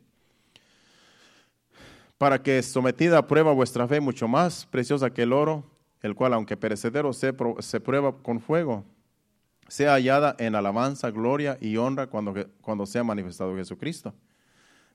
Para 2.21 2.43
que 2.43 2.61
sometida 2.61 3.17
a 3.17 3.25
prueba 3.25 3.51
vuestra 3.51 3.87
fe 3.87 3.99
mucho 3.99 4.27
más 4.27 4.67
preciosa 4.67 5.09
que 5.09 5.23
el 5.23 5.33
oro, 5.33 5.63
el 6.03 6.13
cual 6.13 6.35
aunque 6.35 6.55
perecedero 6.55 7.13
se, 7.13 7.33
se 7.57 7.79
prueba 7.79 8.15
con 8.21 8.39
fuego, 8.39 8.85
sea 9.67 9.93
hallada 9.93 10.35
en 10.37 10.53
alabanza, 10.53 11.09
gloria 11.09 11.57
y 11.59 11.77
honra 11.77 12.05
cuando, 12.05 12.35
cuando 12.61 12.85
sea 12.85 13.03
manifestado 13.03 13.55
Jesucristo. 13.55 14.13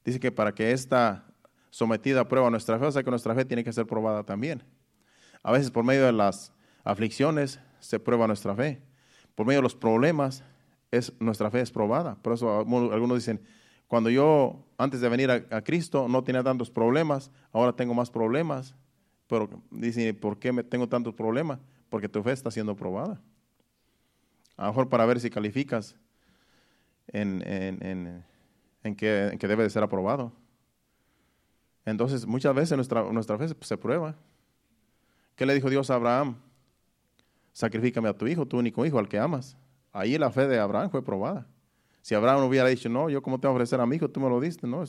Dice 0.05 0.21
que 0.21 0.31
para 0.31 0.55
que 0.55 0.71
esta 0.71 1.25
sometida 1.71 2.21
a 2.21 2.29
prueba 2.29 2.49
nuestra 2.49 2.79
fe, 2.79 2.87
o 2.87 2.93
sea 2.93 3.03
que 3.03 3.11
nuestra 3.11 3.35
fe 3.35 3.45
tiene 3.45 3.65
que 3.65 3.73
ser 3.73 3.89
probada 3.89 4.23
también. 4.23 4.63
A 5.43 5.51
veces 5.51 5.73
por 5.73 5.83
medio 5.83 6.07
de 6.07 6.13
las 6.13 6.53
aflicciones 6.85 7.59
se 7.81 7.99
prueba 7.99 8.29
nuestra 8.29 8.55
fe. 8.55 8.81
Por 9.35 9.47
medio 9.47 9.59
de 9.59 9.65
los 9.65 9.75
problemas 9.75 10.45
es, 10.93 11.13
nuestra 11.19 11.51
fe 11.51 11.61
es 11.61 11.73
probada. 11.73 12.15
Por 12.23 12.35
eso 12.35 12.61
algunos 12.61 13.19
dicen, 13.19 13.41
cuando 13.89 14.11
yo 14.11 14.66
antes 14.79 15.01
de 15.01 15.09
venir 15.09 15.31
a, 15.31 15.63
Cristo 15.63 16.09
no 16.09 16.23
tenía 16.23 16.43
tantos 16.43 16.71
problemas, 16.71 17.31
ahora 17.53 17.73
tengo 17.73 17.95
más 17.95 18.11
problemas. 18.11 18.75
Pero 19.27 19.49
dicen, 19.71 20.15
¿por 20.17 20.39
qué 20.39 20.53
tengo 20.65 20.89
tantos 20.89 21.15
problemas? 21.15 21.59
Porque 21.89 22.09
tu 22.09 22.23
fe 22.23 22.33
está 22.33 22.51
siendo 22.51 22.77
probada. 22.77 23.21
A 24.57 24.63
lo 24.63 24.69
mejor 24.69 24.89
para 24.89 25.05
ver 25.07 25.21
si 25.21 25.31
calificas 25.31 25.97
en, 27.09 27.43
en, 27.47 28.25
en, 28.83 28.97
que, 28.97 29.37
debe 29.41 29.65
de 29.65 29.71
ser 29.71 29.83
aprobado. 29.83 30.33
Entonces, 31.85 32.27
muchas 32.27 32.55
veces 32.55 32.77
nuestra, 32.77 33.03
nuestra 33.13 33.39
fe 33.39 33.49
se 33.61 33.77
prueba. 33.77 34.15
¿Qué 35.35 35.47
le 35.47 35.55
dijo 35.55 35.71
Dios 35.71 35.91
a 35.91 35.95
Abraham? 35.95 36.37
Sacrifícame 37.53 38.09
a 38.09 38.17
tu 38.17 38.27
hijo, 38.27 38.47
tu 38.47 38.59
único 38.59 38.85
hijo, 38.87 38.99
al 38.99 39.09
que 39.09 39.19
amas. 39.19 39.57
Ahí 39.93 40.19
la 40.19 40.31
fe 40.31 40.47
de 40.47 40.59
Abraham 40.59 40.91
fue 40.91 41.05
probada. 41.05 41.47
Si 42.07 42.15
Abraham 42.15 42.45
hubiera 42.45 42.69
dicho, 42.69 42.89
no, 42.89 43.11
yo 43.11 43.21
como 43.21 43.41
te 43.41 43.49
voy 43.49 43.55
a 43.55 43.57
ofrecer 43.57 43.81
a 43.81 43.85
mi 43.85 43.97
hijo, 43.97 44.09
tú 44.09 44.21
me 44.21 44.29
lo 44.29 44.39
diste, 44.39 44.65
no, 44.65 44.85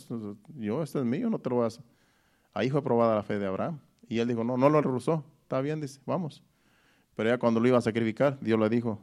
yo, 0.54 0.84
este 0.84 1.00
es 1.00 1.04
mío, 1.04 1.32
no 1.32 1.40
te 1.40 1.50
lo 1.50 1.64
hacer. 1.64 1.84
Ahí 2.54 2.70
fue 2.70 2.84
probada 2.84 3.16
la 3.16 3.24
fe 3.24 3.40
de 3.40 3.48
Abraham. 3.48 3.80
Y 4.08 4.20
él 4.20 4.28
dijo, 4.28 4.44
no, 4.44 4.56
no 4.56 4.70
lo 4.70 4.80
rehusó. 4.84 5.24
Está 5.42 5.60
bien, 5.62 5.82
dice, 5.82 6.00
vamos. 6.06 6.44
Pero 7.16 7.30
ya 7.30 7.40
cuando 7.40 7.60
lo 7.60 7.68
iba 7.68 7.80
a 7.80 7.82
sacrificar, 7.82 8.40
Dios 8.40 8.60
le 8.60 8.70
dijo, 8.70 9.02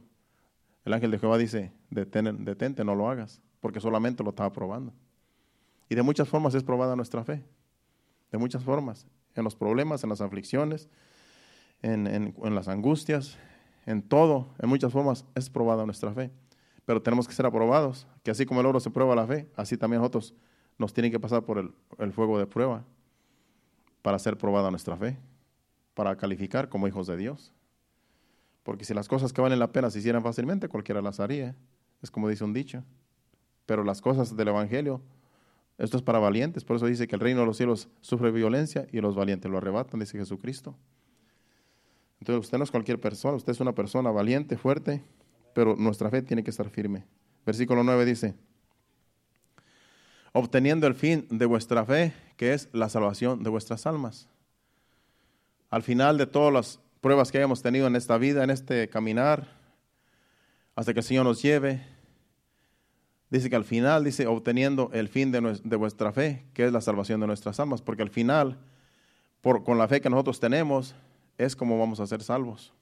el 0.85 0.93
ángel 0.93 1.11
de 1.11 1.19
Jehová 1.19 1.37
dice, 1.37 1.73
detente, 1.89 2.85
no 2.85 2.95
lo 2.95 3.09
hagas, 3.09 3.41
porque 3.59 3.81
solamente 3.81 4.23
lo 4.23 4.29
estaba 4.29 4.53
probando. 4.53 4.93
Y 5.89 5.95
de 5.95 6.01
muchas 6.01 6.29
formas 6.29 6.55
es 6.55 6.63
probada 6.63 6.95
nuestra 6.95 7.25
fe. 7.25 7.43
De 8.31 8.37
muchas 8.37 8.63
formas. 8.63 9.05
En 9.35 9.43
los 9.43 9.57
problemas, 9.57 10.05
en 10.05 10.09
las 10.09 10.21
aflicciones, 10.21 10.87
en, 11.81 12.07
en 12.07 12.55
las 12.55 12.69
angustias, 12.69 13.37
en 13.85 14.01
todo, 14.01 14.53
en 14.59 14.69
muchas 14.69 14.93
formas, 14.93 15.25
es 15.35 15.49
probada 15.49 15.83
nuestra 15.83 16.13
fe. 16.13 16.31
Pero 16.85 17.01
tenemos 17.01 17.27
que 17.27 17.33
ser 17.33 17.45
aprobados, 17.45 18.07
que 18.23 18.31
así 18.31 18.45
como 18.45 18.61
el 18.61 18.67
oro 18.67 18.79
se 18.79 18.91
prueba 18.91 19.15
la 19.15 19.25
fe, 19.25 19.49
así 19.55 19.75
también 19.75 20.01
nosotros 20.01 20.35
nos 20.77 20.93
tienen 20.93 21.11
que 21.11 21.19
pasar 21.19 21.43
por 21.43 21.57
el, 21.97 22.13
fuego 22.13 22.37
de 22.37 22.45
prueba 22.45 22.83
para 24.01 24.19
ser 24.19 24.37
probada 24.37 24.69
nuestra 24.69 24.95
fe, 24.95 25.17
para 25.93 26.15
calificar 26.15 26.69
como 26.69 26.87
hijos 26.87 27.07
de 27.07 27.17
Dios. 27.17 27.53
Porque 28.63 28.85
si 28.85 28.93
las 28.93 29.07
cosas 29.07 29.33
que 29.33 29.41
valen 29.41 29.59
la 29.59 29.71
pena 29.71 29.89
se 29.89 29.99
hicieran 29.99 30.21
fácilmente, 30.21 30.67
cualquiera 30.67 31.01
las 31.01 31.19
haría. 31.19 31.55
Es 32.01 32.11
como 32.11 32.29
dice 32.29 32.43
un 32.43 32.53
dicho. 32.53 32.83
Pero 33.65 33.83
las 33.83 34.01
cosas 34.01 34.35
del 34.35 34.47
Evangelio, 34.47 35.01
esto 35.77 35.97
es 35.97 36.03
para 36.03 36.19
valientes. 36.19 36.63
Por 36.63 36.75
eso 36.75 36.85
dice 36.85 37.07
que 37.07 37.15
el 37.15 37.21
reino 37.21 37.41
de 37.41 37.45
los 37.45 37.57
cielos 37.57 37.89
sufre 38.01 38.31
violencia 38.31 38.87
y 38.91 39.01
los 39.01 39.15
valientes 39.15 39.49
lo 39.49 39.57
arrebatan, 39.57 39.99
dice 39.99 40.17
Jesucristo. 40.17 40.75
Entonces 42.19 42.45
usted 42.45 42.57
no 42.57 42.63
es 42.63 42.71
cualquier 42.71 42.99
persona, 42.99 43.37
usted 43.37 43.51
es 43.51 43.59
una 43.59 43.73
persona 43.73 44.09
valiente, 44.09 44.57
fuerte, 44.57 45.03
pero 45.55 45.77
nuestra 45.77 46.09
fe 46.09 46.21
tiene 46.21 46.43
que 46.43 46.49
estar 46.49 46.69
firme. 46.69 47.05
Versículo 47.45 47.81
9 47.81 48.03
dice, 48.03 48.35
obteniendo 50.33 50.85
el 50.85 50.95
fin 50.95 51.25
de 51.29 51.45
vuestra 51.45 51.85
fe, 51.85 52.13
que 52.35 52.53
es 52.53 52.67
la 52.73 52.89
salvación 52.89 53.41
de 53.41 53.49
vuestras 53.49 53.87
almas. 53.87 54.27
Al 55.69 55.81
final 55.81 56.17
de 56.17 56.27
todas 56.27 56.53
las 56.53 56.79
pruebas 56.99 57.31
que 57.31 57.37
hayamos 57.37 57.61
tenido 57.61 57.87
en 57.87 57.95
esta 57.95 58.17
vida, 58.17 58.43
en 58.43 58.49
este 58.49 58.89
caminar, 58.89 59.47
hasta 60.75 60.93
que 60.93 60.99
el 60.99 61.05
Señor 61.05 61.23
nos 61.23 61.41
lleve, 61.41 61.81
dice 63.29 63.49
que 63.49 63.55
al 63.55 63.63
final, 63.63 64.03
dice, 64.03 64.27
obteniendo 64.27 64.89
el 64.91 65.07
fin 65.07 65.31
de, 65.31 65.75
vuestra 65.77 66.11
fe, 66.11 66.43
que 66.53 66.65
es 66.65 66.73
la 66.73 66.81
salvación 66.81 67.21
de 67.21 67.27
nuestras 67.27 67.61
almas, 67.61 67.81
porque 67.81 68.01
al 68.01 68.09
final, 68.09 68.59
con 69.41 69.77
la 69.77 69.87
fe 69.87 70.01
que 70.01 70.09
nosotros 70.09 70.41
tenemos, 70.41 70.95
es 71.37 71.55
como 71.55 71.79
vamos 71.79 72.01
a 72.01 72.07
ser 72.07 72.21
salvos. 72.21 72.73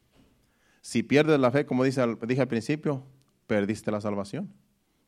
Si 0.84 1.01
pierdes 1.01 1.39
la 1.39 1.49
fe, 1.49 1.65
como 1.65 1.86
dije 1.86 2.01
al 2.01 2.47
principio, 2.49 3.05
perdiste 3.47 3.89
la 3.89 4.01
salvación, 4.01 4.53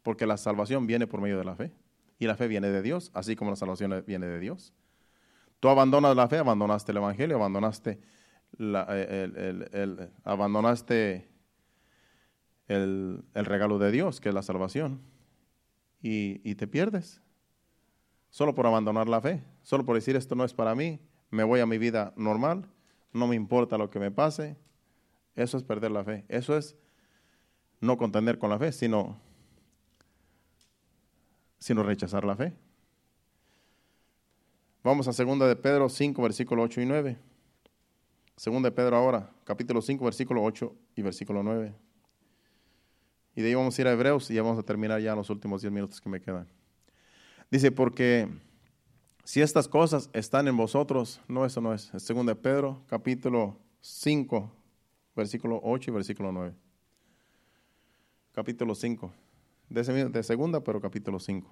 porque 0.04 0.26
la 0.26 0.38
salvación 0.38 0.88
viene 0.88 1.06
por 1.06 1.20
medio 1.20 1.38
de 1.38 1.44
la 1.44 1.54
fe. 1.54 1.74
Y 2.18 2.28
la 2.28 2.38
fe 2.38 2.48
viene 2.48 2.70
de 2.70 2.82
Dios, 2.82 3.12
así 3.14 3.36
como 3.36 3.52
la 3.52 3.58
salvación 3.58 4.02
viene 4.08 4.26
de 4.26 4.40
Dios. 4.40 4.74
Tú 5.60 5.68
abandonas 5.68 6.16
la 6.16 6.30
fe, 6.30 6.38
abandonaste 6.38 6.94
el 6.94 7.00
Evangelio, 7.00 7.36
abandonaste, 7.36 8.00
el, 8.58 10.10
abandonaste 10.24 11.28
el, 12.70 13.24
regalo 13.34 13.78
de 13.78 13.92
Dios, 13.92 14.22
que 14.22 14.30
es 14.30 14.36
la 14.36 14.44
salvación, 14.44 15.02
y, 16.02 16.40
y 16.50 16.56
te 16.56 16.68
pierdes. 16.68 17.22
Solo 18.30 18.56
por 18.56 18.66
abandonar 18.66 19.10
la 19.10 19.20
fe, 19.20 19.44
solo 19.62 19.86
por 19.86 19.96
decir 19.96 20.16
esto 20.16 20.36
no 20.36 20.46
es 20.46 20.54
para 20.54 20.74
mí, 20.74 21.02
me 21.32 21.44
voy 21.44 21.60
a 21.60 21.66
mi 21.66 21.78
vida 21.78 22.14
normal, 22.16 22.66
no 23.12 23.28
me 23.28 23.36
importa 23.36 23.78
lo 23.78 23.90
que 23.90 24.00
me 24.00 24.10
pase. 24.10 24.56
Eso 25.36 25.58
es 25.58 25.64
perder 25.64 25.92
la 25.92 26.04
fe. 26.04 26.26
Eso 26.30 26.58
es 26.58 26.76
no 27.82 27.98
contender 27.98 28.38
con 28.38 28.50
la 28.50 28.58
fe, 28.58 28.72
sino, 28.72 29.20
rechazar 31.60 32.24
la 32.24 32.36
fe. 32.36 32.54
Vamos 34.84 35.08
a 35.08 35.14
segunda 35.14 35.48
de 35.48 35.56
Pedro 35.56 35.90
5, 35.90 36.22
versículo 36.22 36.64
8 36.64 36.82
y 36.82 36.86
9. 36.86 37.18
Segunda 38.38 38.70
de 38.70 38.76
Pedro 38.76 38.98
ahora, 38.98 39.32
capítulo 39.44 39.82
5, 39.82 40.04
versículo 40.06 40.44
8 40.44 40.76
y 40.96 41.02
versículo 41.02 41.42
9. 41.42 41.74
Y 43.36 43.42
de 43.42 43.48
ahí 43.48 43.56
vamos 43.56 43.78
a 43.78 43.82
ir 43.82 43.88
a 43.88 43.92
Hebreos 43.92 44.30
y 44.30 44.36
ya 44.36 44.44
vamos 44.44 44.60
a 44.60 44.64
terminar 44.64 45.02
ya 45.02 45.16
los 45.16 45.30
últimos 45.30 45.62
10 45.62 45.74
minutos 45.74 46.00
que 46.00 46.10
me 46.10 46.22
quedan. 46.22 46.48
Dice, 47.50 47.72
porque 47.72 48.30
si 49.24 49.42
estas 49.42 49.68
cosas 49.68 50.10
están 50.14 50.48
en 50.48 50.56
vosotros, 50.56 51.22
no, 51.28 51.46
eso 51.46 51.62
no 51.62 51.74
es. 51.74 51.94
Es 51.94 52.04
segunda 52.04 52.34
de 52.34 52.40
Pedro, 52.40 52.84
capítulo 52.88 53.58
5, 53.82 54.52
versículo 55.16 55.60
8 55.64 55.92
y 55.92 55.94
versículo 55.94 56.32
9. 56.32 56.54
Capítulo 58.34 58.76
5. 58.76 59.14
De, 59.70 60.24
segunda, 60.24 60.62
pero 60.62 60.82
capítulo 60.82 61.20
5. 61.20 61.50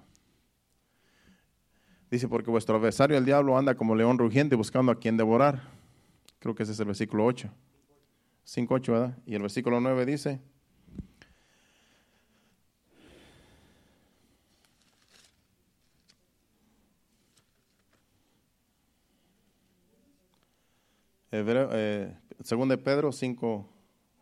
Dice, 2.10 2.28
porque 2.28 2.50
vuestro 2.50 2.76
adversario, 2.76 3.16
el 3.16 3.24
diablo, 3.24 3.58
anda 3.58 3.74
como 3.74 3.96
león 3.96 4.18
rugiente 4.18 4.54
buscando 4.54 4.92
a 4.92 4.98
quien 4.98 5.16
devorar. 5.16 5.62
Creo 6.38 6.54
que 6.54 6.62
ese 6.62 6.72
es 6.72 6.80
el 6.80 6.86
versículo 6.86 7.24
8. 7.24 7.50
5, 8.44 8.74
8, 8.74 8.92
¿verdad? 8.92 9.18
Y 9.26 9.34
el 9.34 9.42
versículo 9.42 9.80
9 9.80 10.06
dice, 10.06 10.40
Hebreo, 21.34 21.70
eh, 21.72 22.14
segundo 22.42 22.76
de 22.76 22.82
Pedro 22.82 23.12
5, 23.12 23.68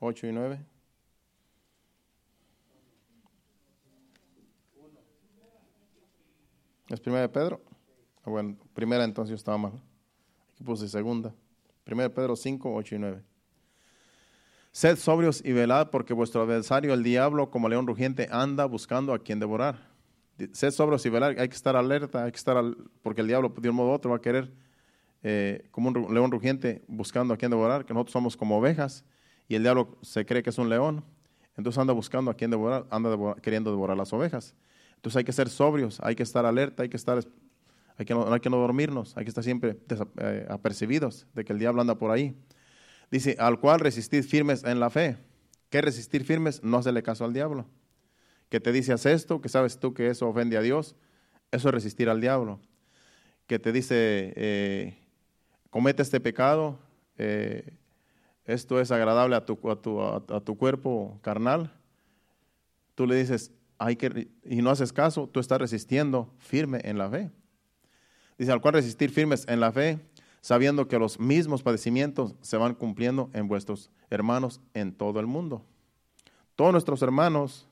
8 0.00 0.26
y 0.26 0.32
9. 0.32 0.60
¿Es 6.88 7.00
primera 7.00 7.22
de 7.22 7.28
Pedro? 7.28 7.60
Ah, 8.24 8.30
bueno, 8.30 8.56
primera 8.74 9.04
entonces 9.04 9.34
estaba 9.34 9.56
mal. 9.56 9.72
Aquí 10.52 10.62
puse 10.62 10.88
segunda. 10.88 11.34
Primera 11.84 12.08
de 12.08 12.14
Pedro 12.14 12.36
5, 12.36 12.74
8 12.74 12.94
y 12.94 12.98
9. 12.98 13.22
Sed 14.72 14.96
sobrios 14.96 15.42
y 15.44 15.52
velad, 15.52 15.90
porque 15.90 16.14
vuestro 16.14 16.42
adversario, 16.42 16.94
el 16.94 17.02
diablo, 17.02 17.50
como 17.50 17.68
león 17.68 17.86
rugiente, 17.86 18.28
anda 18.30 18.64
buscando 18.66 19.12
a 19.12 19.18
quien 19.18 19.38
devorar. 19.38 19.90
Sed 20.52 20.70
sobrios 20.70 21.04
y 21.06 21.10
velad, 21.10 21.38
hay 21.38 21.48
que 21.48 21.54
estar 21.54 21.76
alerta, 21.76 22.24
hay 22.24 22.32
que 22.32 22.38
estar, 22.38 22.56
porque 23.02 23.20
el 23.20 23.26
diablo 23.26 23.52
de 23.56 23.70
un 23.70 23.76
modo 23.76 23.90
u 23.90 23.92
otro 23.92 24.10
va 24.10 24.16
a 24.16 24.20
querer, 24.20 24.50
eh, 25.22 25.68
como 25.70 25.88
un 25.88 26.14
león 26.14 26.30
rugiente, 26.30 26.82
buscando 26.88 27.34
a 27.34 27.36
quien 27.36 27.50
devorar, 27.50 27.84
que 27.84 27.94
nosotros 27.94 28.12
somos 28.12 28.36
como 28.36 28.58
ovejas, 28.58 29.04
y 29.48 29.54
el 29.54 29.62
diablo 29.62 29.98
se 30.02 30.24
cree 30.24 30.42
que 30.42 30.50
es 30.50 30.58
un 30.58 30.68
león, 30.68 31.04
entonces 31.56 31.78
anda 31.78 31.92
buscando 31.92 32.30
a 32.30 32.34
quien 32.34 32.50
devorar, 32.50 32.86
anda 32.90 33.34
queriendo 33.42 33.70
devorar 33.70 33.96
las 33.96 34.12
ovejas. 34.12 34.54
Entonces 34.96 35.16
hay 35.16 35.24
que 35.24 35.32
ser 35.32 35.48
sobrios, 35.48 36.00
hay 36.02 36.14
que 36.14 36.22
estar 36.22 36.46
alerta, 36.46 36.82
hay 36.82 36.88
que 36.88 36.96
estar, 36.96 37.22
hay 37.98 38.04
que 38.06 38.14
no, 38.14 38.32
hay 38.32 38.40
que 38.40 38.50
no 38.50 38.56
dormirnos, 38.56 39.16
hay 39.16 39.24
que 39.24 39.30
estar 39.30 39.44
siempre 39.44 39.78
eh, 40.18 40.46
apercibidos 40.48 41.26
de 41.34 41.44
que 41.44 41.52
el 41.52 41.58
diablo 41.58 41.80
anda 41.80 41.96
por 41.96 42.10
ahí. 42.10 42.34
Dice, 43.10 43.36
al 43.38 43.60
cual 43.60 43.80
resistid 43.80 44.24
firmes 44.24 44.64
en 44.64 44.80
la 44.80 44.88
fe. 44.88 45.18
¿Qué 45.68 45.82
resistir 45.82 46.24
firmes? 46.24 46.62
No 46.62 46.78
hacerle 46.78 47.02
caso 47.02 47.24
al 47.24 47.32
diablo. 47.32 47.66
Que 48.48 48.60
te 48.60 48.72
dice, 48.72 48.92
haz 48.92 49.06
esto, 49.06 49.40
que 49.40 49.48
sabes 49.48 49.78
tú 49.78 49.92
que 49.92 50.08
eso 50.08 50.28
ofende 50.28 50.56
a 50.56 50.62
Dios, 50.62 50.96
eso 51.50 51.68
es 51.68 51.74
resistir 51.74 52.08
al 52.08 52.20
diablo. 52.20 52.60
Que 53.46 53.58
te 53.58 53.72
dice, 53.72 54.32
eh, 54.36 55.01
comete 55.72 56.02
este 56.02 56.20
pecado, 56.20 56.78
eh, 57.16 57.72
esto 58.44 58.78
es 58.78 58.92
agradable 58.92 59.36
a 59.36 59.46
tu, 59.46 59.56
cuerpo 59.56 61.18
carnal. 61.22 61.72
Tú 62.94 63.06
le 63.06 63.16
dices, 63.16 63.52
hay 63.78 63.96
que, 63.96 64.28
y 64.44 64.56
no 64.60 64.68
haces 64.68 64.92
caso, 64.92 65.26
tú 65.26 65.40
estás 65.40 65.58
resistiendo 65.58 66.30
firme 66.38 66.82
en 66.84 66.98
la 66.98 67.08
fe. 67.08 67.30
Dice, 68.36 68.52
al 68.52 68.60
cual 68.60 68.74
resistir 68.74 69.10
firmes 69.10 69.46
en 69.48 69.60
la 69.60 69.72
fe, 69.72 69.98
sabiendo 70.42 70.88
que 70.88 70.98
los 70.98 71.18
mismos 71.18 71.62
padecimientos 71.62 72.34
se 72.42 72.58
van 72.58 72.74
cumpliendo 72.74 73.30
en 73.32 73.48
vuestros 73.48 73.90
hermanos 74.10 74.60
en 74.74 74.92
todo 74.92 75.20
el 75.20 75.26
mundo. 75.26 75.64
Todos 76.54 76.72
nuestros 76.72 77.00
hermanos, 77.00 77.66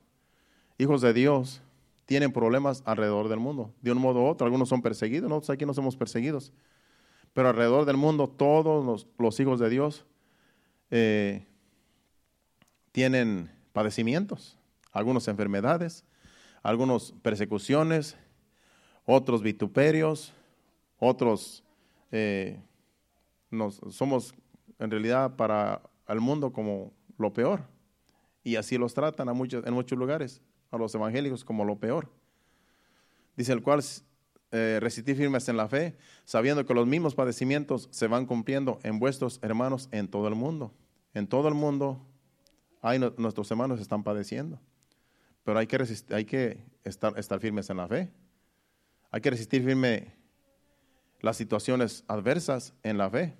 hijos 0.79 1.03
de 1.03 1.13
Dios, 1.13 1.61
tienen 2.07 2.33
problemas 2.33 2.83
alrededor 2.87 3.29
del 3.29 3.41
mundo, 3.41 3.75
de 3.83 3.93
un 3.93 3.99
modo 3.99 4.23
u 4.23 4.27
otro. 4.27 4.47
Algunos 4.47 4.71
son 4.71 4.81
perseguidos, 4.81 5.29
nosotros 5.29 5.51
aquí 5.51 5.67
no 5.67 5.75
somos 5.75 5.99
perseguidos, 5.99 6.51
pero 7.33 7.49
alrededor 7.49 7.85
del 7.85 7.97
mundo 7.97 8.29
todos 8.29 9.07
los, 9.19 9.41
hijos 9.41 9.61
de 9.61 9.71
Dios 9.71 10.05
eh, 10.91 11.47
tienen 12.93 13.51
padecimientos, 13.73 14.59
algunos 14.93 15.29
enfermedades, 15.29 16.05
algunos 16.63 17.13
persecuciones, 17.23 18.17
otros 19.05 19.43
vituperios, 19.43 20.33
otros 20.99 21.65
eh, 22.11 22.61
nos, 23.51 23.81
somos 23.91 24.35
en 24.79 24.91
realidad 24.91 25.37
para 25.37 25.83
el 26.09 26.21
mundo 26.21 26.53
como 26.53 26.93
lo 27.17 27.33
peor. 27.33 27.63
Y 28.43 28.57
así 28.57 28.79
los 28.79 28.95
tratan 28.95 29.29
a 29.29 29.33
muchos, 29.33 29.65
en 29.67 29.75
muchos 29.75 29.99
lugares, 29.99 30.41
a 30.71 30.79
los 30.79 30.95
evangélicos 30.95 31.45
como 31.45 31.65
lo 31.65 31.77
peor. 31.77 32.09
Dice 33.37 33.53
el 33.53 33.63
cual 33.63 33.83
eh, 34.53 34.79
resistir 34.81 35.17
firmes 35.17 35.49
en 35.49 35.57
la 35.57 35.69
fe, 35.69 35.97
sabiendo 36.25 36.67
que 36.67 36.75
los 36.75 36.87
mismos 36.87 37.15
padecimientos 37.15 37.89
se 37.93 38.09
van 38.09 38.27
cumpliendo 38.27 38.81
en 38.83 38.99
vuestros 38.99 39.39
hermanos 39.43 39.89
en 39.93 40.09
todo 40.09 40.27
el 40.27 40.35
mundo. 40.35 40.73
En 41.15 41.27
todo 41.27 41.49
el 41.49 41.55
mundo 41.55 42.05
hay, 42.83 42.99
nuestros 42.99 43.51
hermanos 43.51 43.81
están 43.81 44.03
padeciendo, 44.03 44.59
pero 45.45 45.59
hay 45.59 45.67
que, 45.67 45.79
resistir, 45.79 46.17
hay 46.17 46.25
que 46.25 46.65
estar, 46.85 47.17
estar 47.19 47.39
firmes 47.39 47.71
en 47.71 47.77
la 47.77 47.87
fe. 47.87 48.11
Hay 49.13 49.21
que 49.21 49.31
resistir 49.31 49.65
firme 49.65 50.15
las 51.21 51.37
situaciones 51.37 52.05
adversas 52.09 52.75
en 52.83 52.99
la 52.99 53.11
fe. 53.11 53.37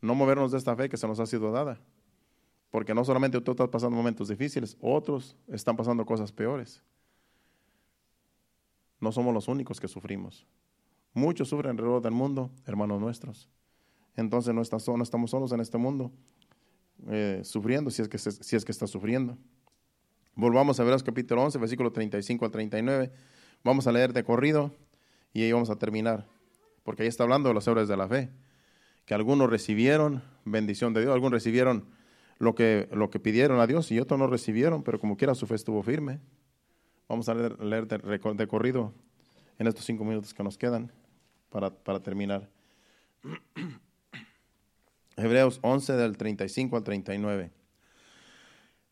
No 0.00 0.14
movernos 0.14 0.52
de 0.52 0.58
esta 0.58 0.74
fe 0.74 0.88
que 0.88 0.96
se 0.96 1.06
nos 1.06 1.20
ha 1.20 1.26
sido 1.26 1.52
dada. 1.52 1.78
Porque 2.70 2.94
no 2.94 3.04
solamente 3.04 3.40
tú 3.40 3.50
estás 3.50 3.68
pasando 3.68 3.96
momentos 3.96 4.28
difíciles, 4.28 4.76
otros 4.80 5.36
están 5.48 5.76
pasando 5.76 6.06
cosas 6.06 6.32
peores. 6.32 6.82
No 9.00 9.12
somos 9.12 9.34
los 9.34 9.48
únicos 9.48 9.80
que 9.80 9.88
sufrimos. 9.88 10.46
Muchos 11.12 11.48
sufren 11.48 11.72
alrededor 11.72 12.02
del 12.02 12.12
mundo, 12.12 12.50
hermanos 12.66 13.00
nuestros. 13.00 13.48
Entonces 14.16 14.54
no, 14.54 14.62
estamos 14.62 15.30
solos 15.30 15.52
en 15.52 15.60
este 15.60 15.78
mundo 15.78 16.12
eh, 17.08 17.40
sufriendo, 17.42 17.90
si 17.90 18.02
es, 18.02 18.08
que 18.08 18.18
si 18.18 18.56
es 18.56 18.64
que 18.64 18.72
está 18.72 18.86
sufriendo. 18.86 19.38
Volvamos 20.34 20.78
a 20.78 20.84
ver 20.84 20.92
los 20.92 21.02
capítulo 21.02 21.42
11, 21.42 21.58
versículo 21.58 21.92
35 21.92 22.44
al 22.44 22.50
39. 22.50 23.12
Vamos 23.64 23.86
a 23.86 23.92
leer 23.92 24.12
de 24.12 24.22
corrido 24.22 24.72
y 25.32 25.42
ahí 25.42 25.52
vamos 25.52 25.70
a 25.70 25.76
terminar 25.76 26.26
porque 26.82 27.02
ahí 27.02 27.08
está 27.08 27.24
hablando 27.24 27.48
de 27.48 27.54
los 27.54 27.68
obras 27.68 27.88
de 27.88 27.96
la 27.96 28.08
fe, 28.08 28.30
que 29.04 29.14
algunos 29.14 29.50
recibieron 29.50 30.22
bendición 30.44 30.94
de 30.94 31.02
Dios, 31.02 31.12
algunos 31.12 31.32
recibieron 31.32 31.86
lo 32.38 32.54
que, 32.54 32.88
lo 32.92 33.10
que 33.10 33.20
pidieron 33.20 33.60
a 33.60 33.66
Dios 33.66 33.90
y 33.92 34.00
otros 34.00 34.18
no 34.18 34.26
recibieron, 34.26 34.82
pero 34.82 34.98
como 34.98 35.16
quiera 35.16 35.34
su 35.34 35.46
fe 35.46 35.54
estuvo 35.54 35.82
firme. 35.82 36.20
Vamos 37.10 37.28
a 37.28 37.34
leer, 37.34 37.60
leer 37.60 37.88
de, 37.88 38.46
corrido 38.46 38.94
en 39.58 39.66
estos 39.66 39.84
cinco 39.84 40.04
minutos 40.04 40.32
que 40.32 40.44
nos 40.44 40.56
quedan 40.56 40.92
para, 41.48 41.68
para 41.68 41.98
terminar. 41.98 42.48
Hebreos 45.16 45.58
11 45.60 45.94
del 45.94 46.16
35 46.16 46.76
al 46.76 46.84
39. 46.84 47.50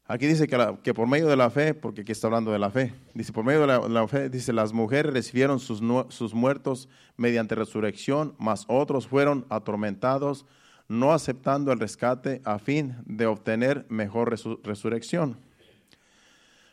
Aquí 0.08 0.26
dice 0.26 0.48
que, 0.48 0.94
por 0.94 1.06
medio 1.06 1.28
de 1.28 1.36
la 1.36 1.48
fe, 1.48 1.74
porque 1.74 2.00
aquí 2.00 2.10
está 2.10 2.26
hablando 2.26 2.50
de 2.50 2.58
la 2.58 2.70
fe, 2.70 2.92
dice, 3.14 3.32
por 3.32 3.44
medio 3.44 3.60
de 3.60 3.88
la, 3.88 4.08
fe, 4.08 4.28
dice, 4.28 4.52
las 4.52 4.72
mujeres 4.72 5.12
recibieron 5.12 5.60
sus, 5.60 5.80
sus, 6.08 6.34
muertos 6.34 6.88
mediante 7.16 7.54
resurrección, 7.54 8.34
mas 8.36 8.64
otros 8.66 9.06
fueron 9.06 9.46
atormentados, 9.48 10.44
no 10.88 11.12
aceptando 11.12 11.70
el 11.70 11.78
rescate 11.78 12.42
a 12.44 12.58
fin 12.58 12.96
de 13.06 13.26
obtener 13.26 13.86
mejor 13.88 14.36
resurrección. 14.64 15.38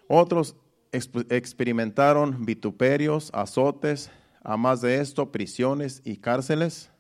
Otros 0.08 0.56
experimentaron 0.96 2.46
vituperios, 2.46 3.30
azotes, 3.34 4.10
a 4.44 4.58
más 4.58 4.82
de 4.82 5.02
esto, 5.02 5.32
prisiones 5.32 6.02
y 6.06 6.18
cárceles, 6.18 6.92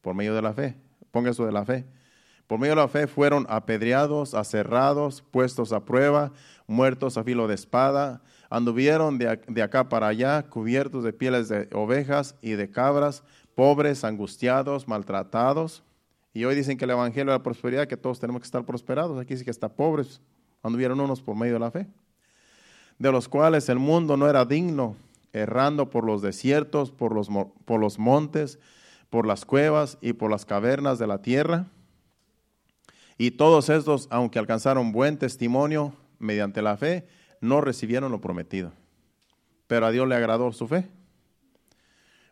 por 0.00 0.14
medio 0.14 0.34
de 0.34 0.42
la 0.42 0.52
fe. 0.52 0.76
Ponga 1.10 1.30
eso 1.30 1.46
de 1.46 1.52
la 1.52 1.64
fe. 1.64 1.84
Por 2.46 2.58
medio 2.58 2.74
de 2.74 2.82
la 2.82 2.88
fe 2.88 3.06
fueron 3.06 3.46
apedreados, 3.48 4.34
aserrados, 4.34 5.22
puestos 5.30 5.72
a 5.72 5.84
prueba, 5.84 6.32
muertos 6.66 7.16
a 7.16 7.24
filo 7.24 7.48
de 7.48 7.54
espada, 7.54 8.22
anduvieron 8.50 9.18
de, 9.18 9.62
acá 9.62 9.88
para 9.88 10.08
allá, 10.08 10.42
cubiertos 10.42 11.04
de 11.04 11.12
pieles 11.12 11.48
de 11.48 11.68
ovejas 11.72 12.36
y 12.42 12.52
de 12.52 12.70
cabras, 12.70 13.22
pobres, 13.54 14.04
angustiados, 14.04 14.86
maltratados. 14.86 15.82
Y 16.32 16.44
hoy 16.44 16.54
dicen 16.54 16.76
que 16.76 16.84
el 16.84 16.90
Evangelio 16.90 17.32
de 17.32 17.38
la 17.38 17.42
prosperidad, 17.42 17.86
que 17.86 17.96
todos 17.96 18.20
tenemos 18.20 18.42
que 18.42 18.46
estar 18.46 18.64
prosperados. 18.64 19.18
Aquí 19.18 19.34
dice 19.34 19.44
que 19.44 19.50
está 19.50 19.68
pobres, 19.68 20.20
anduvieron 20.62 21.00
unos 21.00 21.22
por 21.22 21.36
medio 21.36 21.54
de 21.54 21.60
la 21.60 21.70
fe, 21.70 21.86
de 22.98 23.12
los 23.12 23.28
cuales 23.28 23.68
el 23.68 23.78
mundo 23.78 24.16
no 24.16 24.28
era 24.28 24.44
digno, 24.44 24.96
errando 25.32 25.90
por 25.90 26.04
los 26.04 26.22
desiertos, 26.22 26.90
por 26.90 27.14
los, 27.14 27.28
por 27.64 27.80
los 27.80 27.98
montes, 27.98 28.58
por 29.10 29.26
las 29.26 29.44
cuevas 29.44 29.98
y 30.00 30.12
por 30.12 30.30
las 30.30 30.44
cavernas 30.44 30.98
de 30.98 31.06
la 31.06 31.22
tierra 31.22 31.66
y 33.16 33.32
todos 33.32 33.68
estos, 33.68 34.08
aunque 34.10 34.38
alcanzaron 34.38 34.92
buen 34.92 35.18
testimonio 35.18 35.94
mediante 36.18 36.62
la 36.62 36.76
fe, 36.76 37.06
no 37.40 37.60
recibieron 37.60 38.10
lo 38.10 38.20
prometido. 38.20 38.72
Pero 39.66 39.86
a 39.86 39.90
Dios 39.90 40.08
le 40.08 40.16
agradó 40.16 40.52
su 40.52 40.66
fe. 40.66 40.88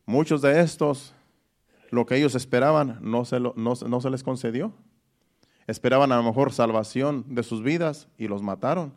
Muchos 0.04 0.42
de 0.42 0.60
estos, 0.60 1.14
lo 1.90 2.06
que 2.06 2.16
ellos 2.16 2.34
esperaban, 2.34 2.98
no 3.00 3.24
se, 3.24 3.38
no, 3.38 4.00
se 4.00 4.10
les 4.10 4.22
concedió. 4.22 4.72
Esperaban 5.66 6.10
a 6.10 6.16
lo 6.16 6.24
mejor 6.24 6.52
salvación 6.52 7.24
de 7.28 7.44
sus 7.44 7.62
vidas 7.62 8.08
y 8.18 8.26
los 8.26 8.42
mataron. 8.42 8.92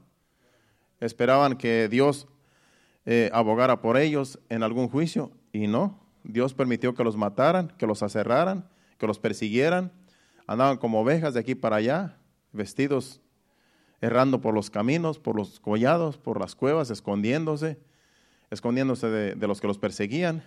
Esperaban 1.00 1.58
que 1.58 1.88
Dios 1.90 2.28
eh, 3.06 3.30
abogara 3.34 3.82
por 3.82 3.98
ellos 3.98 4.40
en 4.50 4.64
algún 4.64 4.90
juicio 4.90 5.32
y 5.52 5.68
no. 5.68 6.00
Dios 6.24 6.54
permitió 6.54 6.96
que 6.96 7.04
los 7.04 7.18
mataran, 7.18 7.74
que 7.78 7.86
los 7.86 8.02
aserraran, 8.02 8.68
que 8.98 9.08
los 9.08 9.20
persiguieran 9.20 9.92
andaban 10.48 10.78
como 10.78 11.02
ovejas 11.02 11.34
de 11.34 11.40
aquí 11.40 11.56
para 11.56 11.78
allá, 11.78 12.18
vestidos, 12.52 13.22
errando 14.02 14.42
por 14.42 14.54
los 14.54 14.70
caminos, 14.70 15.20
por 15.20 15.36
los 15.36 15.60
collados, 15.60 16.18
por 16.18 16.40
las 16.40 16.56
cuevas, 16.56 16.90
escondiéndose, 16.90 17.80
escondiéndose 18.52 19.08
de, 19.08 19.48
los 19.48 19.62
que 19.62 19.68
los 19.68 19.78
perseguían, 19.78 20.44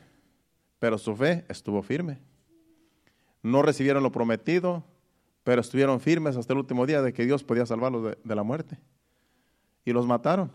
pero 0.79 0.99
su 0.99 1.17
fe 1.17 1.45
estuvo 1.49 1.83
firme. 1.83 2.21
No 3.43 3.63
recibieron 3.63 4.03
lo 4.03 4.13
prometido, 4.13 4.85
pero 5.43 5.61
estuvieron 5.61 6.01
firmes 6.01 6.37
hasta 6.37 6.53
el 6.53 6.59
último 6.61 6.87
día 6.87 7.03
de 7.03 7.13
que 7.13 7.25
Dios 7.25 7.43
podía 7.43 7.67
salvarlos 7.67 8.05
de, 8.05 8.19
de 8.23 8.35
la 8.35 8.43
muerte. 8.43 8.79
Y 9.89 9.93
los 9.95 10.07
mataron, 10.07 10.53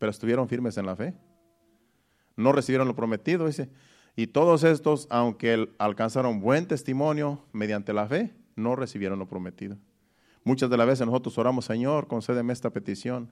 pero 0.00 0.10
estuvieron 0.10 0.48
firmes 0.48 0.76
en 0.76 0.84
la 0.84 0.96
fe. 0.96 1.14
No 2.34 2.50
recibieron 2.50 2.88
lo 2.88 2.96
prometido, 2.96 3.46
dice. 3.46 3.70
Y 4.16 4.26
todos 4.26 4.64
estos, 4.64 5.06
aunque 5.08 5.72
alcanzaron 5.78 6.40
buen 6.40 6.66
testimonio 6.66 7.44
mediante 7.52 7.92
la 7.92 8.08
fe, 8.08 8.34
no 8.56 8.74
recibieron 8.74 9.20
lo 9.20 9.28
prometido. 9.28 9.76
Muchas 10.42 10.68
de 10.68 10.76
las 10.76 10.88
veces 10.88 11.06
nosotros 11.06 11.38
oramos, 11.38 11.66
Señor, 11.66 12.08
concédeme 12.08 12.52
esta 12.52 12.70
petición, 12.70 13.30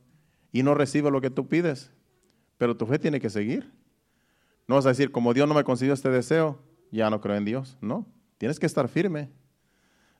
y 0.52 0.62
no 0.62 0.76
recibe 0.76 1.10
lo 1.10 1.20
que 1.20 1.30
tú 1.30 1.48
pides, 1.48 1.90
pero 2.56 2.76
tu 2.76 2.86
fe 2.86 3.00
tiene 3.00 3.18
que 3.18 3.28
seguir. 3.28 3.72
No 4.68 4.76
vas 4.76 4.86
a 4.86 4.90
decir, 4.90 5.10
como 5.10 5.34
Dios 5.34 5.48
no 5.48 5.54
me 5.54 5.64
concedió 5.64 5.94
este 5.94 6.10
deseo, 6.10 6.60
ya 6.92 7.10
no 7.10 7.20
creo 7.20 7.34
en 7.34 7.44
Dios. 7.44 7.76
No, 7.80 8.06
tienes 8.36 8.60
que 8.60 8.66
estar 8.66 8.86
firme. 8.86 9.30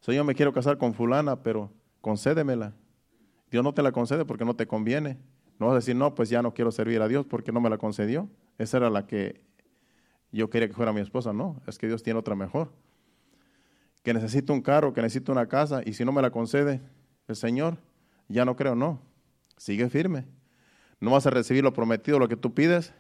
Señor, 0.00 0.24
me 0.24 0.34
quiero 0.34 0.52
casar 0.52 0.76
con 0.76 0.92
fulana, 0.92 1.40
pero 1.40 1.70
concédemela. 2.00 2.74
Dios 3.50 3.64
no 3.64 3.72
te 3.74 3.82
la 3.82 3.92
concede 3.92 4.24
porque 4.24 4.44
no 4.44 4.54
te 4.54 4.66
conviene. 4.66 5.18
No 5.58 5.66
vas 5.66 5.72
a 5.72 5.76
decir, 5.76 5.96
no, 5.96 6.14
pues 6.14 6.28
ya 6.28 6.42
no 6.42 6.54
quiero 6.54 6.70
servir 6.70 7.02
a 7.02 7.08
Dios 7.08 7.26
porque 7.26 7.52
no 7.52 7.60
me 7.60 7.70
la 7.70 7.78
concedió. 7.78 8.28
Esa 8.58 8.76
era 8.76 8.90
la 8.90 9.06
que 9.06 9.40
yo 10.30 10.50
quería 10.50 10.68
que 10.68 10.74
fuera 10.74 10.92
mi 10.92 11.00
esposa. 11.00 11.32
No, 11.32 11.60
es 11.66 11.78
que 11.78 11.86
Dios 11.86 12.02
tiene 12.02 12.18
otra 12.18 12.34
mejor. 12.34 12.72
Que 14.02 14.14
necesito 14.14 14.52
un 14.52 14.62
carro, 14.62 14.92
que 14.92 15.02
necesito 15.02 15.32
una 15.32 15.48
casa, 15.48 15.82
y 15.84 15.94
si 15.94 16.04
no 16.04 16.12
me 16.12 16.22
la 16.22 16.30
concede 16.30 16.80
el 17.26 17.36
Señor, 17.36 17.78
ya 18.28 18.44
no 18.44 18.56
creo, 18.56 18.74
no. 18.74 19.00
Sigue 19.56 19.88
firme. 19.88 20.26
No 21.00 21.10
vas 21.10 21.26
a 21.26 21.30
recibir 21.30 21.64
lo 21.64 21.72
prometido, 21.72 22.18
lo 22.18 22.28
que 22.28 22.36
tú 22.36 22.54
pides, 22.54 22.92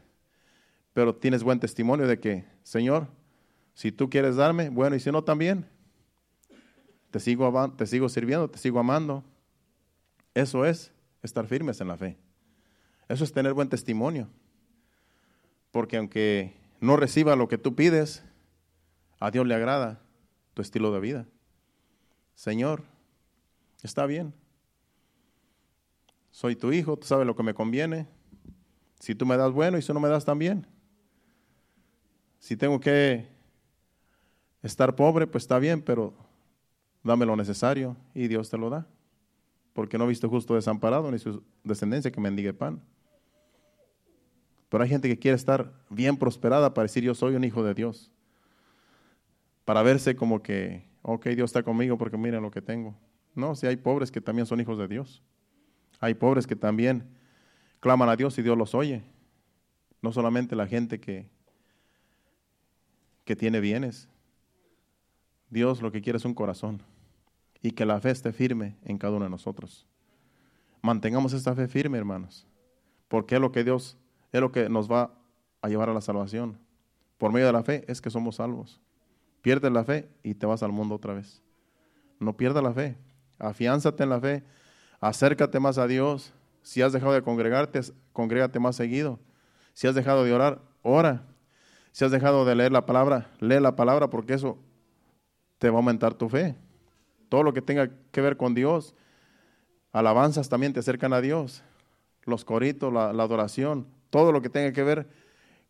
pero 0.92 1.14
tienes 1.14 1.42
buen 1.42 1.60
testimonio 1.60 2.06
de 2.06 2.18
que, 2.18 2.44
Señor, 2.62 3.08
si 3.74 3.92
tú 3.92 4.10
quieres 4.10 4.36
darme, 4.36 4.70
bueno, 4.70 4.96
y 4.96 5.00
si 5.00 5.12
no 5.12 5.22
también, 5.22 5.66
te 7.10 7.20
sigo, 7.20 7.72
te 7.76 7.86
sigo 7.86 8.08
sirviendo, 8.08 8.50
te 8.50 8.58
sigo 8.58 8.80
amando. 8.80 9.24
Eso 10.38 10.64
es 10.64 10.92
estar 11.20 11.48
firmes 11.48 11.80
en 11.80 11.88
la 11.88 11.96
fe. 11.96 12.16
Eso 13.08 13.24
es 13.24 13.32
tener 13.32 13.54
buen 13.54 13.68
testimonio. 13.68 14.28
Porque 15.72 15.96
aunque 15.96 16.54
no 16.78 16.96
reciba 16.96 17.34
lo 17.34 17.48
que 17.48 17.58
tú 17.58 17.74
pides, 17.74 18.22
a 19.18 19.32
Dios 19.32 19.48
le 19.48 19.56
agrada 19.56 20.00
tu 20.54 20.62
estilo 20.62 20.92
de 20.92 21.00
vida. 21.00 21.26
Señor, 22.36 22.84
está 23.82 24.06
bien. 24.06 24.32
Soy 26.30 26.54
tu 26.54 26.70
hijo, 26.70 26.96
tú 26.96 27.08
sabes 27.08 27.26
lo 27.26 27.34
que 27.34 27.42
me 27.42 27.52
conviene. 27.52 28.06
Si 29.00 29.16
tú 29.16 29.26
me 29.26 29.36
das 29.36 29.50
bueno 29.50 29.76
y 29.76 29.82
si 29.82 29.92
no 29.92 29.98
me 29.98 30.08
das 30.08 30.24
también. 30.24 30.68
Si 32.38 32.56
tengo 32.56 32.78
que 32.78 33.26
estar 34.62 34.94
pobre, 34.94 35.26
pues 35.26 35.42
está 35.42 35.58
bien, 35.58 35.82
pero 35.82 36.14
dame 37.02 37.26
lo 37.26 37.34
necesario 37.34 37.96
y 38.14 38.28
Dios 38.28 38.48
te 38.48 38.56
lo 38.56 38.70
da. 38.70 38.86
Porque 39.78 39.96
no 39.96 40.06
he 40.06 40.08
visto 40.08 40.28
justo 40.28 40.56
desamparado 40.56 41.08
ni 41.12 41.20
su 41.20 41.40
descendencia 41.62 42.10
que 42.10 42.20
mendigue 42.20 42.52
pan. 42.52 42.82
Pero 44.68 44.82
hay 44.82 44.90
gente 44.90 45.06
que 45.06 45.16
quiere 45.16 45.36
estar 45.36 45.72
bien 45.88 46.16
prosperada 46.16 46.74
para 46.74 46.82
decir 46.82 47.04
yo 47.04 47.14
soy 47.14 47.36
un 47.36 47.44
hijo 47.44 47.62
de 47.62 47.74
Dios. 47.74 48.10
Para 49.64 49.84
verse 49.84 50.16
como 50.16 50.42
que, 50.42 50.84
ok, 51.02 51.26
Dios 51.26 51.50
está 51.50 51.62
conmigo 51.62 51.96
porque 51.96 52.16
miren 52.16 52.42
lo 52.42 52.50
que 52.50 52.60
tengo. 52.60 52.96
No, 53.36 53.54
si 53.54 53.68
hay 53.68 53.76
pobres 53.76 54.10
que 54.10 54.20
también 54.20 54.46
son 54.46 54.60
hijos 54.60 54.78
de 54.78 54.88
Dios. 54.88 55.22
Hay 56.00 56.14
pobres 56.14 56.48
que 56.48 56.56
también 56.56 57.04
claman 57.78 58.08
a 58.08 58.16
Dios 58.16 58.36
y 58.36 58.42
Dios 58.42 58.58
los 58.58 58.74
oye. 58.74 59.04
No 60.02 60.10
solamente 60.10 60.56
la 60.56 60.66
gente 60.66 60.98
que, 60.98 61.30
que 63.24 63.36
tiene 63.36 63.60
bienes. 63.60 64.08
Dios 65.50 65.82
lo 65.82 65.92
que 65.92 66.02
quiere 66.02 66.16
es 66.16 66.24
un 66.24 66.34
corazón 66.34 66.82
y 67.62 67.72
que 67.72 67.86
la 67.86 68.00
fe 68.00 68.10
esté 68.10 68.32
firme 68.32 68.76
en 68.84 68.98
cada 68.98 69.14
uno 69.14 69.24
de 69.24 69.30
nosotros. 69.30 69.86
Mantengamos 70.82 71.32
esta 71.32 71.54
fe 71.54 71.68
firme, 71.68 71.98
hermanos, 71.98 72.46
porque 73.08 73.34
es 73.34 73.40
lo 73.40 73.52
que 73.52 73.64
Dios 73.64 73.98
es 74.32 74.40
lo 74.40 74.52
que 74.52 74.68
nos 74.68 74.90
va 74.90 75.10
a 75.62 75.68
llevar 75.68 75.88
a 75.88 75.94
la 75.94 76.00
salvación. 76.00 76.58
Por 77.16 77.32
medio 77.32 77.46
de 77.46 77.52
la 77.52 77.62
fe 77.62 77.84
es 77.88 78.00
que 78.00 78.10
somos 78.10 78.36
salvos. 78.36 78.80
Pierdes 79.42 79.72
la 79.72 79.84
fe 79.84 80.08
y 80.22 80.34
te 80.34 80.46
vas 80.46 80.62
al 80.62 80.72
mundo 80.72 80.96
otra 80.96 81.14
vez. 81.14 81.42
No 82.20 82.36
pierdas 82.36 82.62
la 82.62 82.72
fe. 82.72 82.96
Afiánzate 83.38 84.02
en 84.02 84.10
la 84.10 84.20
fe. 84.20 84.44
Acércate 85.00 85.60
más 85.60 85.78
a 85.78 85.86
Dios. 85.86 86.32
Si 86.62 86.82
has 86.82 86.92
dejado 86.92 87.12
de 87.12 87.22
congregarte, 87.22 87.80
congrégate 88.12 88.58
más 88.58 88.76
seguido. 88.76 89.18
Si 89.72 89.86
has 89.86 89.94
dejado 89.94 90.24
de 90.24 90.32
orar, 90.32 90.60
ora. 90.82 91.24
Si 91.92 92.04
has 92.04 92.10
dejado 92.10 92.44
de 92.44 92.54
leer 92.54 92.72
la 92.72 92.84
palabra, 92.84 93.30
lee 93.40 93.60
la 93.60 93.74
palabra 93.76 94.10
porque 94.10 94.34
eso 94.34 94.58
te 95.58 95.70
va 95.70 95.76
a 95.76 95.78
aumentar 95.78 96.14
tu 96.14 96.28
fe. 96.28 96.56
Todo 97.28 97.42
lo 97.42 97.52
que 97.52 97.62
tenga 97.62 97.90
que 98.10 98.20
ver 98.20 98.36
con 98.36 98.54
Dios, 98.54 98.94
alabanzas 99.92 100.48
también 100.48 100.72
te 100.72 100.80
acercan 100.80 101.12
a 101.12 101.20
Dios. 101.20 101.62
Los 102.24 102.44
coritos, 102.44 102.92
la, 102.92 103.10
adoración, 103.10 103.86
todo 104.10 104.32
lo 104.32 104.42
que 104.42 104.50
tenga 104.50 104.72
que 104.72 104.82
ver 104.82 105.08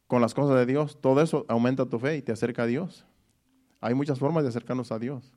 con 0.06 0.22
las 0.22 0.34
cosas 0.34 0.56
de 0.56 0.66
Dios, 0.66 0.98
todo 1.00 1.20
eso 1.20 1.44
aumenta 1.48 1.86
tu 1.86 1.98
fe 1.98 2.16
y 2.16 2.22
te 2.22 2.32
acerca 2.32 2.62
a 2.62 2.66
Dios. 2.66 3.04
Hay 3.80 3.94
muchas 3.94 4.18
formas 4.18 4.42
de 4.42 4.48
acercarnos 4.48 4.90
a 4.90 4.98
Dios, 4.98 5.32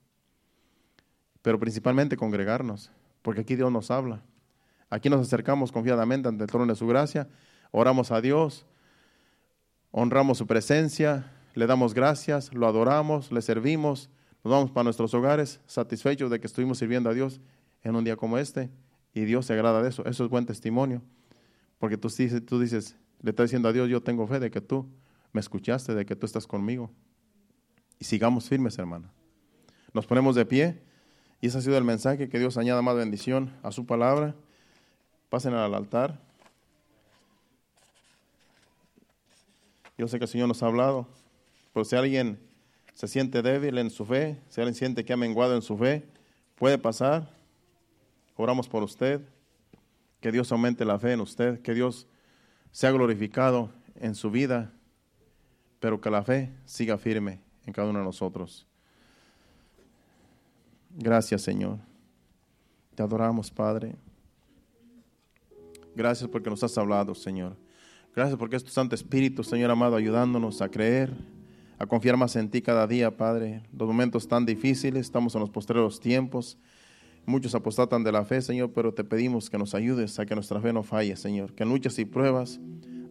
pero 1.42 1.60
principalmente 1.60 2.18
congregarnos, 2.18 2.92
porque 3.22 3.42
aquí 3.42 3.56
Dios 3.56 3.72
nos 3.72 3.92
habla. 3.92 4.24
Aquí 4.90 5.10
nos 5.10 5.22
acercamos 5.22 5.72
confiadamente 5.72 6.28
ante 6.28 6.44
el 6.44 6.50
trono 6.50 6.66
de 6.68 6.76
su 6.76 6.88
gracia, 6.88 7.28
oramos 7.72 8.12
a 8.12 8.20
Dios, 8.20 8.66
honramos 9.92 10.38
su 10.38 10.48
presencia, 10.48 11.32
le 11.54 11.68
damos 11.68 11.94
gracias, 11.94 12.54
lo 12.54 12.68
adoramos, 12.68 13.32
le 13.32 13.42
servimos, 13.42 14.10
nos 14.44 14.52
vamos 14.52 14.72
para 14.72 14.86
nuestros 14.86 15.14
hogares 15.14 15.60
satisfechos 15.68 16.32
de 16.32 16.40
que 16.40 16.48
estuvimos 16.48 16.80
sirviendo 16.80 17.10
a 17.10 17.14
Dios 17.14 17.40
en 17.84 17.96
un 17.96 18.04
día 18.04 18.16
como 18.16 18.38
este 18.38 18.70
y 19.14 19.26
Dios 19.26 19.46
se 19.46 19.54
agrada 19.54 19.84
de 19.84 19.90
eso. 19.90 20.06
Eso 20.06 20.24
es 20.24 20.30
buen 20.30 20.46
testimonio. 20.46 21.02
Porque 21.78 21.98
tú, 21.98 22.10
tú 22.46 22.60
dices, 22.60 22.96
le 23.22 23.32
estás 23.32 23.46
diciendo 23.46 23.70
a 23.70 23.74
Dios, 23.74 23.90
yo 23.90 24.02
tengo 24.02 24.26
fe 24.28 24.40
de 24.40 24.50
que 24.50 24.62
tú 24.62 24.88
me 25.32 25.42
escuchaste, 25.42 25.94
de 25.94 26.06
que 26.06 26.16
tú 26.16 26.26
estás 26.26 26.48
conmigo. 26.48 26.90
Y 28.00 28.06
sigamos 28.06 28.50
firmes, 28.50 28.78
hermano. 28.80 29.10
Nos 29.94 30.08
ponemos 30.08 30.36
de 30.36 30.46
pie 30.46 30.82
y 31.40 31.48
ese 31.48 31.58
ha 31.58 31.62
sido 31.62 31.78
el 31.78 31.84
mensaje, 31.84 32.30
que 32.30 32.40
Dios 32.40 32.58
añada 32.58 32.82
más 32.82 32.96
bendición 32.96 33.54
a 33.62 33.72
su 33.72 33.86
palabra. 33.86 34.36
Pasen 35.30 35.54
al 35.54 35.74
altar. 35.74 36.20
Yo 39.98 40.08
sé 40.08 40.18
que 40.18 40.26
el 40.26 40.30
Señor 40.30 40.48
nos 40.48 40.64
ha 40.64 40.68
hablado, 40.68 41.08
pero 41.74 41.86
si 41.86 41.96
alguien 41.96 42.40
se 43.02 43.08
siente 43.08 43.42
débil 43.42 43.80
en 43.80 43.90
su 43.90 44.06
fe, 44.06 44.40
si 44.48 44.62
alguien 44.62 44.76
siente 44.76 45.04
que 45.04 45.12
ha 45.12 45.18
menguado 45.18 45.56
en 45.56 45.64
su 45.64 45.76
fe, 45.76 46.06
puede 46.54 46.78
pasar. 46.78 47.28
Oramos 48.36 48.70
por 48.70 48.84
usted 48.84 49.22
que 50.20 50.32
Dios 50.32 50.52
aumente 50.52 50.86
la 50.86 51.00
fe 51.00 51.14
en 51.14 51.22
usted, 51.22 51.64
que 51.64 51.74
Dios 51.74 52.06
sea 52.72 52.92
glorificado 52.92 53.72
en 53.96 54.14
su 54.14 54.30
vida, 54.30 54.72
pero 55.80 56.00
que 56.00 56.12
la 56.12 56.22
fe 56.22 56.54
siga 56.66 57.00
firme 57.00 57.40
en 57.66 57.74
cada 57.74 57.90
uno 57.90 57.98
de 57.98 58.06
nosotros. 58.06 58.68
Gracias, 60.92 61.42
Señor. 61.42 61.80
Te 62.94 63.02
adoramos, 63.02 63.50
Padre. 63.50 63.96
Gracias 65.96 66.30
porque 66.30 66.52
nos 66.52 66.64
has 66.64 66.78
hablado, 66.78 67.16
Señor. 67.16 67.58
Gracias 68.16 68.38
porque 68.38 68.58
es 68.58 68.64
tu 68.64 68.70
Santo 68.70 68.94
Espíritu, 68.94 69.44
Señor 69.44 69.72
amado, 69.72 69.96
ayudándonos 69.96 70.62
a 70.62 70.70
creer, 70.70 71.12
a 71.82 71.88
confiar 71.88 72.16
más 72.16 72.36
en 72.36 72.48
ti 72.48 72.62
cada 72.62 72.86
día, 72.86 73.18
Padre. 73.18 73.64
Los 73.76 73.88
momentos 73.88 74.28
tan 74.28 74.46
difíciles, 74.46 75.02
estamos 75.02 75.34
en 75.34 75.42
los 75.42 75.50
postreros 75.50 76.00
tiempos. 76.00 76.60
Muchos 77.26 77.56
apostatan 77.56 78.04
de 78.04 78.12
la 78.12 78.24
fe, 78.24 78.40
Señor, 78.42 78.72
pero 78.72 78.94
te 78.94 79.04
pedimos 79.04 79.50
que 79.50 79.58
nos 79.58 79.74
ayudes 79.74 80.20
a 80.20 80.28
que 80.28 80.36
nuestra 80.36 80.62
fe 80.62 80.74
no 80.74 80.84
falle, 80.84 81.16
Señor. 81.16 81.56
Que 81.56 81.64
en 81.64 81.70
luchas 81.70 81.98
y 81.98 82.06
pruebas 82.06 82.60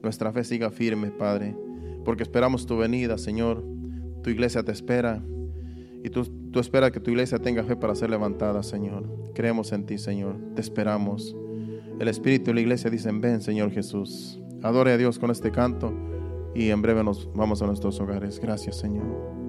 nuestra 0.05 0.33
fe 0.33 0.45
siga 0.45 0.71
firme, 0.71 1.11
Padre. 1.11 1.57
Porque 2.05 2.23
esperamos 2.23 2.65
tu 2.65 2.77
venida, 2.77 3.19
Señor. 3.19 3.65
Tu 4.23 4.31
iglesia 4.31 4.63
te 4.63 4.71
espera. 4.71 5.21
Y 6.05 6.11
tú, 6.11 6.25
tú 6.53 6.61
esperas 6.61 6.93
que 6.93 7.01
tu 7.01 7.11
iglesia 7.11 7.41
tenga 7.41 7.65
fe 7.65 7.75
para 7.75 7.97
ser 7.97 8.09
levantada, 8.11 8.63
Señor. 8.63 9.33
Creemos 9.35 9.73
en 9.73 9.85
ti, 9.85 9.99
Señor. 9.99 10.37
Te 10.55 10.61
esperamos. 10.61 11.35
El 11.99 12.07
Espíritu 12.07 12.53
y 12.53 12.55
la 12.55 12.61
iglesia 12.61 12.89
dicen, 12.89 13.21
ven, 13.21 13.41
Señor 13.41 13.73
Jesús. 13.73 14.39
Adore 14.63 14.93
a 14.93 14.97
Dios 14.97 15.19
con 15.19 15.33
este 15.33 15.51
canto 15.51 16.10
y 16.55 16.71
en 16.71 16.83
breve 16.83 17.05
nos 17.05 17.29
vamos 17.35 17.63
a 17.63 17.67
nuestros 17.67 18.01
hogares. 18.01 18.41
Gracias, 18.41 18.79
Señor. 18.79 19.40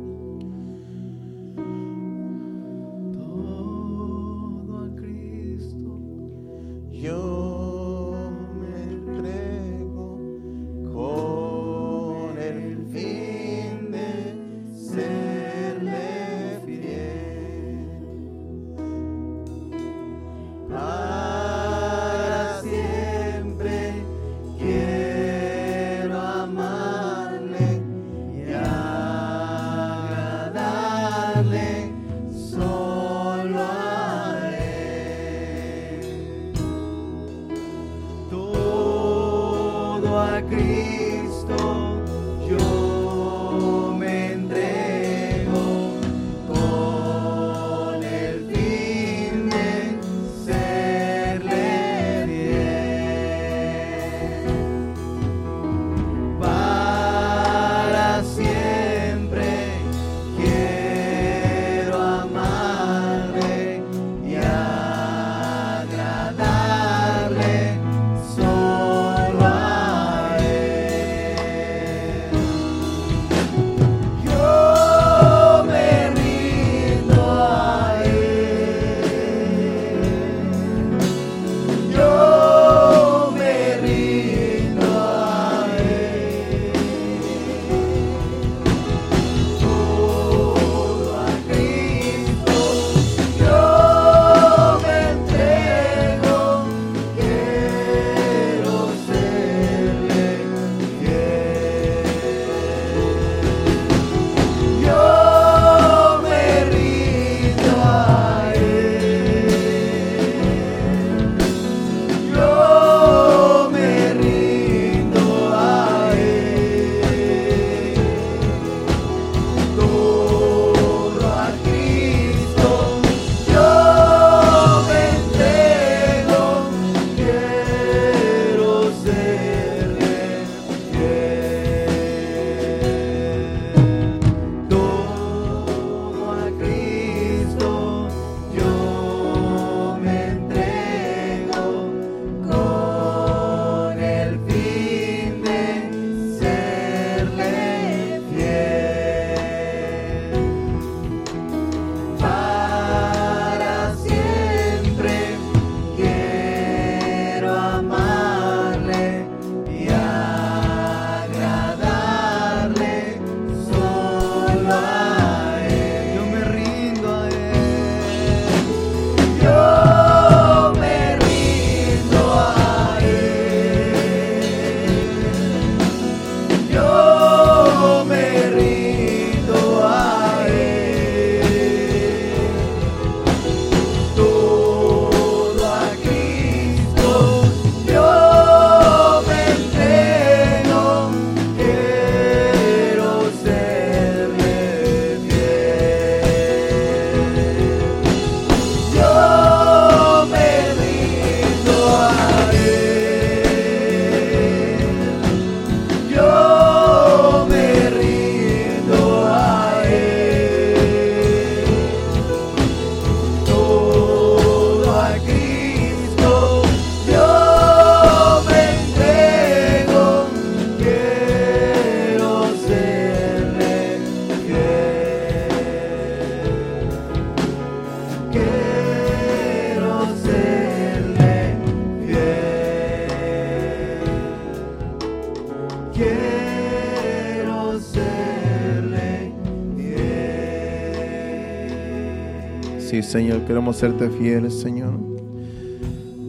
Señor, 243.12 243.44
queremos 243.44 243.76
serte 243.76 244.10
fieles, 244.10 244.54
Señor. 244.62 244.94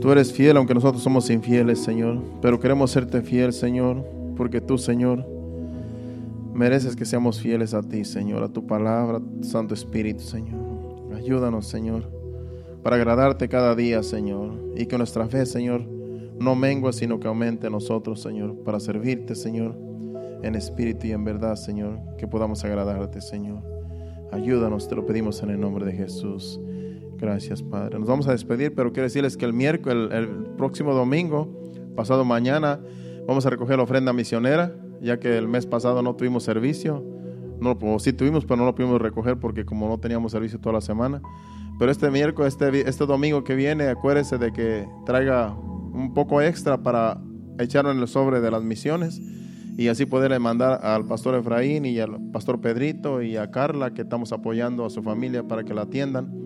Tú 0.01 0.11
eres 0.11 0.33
fiel 0.33 0.57
aunque 0.57 0.75
nosotros 0.75 1.01
somos 1.01 1.31
infieles, 1.31 1.79
Señor. 1.79 2.21
Pero 2.41 2.59
queremos 2.59 2.91
serte 2.91 3.23
fiel, 3.23 3.53
Señor, 3.53 4.05
porque 4.37 4.61
tú, 4.61 4.77
Señor, 4.79 5.25
mereces 6.53 6.97
que 6.97 7.05
seamos 7.05 7.41
fieles 7.41 7.73
a 7.73 7.83
ti, 7.83 8.05
Señor, 8.05 8.43
a 8.43 8.49
tu 8.49 8.67
palabra, 8.67 9.21
Santo 9.43 9.75
Espíritu, 9.75 10.25
Señor. 10.25 10.59
Ayúdanos, 11.15 11.69
Señor, 11.69 12.11
para 12.83 12.97
agradarte 12.97 13.49
cada 13.49 13.77
día, 13.77 14.03
Señor, 14.03 14.75
y 14.77 14.87
que 14.87 14.99
nuestra 14.99 15.29
fe, 15.29 15.47
Señor, 15.47 15.83
no 16.41 16.57
mengua, 16.57 16.93
sino 16.93 17.21
que 17.21 17.29
aumente 17.29 17.69
en 17.69 17.75
nosotros, 17.75 18.21
Señor, 18.21 18.57
para 18.65 18.81
servirte, 18.81 19.37
Señor, 19.37 19.79
en 20.43 20.57
espíritu 20.57 21.07
y 21.07 21.13
en 21.13 21.23
verdad, 21.23 21.55
Señor, 21.55 22.01
que 22.19 22.27
podamos 22.27 22.65
agradarte, 22.65 23.21
Señor. 23.21 23.63
Ayúdanos, 24.33 24.89
te 24.89 24.97
lo 24.97 25.07
pedimos 25.07 25.41
en 25.45 25.51
el 25.51 25.61
nombre 25.61 25.87
de 25.87 25.93
Jesús. 25.93 26.59
Gracias, 27.23 27.63
Padre. 27.63 28.01
Nos 28.01 28.09
vamos 28.09 28.27
a 28.27 28.33
despedir, 28.33 28.75
pero 28.75 28.93
quiero 28.93 29.05
decirles 29.05 29.37
que 29.37 29.45
el 29.45 29.53
miércoles, 29.53 30.11
el, 30.11 30.25
el 30.25 30.29
próximo 30.57 30.93
domingo, 30.93 31.49
pasado 31.95 32.25
mañana, 32.25 32.81
vamos 33.29 33.47
a 33.47 33.51
recoger 33.51 33.77
la 33.77 33.85
ofrenda 33.85 34.13
misionera, 34.13 34.75
ya 35.01 35.21
que 35.21 35.39
el 35.39 35.47
mes 35.47 35.65
pasado 35.65 36.03
no 36.03 36.17
tuvimos 36.17 36.43
servicio. 36.43 37.05
No, 37.61 37.79
o 37.81 38.01
sí 38.01 38.13
tuvimos, 38.13 38.45
pero 38.45 38.57
no 38.57 38.65
lo 38.65 38.75
pudimos 38.75 39.01
recoger 39.01 39.39
porque 39.39 39.65
como 39.65 39.89
no 39.89 40.01
teníamos 40.01 40.33
servicio 40.33 40.59
toda 40.59 40.73
la 40.73 40.81
semana. 40.81 41.23
Pero 41.79 41.93
este 41.93 42.11
miércoles, 42.11 42.55
este, 42.55 42.89
este 42.89 43.07
domingo 43.07 43.45
que 43.45 43.55
viene, 43.55 43.87
acuérdese 43.87 44.37
de 44.39 44.53
que 44.53 44.89
traiga 45.07 45.53
un 45.53 46.13
poco 46.15 46.43
extra 46.43 46.83
para 46.83 47.21
echarlo 47.61 47.93
en 47.93 48.01
el 48.01 48.09
sobre 48.09 48.41
de 48.41 48.51
las 48.51 48.65
misiones 48.65 49.21
y 49.79 49.87
así 49.87 50.07
poderle 50.07 50.41
mandar 50.41 50.85
al 50.85 51.07
pastor 51.07 51.37
Efraín 51.37 51.85
y 51.85 52.01
al 52.01 52.21
pastor 52.33 52.61
Pedrito 52.61 53.23
y 53.23 53.37
a 53.37 53.53
Carla 53.53 53.95
que 53.95 54.03
estamos 54.03 54.33
apoyando 54.33 54.85
a 54.85 54.91
su 54.91 55.05
familia 55.05 55.47
para 55.47 55.63
que 55.63 55.73
la 55.73 55.83
atiendan. 55.83 56.43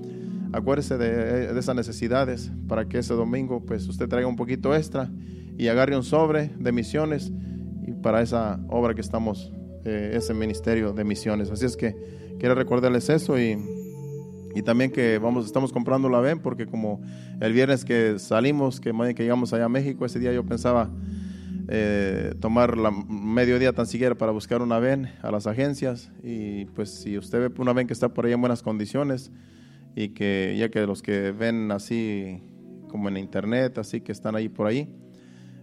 Acuérdese 0.53 0.97
de, 0.99 1.53
de 1.53 1.59
esas 1.59 1.75
necesidades 1.77 2.51
para 2.69 2.89
que 2.89 2.99
ese 2.99 3.15
domingo 3.15 3.65
pues 3.65 3.87
usted 3.89 4.09
traiga 4.09 4.29
un 4.29 4.37
poquito 4.37 4.75
extra 4.75 5.11
y 5.59 5.69
agarre 5.69 5.97
un 5.97 6.05
sobre 6.05 6.51
de 6.59 6.73
misiones 6.73 7.33
y 7.87 7.93
para 7.93 8.21
esa 8.21 8.61
obra 8.69 8.95
que 8.95 9.01
estamos, 9.01 9.53
eh, 9.85 10.13
ese 10.15 10.35
ministerio 10.35 10.93
de 10.93 11.05
misiones. 11.05 11.51
Así 11.51 11.65
es 11.65 11.77
que 11.77 11.97
quiero 12.39 12.55
recordarles 12.55 13.09
eso 13.09 13.39
y, 13.39 13.57
y 14.55 14.63
también 14.63 14.91
que 14.91 15.19
vamos, 15.19 15.47
estamos 15.47 15.73
comprando 15.73 16.09
la 16.09 16.21
VEN 16.21 16.41
porque 16.41 16.67
como 16.67 17.01
el 17.41 17.53
viernes 17.53 17.85
que 17.85 18.19
salimos, 18.19 18.81
que, 18.81 18.93
que 19.15 19.23
llegamos 19.23 19.53
allá 19.53 19.67
a 19.67 19.69
México, 19.69 20.05
ese 20.05 20.19
día 20.19 20.33
yo 20.33 20.45
pensaba 20.45 20.91
eh, 21.69 22.35
tomar 22.41 22.77
la 22.77 22.91
mediodía 22.91 23.73
tan 23.73 23.87
siquiera 23.87 24.15
para 24.15 24.33
buscar 24.33 24.63
una 24.63 24.79
VEN 24.79 25.09
a 25.23 25.31
las 25.31 25.47
agencias 25.47 26.11
y 26.23 26.67
pues 26.67 26.91
si 26.91 27.17
usted 27.17 27.49
ve 27.49 27.63
una 27.63 27.73
VEN 27.73 27.87
que 27.87 27.93
está 27.93 28.09
por 28.09 28.27
ahí 28.27 28.33
en 28.33 28.41
buenas 28.41 28.63
condiciones 28.63 29.31
y 29.97 30.11
que 30.11 30.55
ya 30.57 30.69
que 30.69 30.87
los 30.87 31.03
que 31.03 31.33
ven 31.33 31.73
así 31.73 32.41
como 32.89 33.09
en 33.09 33.17
internet, 33.17 33.79
así 33.79 34.03
que 34.03 34.13
están 34.13 34.37
ahí 34.37 34.49
por 34.49 34.69
ahí, 34.69 34.95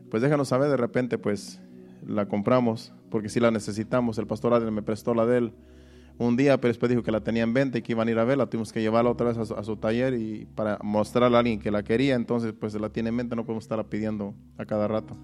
pues 0.10 0.22
déjanos 0.22 0.50
saber 0.50 0.70
de 0.70 0.76
repente 0.76 1.18
pues 1.18 1.62
la 2.06 2.26
compramos 2.26 2.94
porque 3.10 3.30
si 3.30 3.40
la 3.40 3.52
necesitamos. 3.52 4.18
El 4.18 4.26
pastor 4.26 4.56
Adel 4.56 4.72
me 4.72 4.82
prestó 4.82 5.14
la 5.14 5.28
de 5.28 5.38
él 5.38 5.54
un 6.18 6.36
día, 6.36 6.60
pero 6.60 6.70
después 6.70 6.90
dijo 6.90 7.04
que 7.04 7.12
la 7.12 7.22
tenía 7.22 7.44
en 7.44 7.54
venta 7.54 7.78
y 7.78 7.84
que 7.84 7.92
iban 7.92 8.08
a 8.08 8.12
ir 8.12 8.18
a 8.18 8.24
verla. 8.24 8.48
Tuvimos 8.48 8.74
que 8.74 8.82
llevarla 8.82 9.12
otra 9.12 9.28
vez 9.28 9.38
a 9.38 9.46
su, 9.46 9.54
a 9.54 9.64
su, 9.64 9.78
taller 9.78 10.16
y 10.16 10.46
para 10.56 10.80
mostrarle 10.82 11.38
a 11.38 11.40
alguien 11.40 11.60
que 11.60 11.70
la 11.70 11.84
quería. 11.84 12.16
Entonces, 12.16 12.54
pues 12.60 12.74
la 12.74 12.90
tiene 12.90 13.10
en 13.10 13.16
mente, 13.16 13.36
no 13.36 13.46
podemos 13.46 13.66
estarla 13.66 13.84
pidiendo 13.84 14.34
a 14.58 14.66
cada 14.66 14.88
rato. 14.88 15.16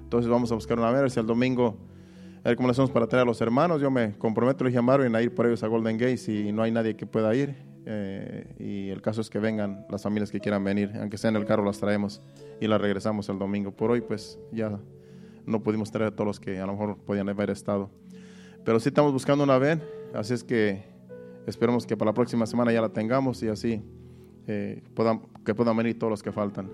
Entonces, 0.00 0.30
vamos 0.30 0.50
a 0.50 0.54
buscar 0.54 0.78
una 0.78 0.90
ver 0.90 1.10
si 1.10 1.20
el 1.20 1.26
domingo, 1.26 1.76
a 2.42 2.48
ver 2.48 2.56
cómo 2.56 2.68
le 2.68 2.72
hacemos 2.72 2.90
para 2.90 3.06
traer 3.06 3.24
a 3.24 3.26
los 3.26 3.40
hermanos. 3.42 3.82
Yo 3.82 3.90
me 3.90 4.16
comprometo, 4.16 4.64
le 4.64 4.70
dije 4.70 4.78
a 4.78 4.82
Marvin 4.82 5.14
a 5.14 5.20
ir 5.20 5.34
por 5.34 5.46
ellos 5.46 5.62
a 5.62 5.66
Golden 5.66 5.98
Gate 5.98 6.16
si 6.16 6.52
no 6.52 6.62
hay 6.62 6.72
nadie 6.72 6.96
que 6.96 7.06
pueda 7.06 7.34
ir. 7.34 7.75
Eh, 7.88 8.54
y 8.58 8.90
el 8.90 9.00
caso 9.00 9.20
es 9.20 9.30
que 9.30 9.38
vengan 9.38 9.86
las 9.88 10.02
familias 10.02 10.32
que 10.32 10.40
quieran 10.40 10.64
venir, 10.64 10.90
aunque 11.00 11.16
sea 11.16 11.30
en 11.30 11.36
el 11.36 11.44
carro, 11.44 11.64
las 11.64 11.78
traemos 11.78 12.20
y 12.60 12.66
las 12.66 12.80
regresamos 12.80 13.28
el 13.28 13.38
domingo. 13.38 13.70
Por 13.70 13.92
hoy, 13.92 14.00
pues 14.00 14.38
ya 14.52 14.78
no 15.46 15.62
pudimos 15.62 15.92
traer 15.92 16.12
a 16.12 16.16
todos 16.16 16.26
los 16.26 16.40
que 16.40 16.58
a 16.58 16.66
lo 16.66 16.72
mejor 16.72 16.98
podían 16.98 17.28
haber 17.28 17.50
estado. 17.50 17.88
Pero 18.64 18.80
sí 18.80 18.88
estamos 18.88 19.12
buscando 19.12 19.44
una 19.44 19.56
VEN, 19.58 19.80
así 20.12 20.34
es 20.34 20.42
que 20.42 20.82
esperemos 21.46 21.86
que 21.86 21.96
para 21.96 22.10
la 22.10 22.14
próxima 22.14 22.44
semana 22.46 22.72
ya 22.72 22.80
la 22.80 22.88
tengamos 22.88 23.40
y 23.44 23.48
así 23.48 23.80
eh, 24.48 24.82
puedan, 24.94 25.20
que 25.44 25.54
puedan 25.54 25.76
venir 25.76 25.96
todos 25.96 26.10
los 26.10 26.22
que 26.24 26.32
faltan. 26.32 26.68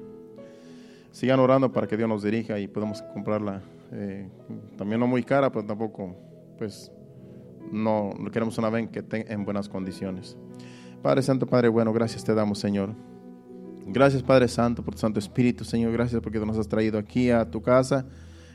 Sigan 1.10 1.38
orando 1.40 1.70
para 1.70 1.86
que 1.86 1.98
Dios 1.98 2.08
nos 2.08 2.22
dirija 2.22 2.58
y 2.58 2.68
podamos 2.68 3.02
comprarla. 3.02 3.60
Eh, 3.92 4.26
también 4.78 4.98
no 4.98 5.06
muy 5.06 5.22
cara, 5.22 5.52
pero 5.52 5.66
tampoco, 5.66 6.16
pues, 6.56 6.90
no 7.70 8.14
queremos 8.32 8.56
una 8.56 8.70
VEN 8.70 8.88
que 8.88 9.00
esté 9.00 9.30
en 9.30 9.44
buenas 9.44 9.68
condiciones. 9.68 10.38
Padre 11.02 11.22
Santo, 11.22 11.46
Padre 11.46 11.68
bueno, 11.68 11.92
gracias 11.92 12.22
te 12.22 12.32
damos, 12.32 12.60
Señor. 12.60 12.94
Gracias, 13.86 14.22
Padre 14.22 14.46
Santo, 14.46 14.84
por 14.84 14.94
tu 14.94 15.00
Santo 15.00 15.18
Espíritu, 15.18 15.64
Señor. 15.64 15.92
Gracias 15.92 16.22
porque 16.22 16.38
nos 16.38 16.56
has 16.56 16.68
traído 16.68 16.96
aquí 16.96 17.30
a 17.30 17.50
tu 17.50 17.60
casa. 17.60 18.06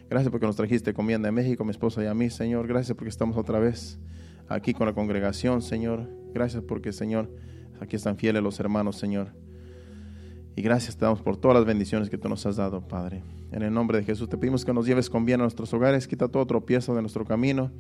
Gracias 0.10 0.32
porque 0.32 0.46
nos 0.46 0.56
trajiste 0.56 0.94
comida 0.94 1.20
de 1.20 1.32
México, 1.32 1.66
mi 1.66 1.72
esposa 1.72 2.02
y 2.02 2.08
a 2.08 2.14
mí, 2.14 2.30
Señor. 2.30 2.66
Gracias 2.66 2.96
porque 2.96 3.10
estamos 3.10 3.36
otra 3.36 3.60
vez 3.60 4.00
aquí 4.48 4.74
con 4.74 4.88
la 4.88 4.94
congregación, 4.94 5.62
Señor. 5.62 6.10
Gracias 6.34 6.64
porque, 6.64 6.94
Señor, 6.94 7.30
aquí 7.82 7.98
están 7.98 8.16
fieles 8.16 8.42
los 8.42 8.62
hermanos, 8.62 8.96
Señor. 8.96 9.34
Y 10.56 10.62
gracias 10.62 10.96
te 10.96 11.04
damos 11.04 11.22
por 11.22 11.36
todas 11.36 11.56
las 11.56 11.66
bendiciones 11.66 12.10
que 12.10 12.18
tú 12.18 12.30
nos 12.30 12.46
has 12.46 12.56
dado, 12.56 12.88
Padre. 12.88 13.24
En 13.52 13.62
el 13.62 13.74
nombre 13.74 13.98
de 13.98 14.06
Jesús 14.06 14.30
te 14.30 14.38
pedimos 14.38 14.64
que 14.64 14.74
nos 14.74 14.86
lleves 14.86 15.10
con 15.10 15.26
bien 15.26 15.42
a 15.42 15.44
nuestros 15.44 15.74
hogares, 15.74 16.08
quita 16.08 16.30
todo 16.30 16.46
tropiezo 16.48 16.96
de 16.96 17.02
nuestro 17.02 17.26
camino 17.26 17.72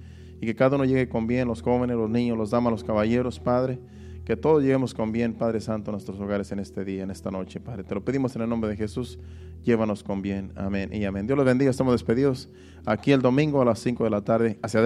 y 0.41 0.45
que 0.45 0.55
cada 0.55 0.76
uno 0.76 0.84
llegue 0.84 1.07
con 1.07 1.26
bien, 1.26 1.47
los 1.47 1.61
jóvenes, 1.61 1.95
los 1.95 2.09
niños, 2.09 2.38
los 2.38 2.51
damas, 2.51 2.72
los 2.72 2.84
caballeros, 2.84 3.39
Padre. 3.39 3.80
Que 4.28 4.36
todos 4.36 4.61
lleguemos 4.61 4.93
con 4.93 5.13
bien, 5.13 5.36
Padre 5.36 5.61
Santo, 5.61 5.89
a 5.89 5.93
nuestros 5.93 6.19
hogares 6.19 6.51
en 6.51 6.59
este 6.59 6.84
día, 6.84 7.01
en 7.01 7.11
esta 7.11 7.32
noche, 7.32 7.61
Padre. 7.61 7.86
Te 7.86 7.95
lo 7.95 8.03
pedimos 8.03 8.36
en 8.36 8.41
el 8.41 8.49
nombre 8.49 8.69
de 8.69 8.75
Jesús. 8.75 9.17
Llévanos 9.63 10.03
con 10.03 10.21
bien. 10.21 10.51
Amén 10.57 10.93
y 10.93 11.05
amén. 11.05 11.28
Dios 11.28 11.38
los 11.38 11.45
bendiga. 11.45 11.71
Estamos 11.71 11.93
despedidos 11.93 12.49
aquí 12.86 13.13
el 13.13 13.21
domingo 13.21 13.61
a 13.61 13.63
las 13.63 13.80
5 13.80 14.03
de 14.03 14.09
la 14.09 14.25
tarde. 14.25 14.59
Hacia 14.61 14.82
adelante. 14.82 14.86